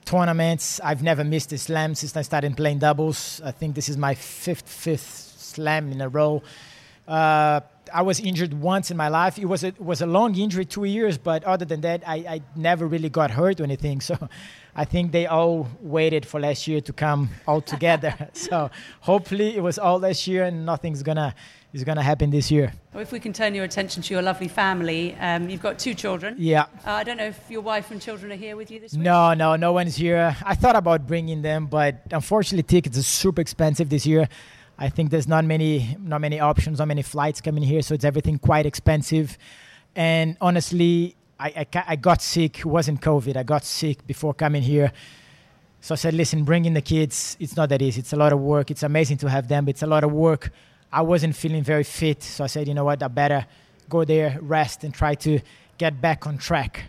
tournaments. 0.05 0.79
I've 0.83 1.03
never 1.03 1.23
missed 1.23 1.51
a 1.51 1.57
slam 1.57 1.95
since 1.95 2.15
I 2.15 2.21
started 2.21 2.55
playing 2.55 2.79
doubles. 2.79 3.41
I 3.43 3.51
think 3.51 3.75
this 3.75 3.89
is 3.89 3.97
my 3.97 4.15
fifth 4.15 4.69
fifth 4.69 5.35
slam 5.37 5.91
in 5.91 6.01
a 6.01 6.09
row. 6.09 6.43
Uh, 7.07 7.61
I 7.93 8.01
was 8.01 8.19
injured 8.19 8.53
once 8.53 8.89
in 8.89 8.97
my 8.97 9.09
life. 9.09 9.37
It 9.37 9.45
was 9.45 9.63
a, 9.63 9.67
it 9.67 9.81
was 9.81 10.01
a 10.01 10.05
long 10.05 10.35
injury, 10.35 10.65
two 10.65 10.85
years, 10.85 11.17
but 11.17 11.43
other 11.43 11.65
than 11.65 11.81
that, 11.81 12.03
I, 12.07 12.15
I 12.15 12.41
never 12.55 12.87
really 12.87 13.09
got 13.09 13.31
hurt 13.31 13.59
or 13.59 13.63
anything. 13.63 14.01
So 14.05 14.29
I 14.75 14.85
think 14.85 15.11
they 15.13 15.25
all 15.25 15.69
waited 15.79 16.25
for 16.25 16.39
last 16.39 16.67
year 16.67 16.81
to 16.81 16.93
come 16.93 17.29
all 17.47 17.61
together. 17.61 18.29
so 18.33 18.69
hopefully 19.01 19.55
it 19.55 19.61
was 19.61 19.79
all 19.79 19.99
last 19.99 20.27
year 20.27 20.43
and 20.43 20.65
nothing's 20.65 21.01
gonna 21.01 21.33
is 21.75 21.83
gonna 21.83 22.01
happen 22.01 22.29
this 22.29 22.49
year. 22.49 22.73
Well, 22.93 23.01
if 23.01 23.11
we 23.11 23.19
can 23.19 23.33
turn 23.33 23.53
your 23.53 23.65
attention 23.65 24.01
to 24.03 24.13
your 24.13 24.23
lovely 24.23 24.47
family, 24.47 25.15
um, 25.19 25.49
you've 25.49 25.61
got 25.61 25.77
two 25.77 25.93
children. 25.93 26.35
Yeah. 26.37 26.63
Uh, 26.85 26.91
I 26.91 27.03
don't 27.03 27.17
know 27.17 27.25
if 27.25 27.39
your 27.49 27.61
wife 27.61 27.91
and 27.91 28.01
children 28.01 28.31
are 28.31 28.37
here 28.37 28.55
with 28.55 28.71
you 28.71 28.79
this 28.79 28.93
week. 28.93 29.01
No, 29.01 29.33
no, 29.33 29.57
no 29.57 29.73
one's 29.73 29.97
here. 29.97 30.35
I 30.43 30.55
thought 30.55 30.77
about 30.77 31.05
bringing 31.05 31.41
them, 31.41 31.65
but 31.67 32.01
unfortunately, 32.11 32.63
tickets 32.63 32.97
are 32.97 33.03
super 33.03 33.41
expensive 33.41 33.89
this 33.89 34.05
year. 34.05 34.29
I 34.77 34.89
think 34.89 35.09
there's 35.09 35.27
not 35.27 35.43
many, 35.43 35.97
not 35.99 36.21
many 36.21 36.39
options, 36.39 36.79
not 36.79 36.87
many 36.87 37.01
flights 37.01 37.41
coming 37.41 37.63
here, 37.63 37.81
so 37.81 37.93
it's 37.93 38.05
everything 38.05 38.37
quite 38.39 38.65
expensive. 38.65 39.37
And 39.95 40.37
honestly, 40.39 41.15
I, 41.37 41.67
I, 41.73 41.83
I 41.89 41.95
got 41.97 42.21
sick. 42.21 42.59
It 42.59 42.65
wasn't 42.65 43.01
COVID. 43.01 43.35
I 43.35 43.43
got 43.43 43.65
sick 43.65 44.07
before 44.07 44.33
coming 44.33 44.63
here. 44.63 44.93
So 45.81 45.93
I 45.93 45.97
said, 45.97 46.13
listen, 46.13 46.45
bringing 46.45 46.73
the 46.73 46.81
kids, 46.81 47.37
it's 47.39 47.55
not 47.55 47.69
that 47.69 47.81
easy. 47.81 47.99
It's 47.99 48.13
a 48.13 48.15
lot 48.15 48.33
of 48.33 48.39
work. 48.39 48.71
It's 48.71 48.83
amazing 48.83 49.17
to 49.19 49.29
have 49.29 49.47
them, 49.47 49.65
but 49.65 49.71
it's 49.71 49.83
a 49.83 49.87
lot 49.87 50.03
of 50.03 50.11
work. 50.11 50.51
I 50.95 51.01
wasn't 51.01 51.35
feeling 51.35 51.61
very 51.61 51.83
fit, 51.83 52.23
so 52.23 52.45
I 52.45 52.47
said, 52.47 52.69
you 52.69 52.73
know 52.73 52.85
what, 52.85 53.03
I 53.03 53.09
better 53.09 53.45
go 53.89 54.05
there, 54.05 54.39
rest, 54.41 54.85
and 54.85 54.93
try 54.93 55.13
to 55.15 55.41
get 55.77 55.99
back 55.99 56.25
on 56.25 56.37
track. 56.37 56.83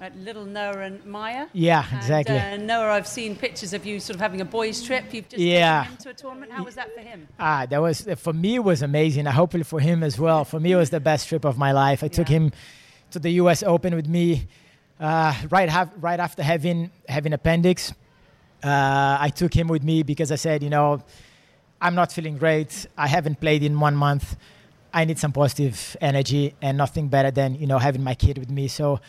Right, 0.00 0.12
little 0.16 0.44
Noah 0.44 0.80
and 0.80 1.04
Maya. 1.06 1.46
Yeah, 1.52 1.84
And, 1.88 1.98
exactly. 1.98 2.36
uh, 2.40 2.56
Noah, 2.56 2.90
I've 2.90 3.06
seen 3.06 3.36
pictures 3.36 3.72
of 3.72 3.86
you 3.86 4.00
sort 4.00 4.16
of 4.16 4.20
having 4.20 4.40
a 4.40 4.44
boys' 4.44 4.82
trip. 4.82 5.14
You've 5.14 5.28
just 5.28 5.40
Yeah. 5.40 5.82
taken 5.82 5.92
him 5.92 6.02
to 6.02 6.08
a 6.10 6.14
tournament. 6.14 6.50
How 6.50 6.64
was 6.64 6.74
that 6.74 6.92
for 6.92 7.02
him? 7.02 7.28
Ah, 7.38 7.64
that 7.70 7.80
was 7.80 8.00
for 8.16 8.32
me. 8.32 8.56
It 8.56 8.64
was 8.64 8.82
amazing. 8.82 9.28
I 9.28 9.30
Hopefully 9.30 9.62
for 9.62 9.78
him 9.78 10.02
as 10.02 10.18
well. 10.18 10.44
For 10.44 10.58
me, 10.58 10.72
it 10.72 10.76
was 10.76 10.90
the 10.90 10.98
best 10.98 11.28
trip 11.28 11.44
of 11.44 11.56
my 11.56 11.70
life. 11.70 12.02
I 12.02 12.08
took 12.08 12.26
him 12.26 12.50
to 13.12 13.20
the 13.20 13.30
U.S. 13.42 13.62
Open 13.62 13.94
with 13.94 14.08
me 14.08 14.48
uh, 14.98 15.32
right 15.50 15.68
have, 15.68 15.92
right 16.00 16.18
after 16.18 16.42
having 16.42 16.90
having 17.08 17.32
appendix. 17.32 17.92
Uh, 18.64 19.18
I 19.20 19.30
took 19.32 19.54
him 19.54 19.68
with 19.68 19.84
me 19.84 20.02
because 20.02 20.32
I 20.32 20.36
said, 20.36 20.64
you 20.64 20.70
know, 20.70 21.00
I'm 21.82 21.96
not 21.96 22.12
feeling 22.12 22.38
great. 22.38 22.86
I 22.96 23.08
haven't 23.08 23.40
played 23.40 23.62
in 23.64 23.78
one 23.80 23.96
month. 23.96 24.36
I 24.94 25.04
need 25.04 25.18
some 25.18 25.32
positive 25.32 25.96
energy, 26.00 26.54
and 26.62 26.78
nothing 26.78 27.08
better 27.08 27.30
than 27.32 27.56
you 27.56 27.66
know 27.66 27.78
having 27.78 28.04
my 28.04 28.14
kid 28.14 28.38
with 28.38 28.50
me. 28.50 28.68
So 28.68 29.00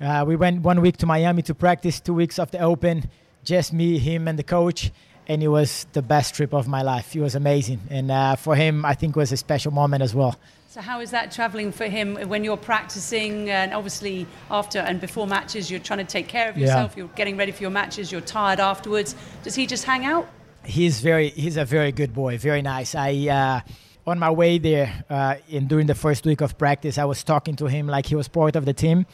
uh, 0.00 0.24
we 0.26 0.36
went 0.36 0.60
one 0.62 0.80
week 0.82 0.98
to 0.98 1.06
Miami 1.06 1.42
to 1.42 1.54
practice, 1.54 2.00
two 2.00 2.12
weeks 2.12 2.38
of 2.38 2.50
the 2.50 2.58
Open, 2.58 3.08
just 3.44 3.72
me, 3.72 3.98
him, 3.98 4.28
and 4.28 4.38
the 4.38 4.42
coach, 4.42 4.90
and 5.26 5.42
it 5.42 5.48
was 5.48 5.86
the 5.94 6.02
best 6.02 6.34
trip 6.34 6.52
of 6.52 6.68
my 6.68 6.82
life. 6.82 7.16
It 7.16 7.20
was 7.20 7.34
amazing, 7.34 7.80
and 7.88 8.10
uh, 8.10 8.36
for 8.36 8.54
him, 8.56 8.84
I 8.84 8.94
think 8.94 9.16
it 9.16 9.18
was 9.18 9.32
a 9.32 9.36
special 9.38 9.72
moment 9.72 10.02
as 10.02 10.14
well. 10.14 10.36
So 10.68 10.80
how 10.82 11.00
is 11.00 11.10
that 11.12 11.30
travelling 11.30 11.70
for 11.72 11.84
him 11.86 12.16
when 12.28 12.44
you're 12.44 12.56
practicing 12.56 13.50
and 13.50 13.74
obviously 13.74 14.26
after 14.50 14.78
and 14.78 15.00
before 15.02 15.26
matches 15.26 15.70
you're 15.70 15.80
trying 15.80 15.98
to 15.98 16.04
take 16.06 16.28
care 16.28 16.48
of 16.48 16.56
Yeah. 16.56 16.62
yourself, 16.66 16.94
you're 16.96 17.08
getting 17.08 17.36
ready 17.36 17.52
for 17.52 17.62
your 17.62 17.70
matches, 17.70 18.10
you're 18.10 18.22
tired 18.22 18.58
afterwards. 18.58 19.14
Does 19.42 19.54
he 19.54 19.66
just 19.66 19.84
hang 19.84 20.06
out? 20.06 20.26
He's 20.64 21.00
very, 21.00 21.30
he's 21.30 21.56
a 21.56 21.64
very 21.64 21.92
good 21.92 22.14
boy, 22.14 22.38
very 22.38 22.62
nice. 22.62 22.94
I, 22.94 23.28
uh, 23.28 23.60
on 24.06 24.18
my 24.18 24.30
way 24.30 24.58
there, 24.58 25.04
uh, 25.10 25.36
in 25.48 25.66
during 25.66 25.86
the 25.86 25.94
first 25.94 26.24
week 26.24 26.40
of 26.40 26.56
practice, 26.58 26.98
I 26.98 27.04
was 27.04 27.24
talking 27.24 27.56
to 27.56 27.66
him 27.66 27.86
like 27.86 28.06
he 28.06 28.14
was 28.14 28.28
part 28.28 28.56
of 28.56 28.64
the 28.64 28.72
team. 28.72 29.06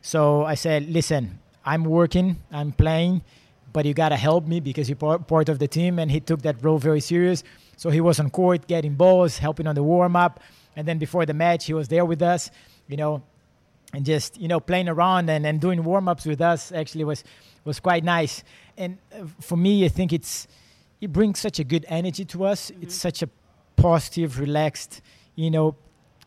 So 0.00 0.44
I 0.44 0.54
said, 0.54 0.88
"Listen, 0.90 1.38
I'm 1.64 1.84
working, 1.84 2.36
I'm 2.50 2.72
playing, 2.72 3.22
but 3.72 3.84
you 3.84 3.94
gotta 3.94 4.16
help 4.16 4.46
me 4.46 4.60
because 4.60 4.88
you're 4.88 5.18
part 5.18 5.48
of 5.48 5.58
the 5.58 5.68
team." 5.68 5.98
And 5.98 6.10
he 6.10 6.20
took 6.20 6.42
that 6.42 6.62
role 6.62 6.78
very 6.78 7.00
serious. 7.00 7.44
So 7.76 7.90
he 7.90 8.00
was 8.00 8.18
on 8.20 8.30
court, 8.30 8.66
getting 8.66 8.94
balls, 8.94 9.38
helping 9.38 9.66
on 9.66 9.74
the 9.74 9.82
warm 9.82 10.16
up, 10.16 10.40
and 10.76 10.86
then 10.88 10.98
before 10.98 11.26
the 11.26 11.34
match, 11.34 11.66
he 11.66 11.74
was 11.74 11.88
there 11.88 12.04
with 12.04 12.22
us, 12.22 12.50
you 12.88 12.96
know, 12.96 13.22
and 13.92 14.04
just 14.04 14.40
you 14.40 14.48
know 14.48 14.60
playing 14.60 14.88
around 14.88 15.30
and, 15.30 15.46
and 15.46 15.60
doing 15.60 15.84
warm 15.84 16.08
ups 16.08 16.24
with 16.26 16.40
us. 16.40 16.72
Actually, 16.72 17.04
was 17.04 17.22
was 17.64 17.80
quite 17.80 18.02
nice. 18.04 18.42
And 18.76 18.98
uh, 19.14 19.26
for 19.40 19.56
me, 19.56 19.84
I 19.84 19.88
think 19.88 20.12
it's 20.12 20.48
it 21.02 21.12
brings 21.12 21.40
such 21.40 21.58
a 21.58 21.64
good 21.64 21.84
energy 21.88 22.24
to 22.24 22.44
us. 22.44 22.70
It's 22.70 22.78
mm-hmm. 22.80 22.88
such 22.88 23.22
a 23.22 23.28
positive, 23.74 24.38
relaxed, 24.38 25.02
you 25.34 25.50
know, 25.50 25.74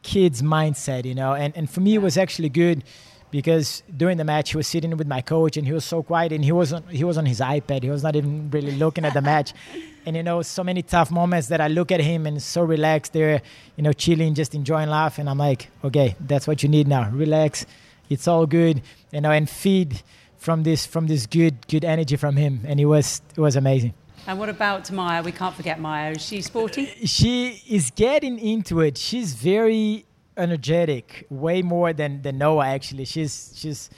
kids 0.03 0.41
mindset, 0.41 1.05
you 1.05 1.15
know. 1.15 1.34
And 1.34 1.55
and 1.55 1.67
for 1.69 1.80
me, 1.80 1.95
it 1.95 2.01
was 2.01 2.17
actually 2.17 2.49
good 2.49 2.84
because 3.32 3.82
during 3.95 4.17
the 4.17 4.26
match, 4.26 4.51
he 4.51 4.57
was 4.57 4.67
sitting 4.67 4.95
with 4.97 5.07
my 5.07 5.21
coach 5.21 5.55
and 5.55 5.65
he 5.65 5.71
was 5.71 5.86
so 5.86 6.03
quiet 6.03 6.34
and 6.34 6.43
he 6.43 6.51
was 6.51 6.73
on, 6.73 6.84
he 6.89 7.05
was 7.05 7.17
on 7.17 7.26
his 7.26 7.39
iPad. 7.39 7.84
He 7.84 7.89
was 7.89 8.03
not 8.03 8.17
even 8.17 8.51
really 8.51 8.73
looking 8.73 9.05
at 9.05 9.13
the 9.13 9.21
match. 9.21 9.53
And 10.07 10.15
you 10.15 10.21
know, 10.21 10.43
so 10.43 10.63
many 10.63 10.84
tough 10.84 11.09
moments 11.09 11.47
that 11.47 11.59
I 11.59 11.67
look 11.67 11.91
at 11.91 11.99
him 11.99 12.28
and 12.28 12.39
so 12.39 12.61
relaxed 12.61 13.13
there, 13.13 13.41
you 13.76 13.82
know, 13.82 13.91
chilling, 13.91 14.36
just 14.36 14.53
enjoying 14.53 14.88
life. 14.88 15.17
And 15.17 15.28
I'm 15.28 15.39
like, 15.39 15.71
okay, 15.84 16.15
that's 16.19 16.45
what 16.45 16.61
you 16.61 16.69
need 16.69 16.88
now. 16.88 17.09
Relax. 17.09 17.65
It's 18.07 18.28
all 18.28 18.45
good, 18.45 18.84
you 19.11 19.21
know, 19.21 19.32
and 19.32 19.49
feed 19.49 20.03
from 20.38 20.61
this 20.61 20.86
from 20.86 21.07
this 21.07 21.26
good 21.26 21.67
good 21.67 21.84
energy 21.84 22.17
from 22.17 22.36
him. 22.36 22.61
And 22.67 22.80
it 22.80 22.86
was 22.86 23.23
it 23.36 23.41
was 23.41 23.55
amazing. 23.55 23.95
And 24.28 24.39
what 24.39 24.49
about 24.49 24.91
Maya? 24.91 25.21
We 25.21 25.32
can't 25.32 25.55
forget 25.55 25.80
Maya. 25.80 26.11
Is 26.11 26.26
she 26.26 26.41
sporty? 26.41 26.88
Uh, 26.88 27.05
she 27.05 27.61
is 27.69 27.91
getting 27.91 28.39
into 28.39 28.82
it. 28.82 28.97
She's 28.97 29.34
very 29.34 30.05
energetic, 30.36 31.28
way 31.30 31.61
more 31.61 31.93
than, 31.93 32.23
than 32.23 32.39
Noah 32.39 32.65
actually. 32.67 33.05
She's 33.05 33.53
she's 33.55 33.89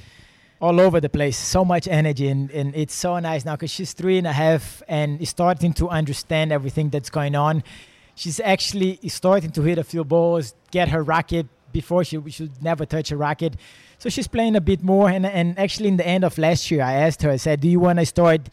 all 0.60 0.82
over 0.82 1.00
the 1.00 1.10
place, 1.10 1.38
so 1.38 1.64
much 1.64 1.88
energy, 1.88 2.28
and, 2.28 2.50
and 2.52 2.76
it's 2.76 2.94
so 2.94 3.18
nice 3.20 3.46
now 3.46 3.56
because 3.56 3.70
she's 3.70 3.94
three 3.94 4.18
and 4.18 4.26
a 4.28 4.34
half 4.34 4.82
and 4.88 5.22
is 5.22 5.30
starting 5.30 5.72
to 5.74 5.88
understand 5.88 6.52
everything 6.52 6.90
that's 6.90 7.10
going 7.10 7.36
on. 7.36 7.64
She's 8.16 8.40
actually 8.40 9.00
starting 9.08 9.52
to 9.52 9.62
hit 9.62 9.78
a 9.78 9.84
few 9.84 10.04
balls, 10.04 10.56
get 10.72 10.90
her 10.90 11.04
racket 11.04 11.46
before 11.72 12.04
she 12.04 12.20
should 12.32 12.62
never 12.62 12.86
touch 12.86 13.12
a 13.12 13.18
racket. 13.18 13.56
So 14.00 14.10
she's 14.10 14.28
playing 14.28 14.56
a 14.56 14.62
bit 14.62 14.84
more. 14.84 15.10
And, 15.10 15.26
and 15.26 15.58
actually, 15.60 15.90
in 15.90 15.98
the 15.98 16.08
end 16.08 16.24
of 16.24 16.38
last 16.38 16.72
year, 16.72 16.82
I 16.82 16.94
asked 16.94 17.22
her, 17.22 17.30
I 17.30 17.38
said, 17.38 17.62
Do 17.62 17.70
you 17.70 17.80
want 17.80 18.00
to 18.00 18.06
start 18.06 18.50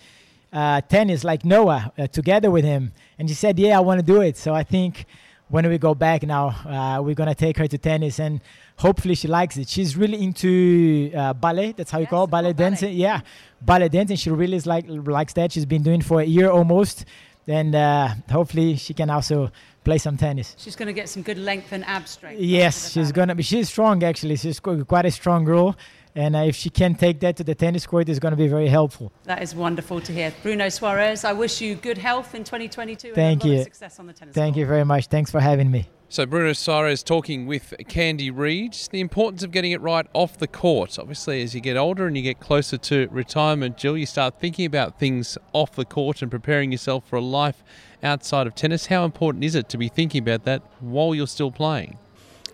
uh, 0.54 0.80
tennis 0.82 1.24
like 1.24 1.44
Noah 1.44 1.92
uh, 1.98 2.06
together 2.06 2.50
with 2.50 2.64
him? 2.64 2.92
And 3.18 3.28
she 3.28 3.34
said, 3.34 3.58
Yeah, 3.58 3.76
I 3.76 3.80
want 3.80 3.98
to 4.00 4.06
do 4.06 4.22
it. 4.22 4.36
So 4.38 4.54
I 4.54 4.62
think 4.62 5.04
when 5.48 5.68
we 5.68 5.76
go 5.76 5.94
back 5.94 6.22
now, 6.22 6.48
uh, 6.48 7.02
we're 7.02 7.14
going 7.14 7.28
to 7.28 7.34
take 7.34 7.58
her 7.58 7.68
to 7.68 7.76
tennis 7.76 8.18
and 8.18 8.40
hopefully 8.78 9.14
she 9.14 9.28
likes 9.28 9.56
it. 9.56 9.68
She's 9.68 9.96
really 9.96 10.22
into 10.22 11.10
uh, 11.14 11.32
ballet. 11.34 11.72
That's 11.72 11.90
how 11.90 11.98
you 11.98 12.06
call 12.06 12.24
it, 12.24 12.30
ballet 12.30 12.54
dancing. 12.54 12.94
Yeah, 12.94 13.20
ballet 13.60 13.88
dancing. 13.88 14.16
She 14.16 14.30
really 14.30 14.56
is 14.56 14.66
like 14.66 14.86
likes 14.88 15.34
that. 15.34 15.52
She's 15.52 15.66
been 15.66 15.82
doing 15.82 16.00
for 16.00 16.20
a 16.20 16.24
year 16.24 16.48
almost. 16.48 17.04
And 17.46 17.74
uh, 17.74 18.14
hopefully 18.30 18.76
she 18.76 18.94
can 18.94 19.10
also 19.10 19.50
play 19.84 19.98
some 19.98 20.16
tennis. 20.16 20.56
She's 20.58 20.76
going 20.76 20.86
to 20.86 20.94
get 20.94 21.10
some 21.10 21.22
good 21.22 21.36
length 21.38 21.72
and 21.72 21.84
ab 21.84 22.08
strength. 22.08 22.40
Yes, 22.40 22.90
she's 22.90 23.12
gonna 23.12 23.34
be. 23.34 23.42
She's 23.42 23.68
strong 23.68 24.02
actually. 24.02 24.36
She's 24.36 24.58
qu- 24.60 24.84
quite 24.86 25.04
a 25.04 25.10
strong 25.10 25.44
girl, 25.44 25.76
and 26.14 26.36
uh, 26.36 26.40
if 26.40 26.54
she 26.54 26.70
can 26.70 26.94
take 26.94 27.20
that 27.20 27.36
to 27.36 27.44
the 27.44 27.54
tennis 27.54 27.86
court, 27.86 28.08
it's 28.08 28.18
going 28.18 28.32
to 28.32 28.36
be 28.36 28.48
very 28.48 28.68
helpful. 28.68 29.12
That 29.24 29.42
is 29.42 29.54
wonderful 29.54 30.00
to 30.00 30.12
hear. 30.12 30.32
Bruno 30.42 30.66
Soares, 30.66 31.24
I 31.24 31.32
wish 31.32 31.60
you 31.60 31.74
good 31.74 31.98
health 31.98 32.34
in 32.34 32.44
2022 32.44 33.08
and 33.08 33.14
Thank 33.14 33.44
a 33.44 33.46
lot 33.46 33.52
you. 33.52 33.58
of 33.58 33.64
success 33.64 33.98
on 33.98 34.06
the 34.06 34.12
tennis 34.12 34.34
Thank 34.34 34.56
you 34.56 34.66
very 34.66 34.84
much. 34.84 35.06
Thanks 35.06 35.30
for 35.30 35.40
having 35.40 35.70
me. 35.70 35.88
So 36.08 36.26
Bruno 36.26 36.52
Soares 36.52 37.04
talking 37.04 37.46
with 37.46 37.74
Candy 37.88 38.30
Reid. 38.30 38.76
The 38.92 39.00
importance 39.00 39.42
of 39.42 39.50
getting 39.50 39.72
it 39.72 39.80
right 39.80 40.06
off 40.12 40.38
the 40.38 40.46
court. 40.46 40.96
Obviously, 40.98 41.42
as 41.42 41.56
you 41.56 41.60
get 41.60 41.76
older 41.76 42.06
and 42.06 42.16
you 42.16 42.22
get 42.22 42.38
closer 42.38 42.78
to 42.78 43.08
retirement, 43.10 43.76
Jill, 43.76 43.98
you 43.98 44.06
start 44.06 44.38
thinking 44.38 44.66
about 44.66 45.00
things 45.00 45.36
off 45.52 45.74
the 45.74 45.84
court 45.84 46.22
and 46.22 46.30
preparing 46.30 46.70
yourself 46.70 47.08
for 47.08 47.16
a 47.16 47.20
life 47.20 47.64
outside 48.04 48.46
of 48.46 48.54
tennis. 48.54 48.86
How 48.86 49.04
important 49.04 49.42
is 49.42 49.56
it 49.56 49.68
to 49.70 49.78
be 49.78 49.88
thinking 49.88 50.22
about 50.22 50.44
that 50.44 50.62
while 50.78 51.16
you're 51.16 51.26
still 51.26 51.50
playing? 51.50 51.98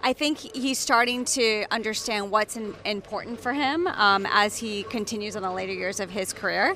I 0.02 0.12
think 0.12 0.38
he's 0.38 0.78
starting 0.78 1.24
to 1.26 1.66
understand 1.70 2.30
what's 2.30 2.56
in, 2.56 2.74
important 2.84 3.40
for 3.40 3.52
him 3.52 3.86
um, 3.86 4.26
as 4.30 4.56
he 4.56 4.84
continues 4.84 5.36
on 5.36 5.42
the 5.42 5.50
later 5.50 5.72
years 5.72 6.00
of 6.00 6.10
his 6.10 6.32
career. 6.32 6.74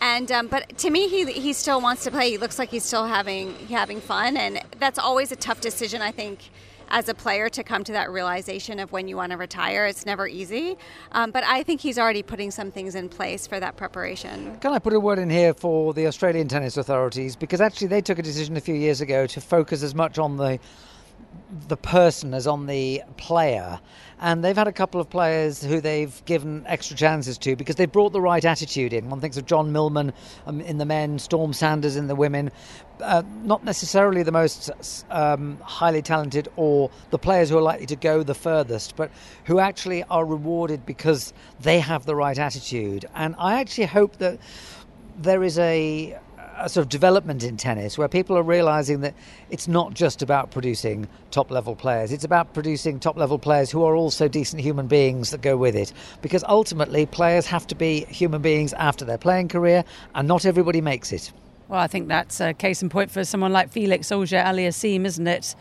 And 0.00 0.30
um, 0.32 0.48
but 0.48 0.76
to 0.78 0.90
me, 0.90 1.08
he, 1.08 1.30
he 1.32 1.52
still 1.52 1.80
wants 1.80 2.04
to 2.04 2.10
play. 2.10 2.30
He 2.30 2.38
looks 2.38 2.58
like 2.58 2.70
he's 2.70 2.84
still 2.84 3.06
having 3.06 3.54
having 3.68 4.00
fun, 4.00 4.36
and 4.36 4.60
that's 4.78 4.98
always 4.98 5.30
a 5.30 5.36
tough 5.36 5.60
decision. 5.60 6.02
I 6.02 6.10
think 6.10 6.40
as 6.90 7.08
a 7.08 7.14
player 7.14 7.48
to 7.48 7.64
come 7.64 7.82
to 7.84 7.92
that 7.92 8.10
realization 8.10 8.78
of 8.78 8.92
when 8.92 9.08
you 9.08 9.16
want 9.16 9.32
to 9.32 9.38
retire. 9.38 9.86
It's 9.86 10.04
never 10.04 10.28
easy, 10.28 10.76
um, 11.12 11.30
but 11.30 11.42
I 11.44 11.62
think 11.62 11.80
he's 11.80 11.98
already 11.98 12.22
putting 12.22 12.50
some 12.50 12.70
things 12.70 12.94
in 12.94 13.08
place 13.08 13.46
for 13.46 13.58
that 13.60 13.76
preparation. 13.76 14.58
Can 14.60 14.72
I 14.72 14.78
put 14.78 14.92
a 14.92 15.00
word 15.00 15.18
in 15.18 15.30
here 15.30 15.54
for 15.54 15.94
the 15.94 16.06
Australian 16.06 16.48
tennis 16.48 16.76
authorities? 16.76 17.36
Because 17.36 17.60
actually, 17.60 17.86
they 17.86 18.02
took 18.02 18.18
a 18.18 18.22
decision 18.22 18.56
a 18.56 18.60
few 18.60 18.74
years 18.74 19.00
ago 19.00 19.26
to 19.28 19.40
focus 19.40 19.82
as 19.82 19.94
much 19.94 20.18
on 20.18 20.36
the 20.36 20.58
the 21.68 21.76
person 21.76 22.34
as 22.34 22.46
on 22.46 22.66
the 22.66 23.02
player. 23.16 23.80
And 24.20 24.44
they've 24.44 24.56
had 24.56 24.68
a 24.68 24.72
couple 24.72 25.00
of 25.00 25.10
players 25.10 25.62
who 25.62 25.80
they've 25.80 26.24
given 26.24 26.64
extra 26.66 26.96
chances 26.96 27.36
to 27.38 27.56
because 27.56 27.76
they've 27.76 27.90
brought 27.90 28.12
the 28.12 28.20
right 28.20 28.44
attitude 28.44 28.92
in. 28.92 29.10
One 29.10 29.20
thinks 29.20 29.36
of 29.36 29.46
John 29.46 29.72
Millman 29.72 30.12
um, 30.46 30.60
in 30.60 30.78
the 30.78 30.84
men, 30.84 31.18
Storm 31.18 31.52
Sanders 31.52 31.96
in 31.96 32.06
the 32.06 32.14
women. 32.14 32.50
Uh, 33.00 33.22
not 33.42 33.64
necessarily 33.64 34.22
the 34.22 34.32
most 34.32 34.70
um, 35.10 35.58
highly 35.62 36.00
talented 36.00 36.48
or 36.56 36.90
the 37.10 37.18
players 37.18 37.50
who 37.50 37.58
are 37.58 37.62
likely 37.62 37.86
to 37.86 37.96
go 37.96 38.22
the 38.22 38.34
furthest, 38.34 38.96
but 38.96 39.10
who 39.44 39.58
actually 39.58 40.04
are 40.04 40.24
rewarded 40.24 40.86
because 40.86 41.32
they 41.60 41.80
have 41.80 42.06
the 42.06 42.14
right 42.14 42.38
attitude. 42.38 43.04
And 43.14 43.34
I 43.38 43.60
actually 43.60 43.86
hope 43.86 44.16
that 44.18 44.38
there 45.18 45.42
is 45.44 45.58
a 45.58 46.18
a 46.58 46.68
sort 46.68 46.84
of 46.84 46.88
development 46.88 47.42
in 47.42 47.56
tennis 47.56 47.98
where 47.98 48.08
people 48.08 48.36
are 48.36 48.42
realizing 48.42 49.00
that 49.00 49.14
it's 49.50 49.68
not 49.68 49.94
just 49.94 50.22
about 50.22 50.50
producing 50.50 51.08
top 51.30 51.50
level 51.50 51.74
players, 51.74 52.12
it's 52.12 52.24
about 52.24 52.52
producing 52.54 53.00
top 53.00 53.16
level 53.16 53.38
players 53.38 53.70
who 53.70 53.82
are 53.84 53.96
also 53.96 54.28
decent 54.28 54.62
human 54.62 54.86
beings 54.86 55.30
that 55.30 55.42
go 55.42 55.56
with 55.56 55.74
it. 55.74 55.92
Because 56.22 56.44
ultimately, 56.48 57.06
players 57.06 57.46
have 57.46 57.66
to 57.68 57.74
be 57.74 58.04
human 58.06 58.42
beings 58.42 58.72
after 58.74 59.04
their 59.04 59.18
playing 59.18 59.48
career, 59.48 59.84
and 60.14 60.28
not 60.28 60.44
everybody 60.44 60.80
makes 60.80 61.12
it. 61.12 61.32
Well, 61.68 61.80
I 61.80 61.86
think 61.86 62.08
that's 62.08 62.40
a 62.40 62.52
case 62.52 62.82
in 62.82 62.88
point 62.88 63.10
for 63.10 63.24
someone 63.24 63.52
like 63.52 63.70
Felix 63.70 64.12
Auger 64.12 64.36
Aliassime, 64.36 65.04
isn't 65.06 65.26
it? 65.26 65.54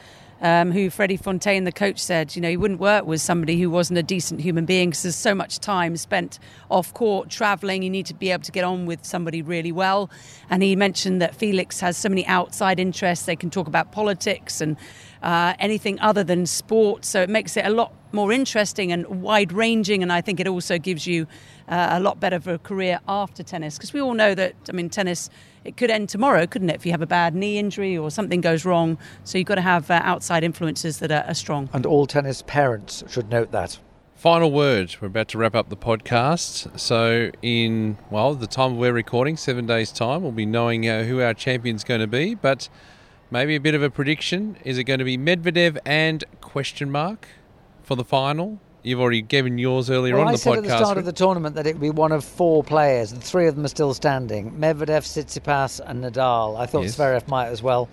Um, 0.43 0.73
who 0.73 0.89
Freddie 0.89 1.17
Fontang, 1.17 1.63
the 1.63 1.71
coach, 1.71 1.99
said, 1.99 2.35
you 2.35 2.41
know, 2.41 2.49
he 2.49 2.57
wouldn't 2.57 2.81
work 2.81 3.05
with 3.05 3.21
somebody 3.21 3.61
who 3.61 3.69
wasn't 3.69 3.97
a 3.97 4.03
decent 4.03 4.41
human 4.41 4.65
being 4.65 4.89
because 4.89 5.03
there's 5.03 5.15
so 5.15 5.33
much 5.33 5.59
time 5.59 5.95
spent 5.95 6.37
off 6.69 6.93
court 6.93 7.29
traveling. 7.29 7.81
You 7.81 7.89
need 7.89 8.07
to 8.07 8.13
be 8.13 8.29
able 8.29 8.43
to 8.43 8.51
get 8.51 8.65
on 8.65 8.85
with 8.85 9.05
somebody 9.05 9.41
really 9.41 9.71
well. 9.71 10.09
And 10.49 10.61
he 10.61 10.75
mentioned 10.75 11.21
that 11.21 11.33
Felix 11.33 11.79
has 11.79 11.95
so 11.95 12.09
many 12.09 12.27
outside 12.27 12.77
interests. 12.77 13.25
They 13.25 13.37
can 13.37 13.49
talk 13.51 13.67
about 13.67 13.93
politics 13.93 14.59
and 14.59 14.75
uh, 15.21 15.53
anything 15.59 15.97
other 16.01 16.25
than 16.25 16.45
sport. 16.45 17.05
So 17.05 17.21
it 17.21 17.29
makes 17.29 17.55
it 17.55 17.65
a 17.65 17.69
lot 17.69 17.93
more 18.11 18.33
interesting 18.33 18.91
and 18.91 19.21
wide 19.21 19.53
ranging. 19.53 20.03
And 20.03 20.11
I 20.11 20.19
think 20.19 20.41
it 20.41 20.47
also 20.47 20.77
gives 20.77 21.07
you 21.07 21.25
uh, 21.69 21.87
a 21.91 22.01
lot 22.01 22.19
better 22.19 22.41
for 22.41 22.53
a 22.53 22.59
career 22.59 22.99
after 23.07 23.43
tennis 23.43 23.77
because 23.77 23.93
we 23.93 24.01
all 24.01 24.13
know 24.13 24.35
that, 24.35 24.55
I 24.67 24.73
mean, 24.73 24.89
tennis 24.89 25.29
it 25.65 25.77
could 25.77 25.89
end 25.89 26.09
tomorrow, 26.09 26.45
couldn't 26.45 26.69
it? 26.69 26.75
If 26.75 26.85
you 26.85 26.91
have 26.91 27.01
a 27.01 27.07
bad 27.07 27.35
knee 27.35 27.57
injury 27.57 27.97
or 27.97 28.11
something 28.11 28.41
goes 28.41 28.65
wrong. 28.65 28.97
So 29.23 29.37
you've 29.37 29.47
got 29.47 29.55
to 29.55 29.61
have 29.61 29.89
uh, 29.89 30.01
outside 30.03 30.43
influences 30.43 30.99
that 30.99 31.11
are, 31.11 31.25
are 31.27 31.33
strong. 31.33 31.69
And 31.73 31.85
all 31.85 32.05
tennis 32.05 32.41
parents 32.41 33.03
should 33.09 33.29
note 33.29 33.51
that. 33.51 33.79
Final 34.15 34.51
word. 34.51 34.95
We're 35.01 35.07
about 35.07 35.27
to 35.29 35.37
wrap 35.37 35.55
up 35.55 35.69
the 35.69 35.75
podcast. 35.75 36.79
So, 36.79 37.31
in, 37.41 37.97
well, 38.09 38.35
the 38.35 38.47
time 38.47 38.77
we're 38.77 38.93
recording, 38.93 39.35
seven 39.35 39.65
days' 39.65 39.91
time, 39.91 40.21
we'll 40.21 40.31
be 40.31 40.45
knowing 40.45 40.87
uh, 40.87 41.03
who 41.03 41.19
our 41.19 41.33
champion's 41.33 41.83
going 41.83 41.99
to 41.99 42.07
be. 42.07 42.33
But 42.33 42.69
maybe 43.31 43.55
a 43.55 43.59
bit 43.59 43.75
of 43.75 43.83
a 43.83 43.89
prediction. 43.89 44.55
Is 44.63 44.77
it 44.77 44.85
going 44.85 44.99
to 44.99 45.05
be 45.05 45.17
Medvedev 45.17 45.77
and 45.85 46.23
question 46.39 46.89
mark 46.89 47.27
for 47.81 47.95
the 47.95 48.05
final? 48.05 48.61
You've 48.83 48.99
already 48.99 49.21
given 49.21 49.57
yours 49.57 49.89
earlier 49.89 50.15
well, 50.15 50.23
on 50.23 50.27
I 50.29 50.31
the 50.33 50.37
said 50.37 50.53
podcast. 50.53 50.57
at 50.57 50.63
the 50.63 50.77
start 50.77 50.97
of 50.97 51.05
the 51.05 51.13
tournament 51.13 51.55
that 51.55 51.65
it 51.65 51.75
would 51.75 51.81
be 51.81 51.89
one 51.89 52.11
of 52.11 52.23
four 52.25 52.63
players, 52.63 53.11
and 53.13 53.23
three 53.23 53.47
of 53.47 53.55
them 53.55 53.63
are 53.63 53.69
still 53.69 53.93
standing: 53.93 54.51
Medvedev, 54.51 55.03
Tsitsipas, 55.03 55.79
and 55.85 56.03
Nadal. 56.03 56.59
I 56.59 56.65
thought 56.65 56.83
Yes. 56.83 56.97
Zverev 56.97 57.27
might 57.27 57.47
as 57.47 57.63
well. 57.63 57.87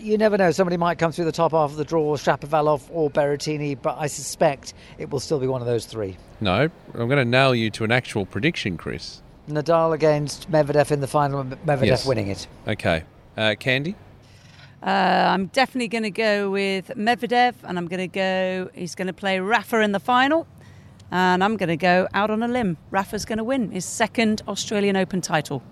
You 0.00 0.16
never 0.16 0.38
know; 0.38 0.50
somebody 0.50 0.78
might 0.78 0.98
come 0.98 1.12
through 1.12 1.26
the 1.26 1.32
top 1.32 1.52
half 1.52 1.70
of 1.70 1.76
the 1.76 1.84
draw, 1.84 2.16
Shapovalov 2.16 2.82
or 2.90 3.10
Berrettini, 3.10 3.76
but 3.80 3.96
I 3.98 4.06
suspect 4.06 4.72
it 4.96 5.10
will 5.10 5.20
still 5.20 5.38
be 5.38 5.46
one 5.46 5.60
of 5.60 5.66
those 5.66 5.84
three. 5.84 6.16
No, 6.40 6.70
I'm 6.94 7.08
going 7.08 7.18
to 7.18 7.24
nail 7.26 7.54
you 7.54 7.70
to 7.72 7.84
an 7.84 7.92
actual 7.92 8.24
prediction, 8.24 8.78
Chris. 8.78 9.20
Nadal 9.46 9.92
against 9.92 10.50
Medvedev 10.50 10.90
in 10.90 11.00
the 11.00 11.06
final, 11.06 11.44
Medvedev 11.44 11.84
Yes. 11.84 12.06
winning 12.06 12.28
it. 12.28 12.46
Okay. 12.66 13.02
Uh, 13.36 13.54
Candy? 13.58 13.94
Uh, 14.84 15.30
I'm 15.32 15.46
definitely 15.46 15.88
going 15.88 16.02
to 16.02 16.10
go 16.10 16.50
with 16.50 16.88
Medvedev, 16.88 17.54
and 17.62 17.78
I'm 17.78 17.86
going 17.86 18.00
to 18.00 18.08
go. 18.08 18.70
He's 18.74 18.94
going 18.94 19.06
to 19.06 19.14
play 19.14 19.40
Rafa 19.40 19.80
in 19.80 19.92
the 19.92 20.00
final, 20.00 20.46
and 21.10 21.42
I'm 21.42 21.56
going 21.56 21.70
to 21.70 21.76
go 21.76 22.06
out 22.12 22.30
on 22.30 22.42
a 22.42 22.48
limb. 22.48 22.76
Rafa's 22.90 23.24
going 23.24 23.38
to 23.38 23.44
win 23.44 23.70
his 23.70 23.86
second 23.86 24.42
Australian 24.46 24.96
Open 24.96 25.22
title. 25.22 25.62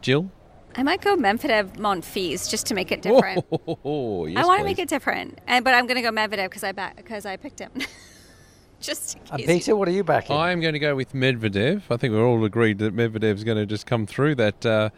Jill? 0.00 0.30
I 0.76 0.82
might 0.82 1.02
go 1.02 1.16
Medvedev 1.16 1.76
Monfils 1.76 2.48
just 2.48 2.66
to 2.66 2.74
make 2.74 2.90
it 2.90 3.02
different. 3.02 3.44
Oh, 3.84 4.24
yes, 4.26 4.42
I 4.42 4.46
want 4.46 4.60
to 4.60 4.64
make 4.64 4.78
it 4.78 4.88
different, 4.88 5.38
and 5.46 5.62
but 5.62 5.74
I'm 5.74 5.86
going 5.86 5.96
to 5.96 6.02
go 6.02 6.10
Medvedev 6.10 6.44
because 6.44 6.64
I 6.64 6.72
ba- 6.72 6.92
because 6.96 7.26
I 7.26 7.36
picked 7.36 7.58
him. 7.58 7.72
just 8.80 9.16
in 9.16 9.20
And 9.30 9.38
case. 9.40 9.46
Peter, 9.46 9.76
what 9.76 9.88
are 9.88 9.92
you 9.92 10.04
backing? 10.04 10.36
I'm 10.36 10.60
going 10.60 10.72
to 10.74 10.78
go 10.78 10.94
with 10.94 11.12
Medvedev. 11.12 11.82
I 11.90 11.96
think 11.96 12.14
we're 12.14 12.24
all 12.24 12.44
agreed 12.44 12.78
that 12.78 12.94
Medvedev's 12.96 13.44
going 13.44 13.58
to 13.58 13.66
just 13.66 13.86
come 13.86 14.06
through 14.06 14.36
that 14.36 14.64
uh, 14.64 14.90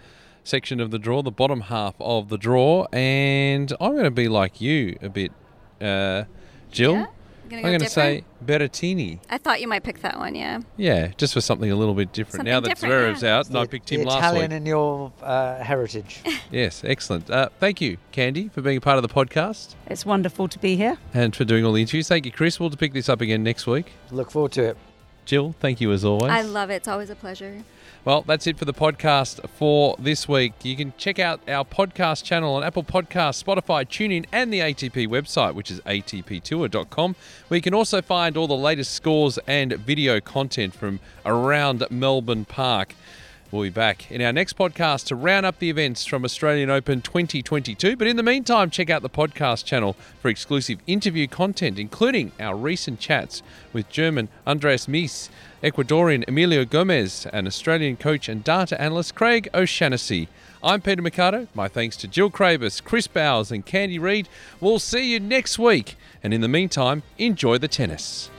section 0.51 0.81
of 0.81 0.91
the 0.91 0.99
draw, 0.99 1.23
the 1.23 1.31
bottom 1.31 1.61
half 1.63 1.95
of 2.01 2.29
the 2.29 2.37
draw, 2.37 2.87
and 2.93 3.73
I'm 3.81 3.93
going 3.93 4.05
to 4.05 4.11
be 4.11 4.29
like 4.29 4.61
you 4.61 4.99
a 5.01 5.09
bit, 5.09 5.33
uh, 5.81 6.25
Jill. 6.71 6.95
Yeah? 6.95 7.07
Gonna 7.49 7.57
I'm 7.57 7.63
go 7.63 7.69
going 7.71 7.81
to 7.81 7.89
say 7.89 8.25
Berrettini. 8.45 9.19
I 9.29 9.37
thought 9.39 9.61
you 9.61 9.67
might 9.67 9.83
pick 9.83 10.03
that 10.03 10.17
one. 10.19 10.37
Yeah. 10.37 10.61
Yeah, 10.77 11.09
just 11.17 11.35
for 11.35 11.41
something 11.41 11.69
a 11.71 11.75
little 11.75 11.95
bit 11.95 12.13
different. 12.13 12.45
now 12.45 12.61
that 12.61 12.79
Something 12.79 12.91
different, 12.91 13.17
Zverev's 13.17 13.23
yeah. 13.25 13.39
out, 13.39 13.49
and 13.49 13.59
I 13.59 13.67
picked 13.67 13.89
the 13.89 13.97
him 13.97 14.07
last 14.07 14.19
Italian 14.19 14.51
week. 14.53 14.57
in 14.59 14.67
your 14.67 15.13
uh, 15.23 15.59
heritage. 15.63 16.21
Yes, 16.53 16.83
excellent. 16.85 17.31
Uh, 17.31 17.49
thank 17.61 17.81
you, 17.81 17.97
Candy, 18.13 18.49
for 18.49 18.61
being 18.61 18.77
a 18.77 18.81
part 18.81 18.99
of 18.99 19.03
the 19.03 19.09
podcast 19.09 19.75
It's 19.87 20.05
wonderful 20.05 20.49
to 20.49 20.59
be 20.59 20.75
here. 20.77 20.97
and 21.15 21.35
for 21.35 21.45
doing 21.45 21.65
all 21.65 21.73
the 21.73 21.81
interviews. 21.81 22.09
Thank 22.09 22.27
you, 22.27 22.33
Chris. 22.33 22.59
We'll 22.61 22.71
pick 22.71 22.93
this 22.93 23.09
up 23.09 23.21
again 23.21 23.43
next 23.45 23.67
week. 23.69 23.93
Look 24.11 24.31
forward 24.33 24.53
to 24.53 24.63
it. 24.71 24.77
Jill, 25.31 25.55
thank 25.61 25.81
you 25.81 25.93
as 25.93 26.05
always. 26.05 26.33
I 26.33 26.43
love 26.43 26.71
it. 26.71 26.75
It's 26.75 26.89
always 26.89 27.09
a 27.09 27.15
pleasure. 27.15 27.63
Well, 28.05 28.23
that's 28.23 28.49
it 28.49 28.59
for 28.59 28.65
the 28.65 28.75
podcast 28.75 29.49
for 29.51 29.95
this 29.97 30.27
week. 30.27 30.55
You 30.65 30.75
can 30.75 30.93
check 30.99 31.21
out 31.21 31.41
our 31.49 31.65
podcast 31.65 32.25
channel 32.25 32.57
on 32.57 32.65
Apple 32.65 32.83
Podcasts, 32.83 33.41
Spotify, 33.41 33.87
TuneIn, 33.87 34.27
and 34.33 34.53
the 34.53 34.59
ATP 34.59 35.07
website, 35.07 35.55
which 35.55 35.71
is 35.71 35.79
atptour.com, 35.83 37.15
where 37.47 37.57
you 37.57 37.63
can 37.63 37.75
also 37.75 38.03
find 38.03 38.37
all 38.37 38.49
the 38.49 38.57
latest 38.57 38.93
scores 38.93 39.39
and 39.47 39.73
video 39.75 40.19
content 40.19 40.75
from 40.75 40.99
around 41.25 41.85
Melbourne 41.91 42.45
Park. 42.45 42.97
We'll 43.53 43.65
be 43.65 43.71
back 43.71 44.09
in 44.13 44.23
our 44.23 44.33
next 44.33 44.57
podcast 44.57 45.07
to 45.07 45.17
round 45.17 45.45
up 45.45 45.59
the 45.59 45.71
events 45.71 46.07
from 46.07 46.25
Australian 46.25 46.71
Open 46.71 47.03
2022. 47.03 47.97
But 47.97 48.07
in 48.07 48.17
the 48.17 48.23
meantime, 48.23 48.71
check 48.71 48.91
out 48.91 49.03
the 49.03 49.11
podcast 49.11 49.65
channel 49.65 49.97
for 50.23 50.29
exclusive 50.29 50.79
interview 50.87 51.27
content, 51.27 51.77
including 51.77 52.31
our 52.39 52.55
recent 52.55 53.01
chats 53.01 53.43
with 53.73 53.91
German 53.91 54.29
Andreas 54.47 54.87
Mies, 54.87 55.31
Ecuadorian 55.65 56.29
Emilio 56.29 56.65
Gomez, 56.65 57.27
and 57.33 57.49
Australian 57.49 57.97
coach 57.97 58.29
and 58.29 58.45
data 58.45 58.81
analyst 58.81 59.17
Craig 59.17 59.49
O'Shaughnessy. 59.53 60.29
I'm 60.63 60.81
Peter 60.81 61.03
Marcato. 61.03 61.49
My 61.53 61.67
thanks 61.67 61.97
to 61.97 62.07
Jill 62.07 62.31
Craybas, 62.31 62.85
Chris 62.85 63.09
Bowers, 63.09 63.51
and 63.51 63.67
Candy 63.67 63.99
Reid. 63.99 64.29
We'll 64.61 64.79
see 64.79 65.11
you 65.11 65.19
next 65.19 65.59
week. 65.59 65.97
And 66.23 66.33
in 66.33 66.41
the 66.41 66.47
meantime, 66.47 67.03
enjoy 67.19 67.59
the 67.59 67.67
tennis. 67.67 68.31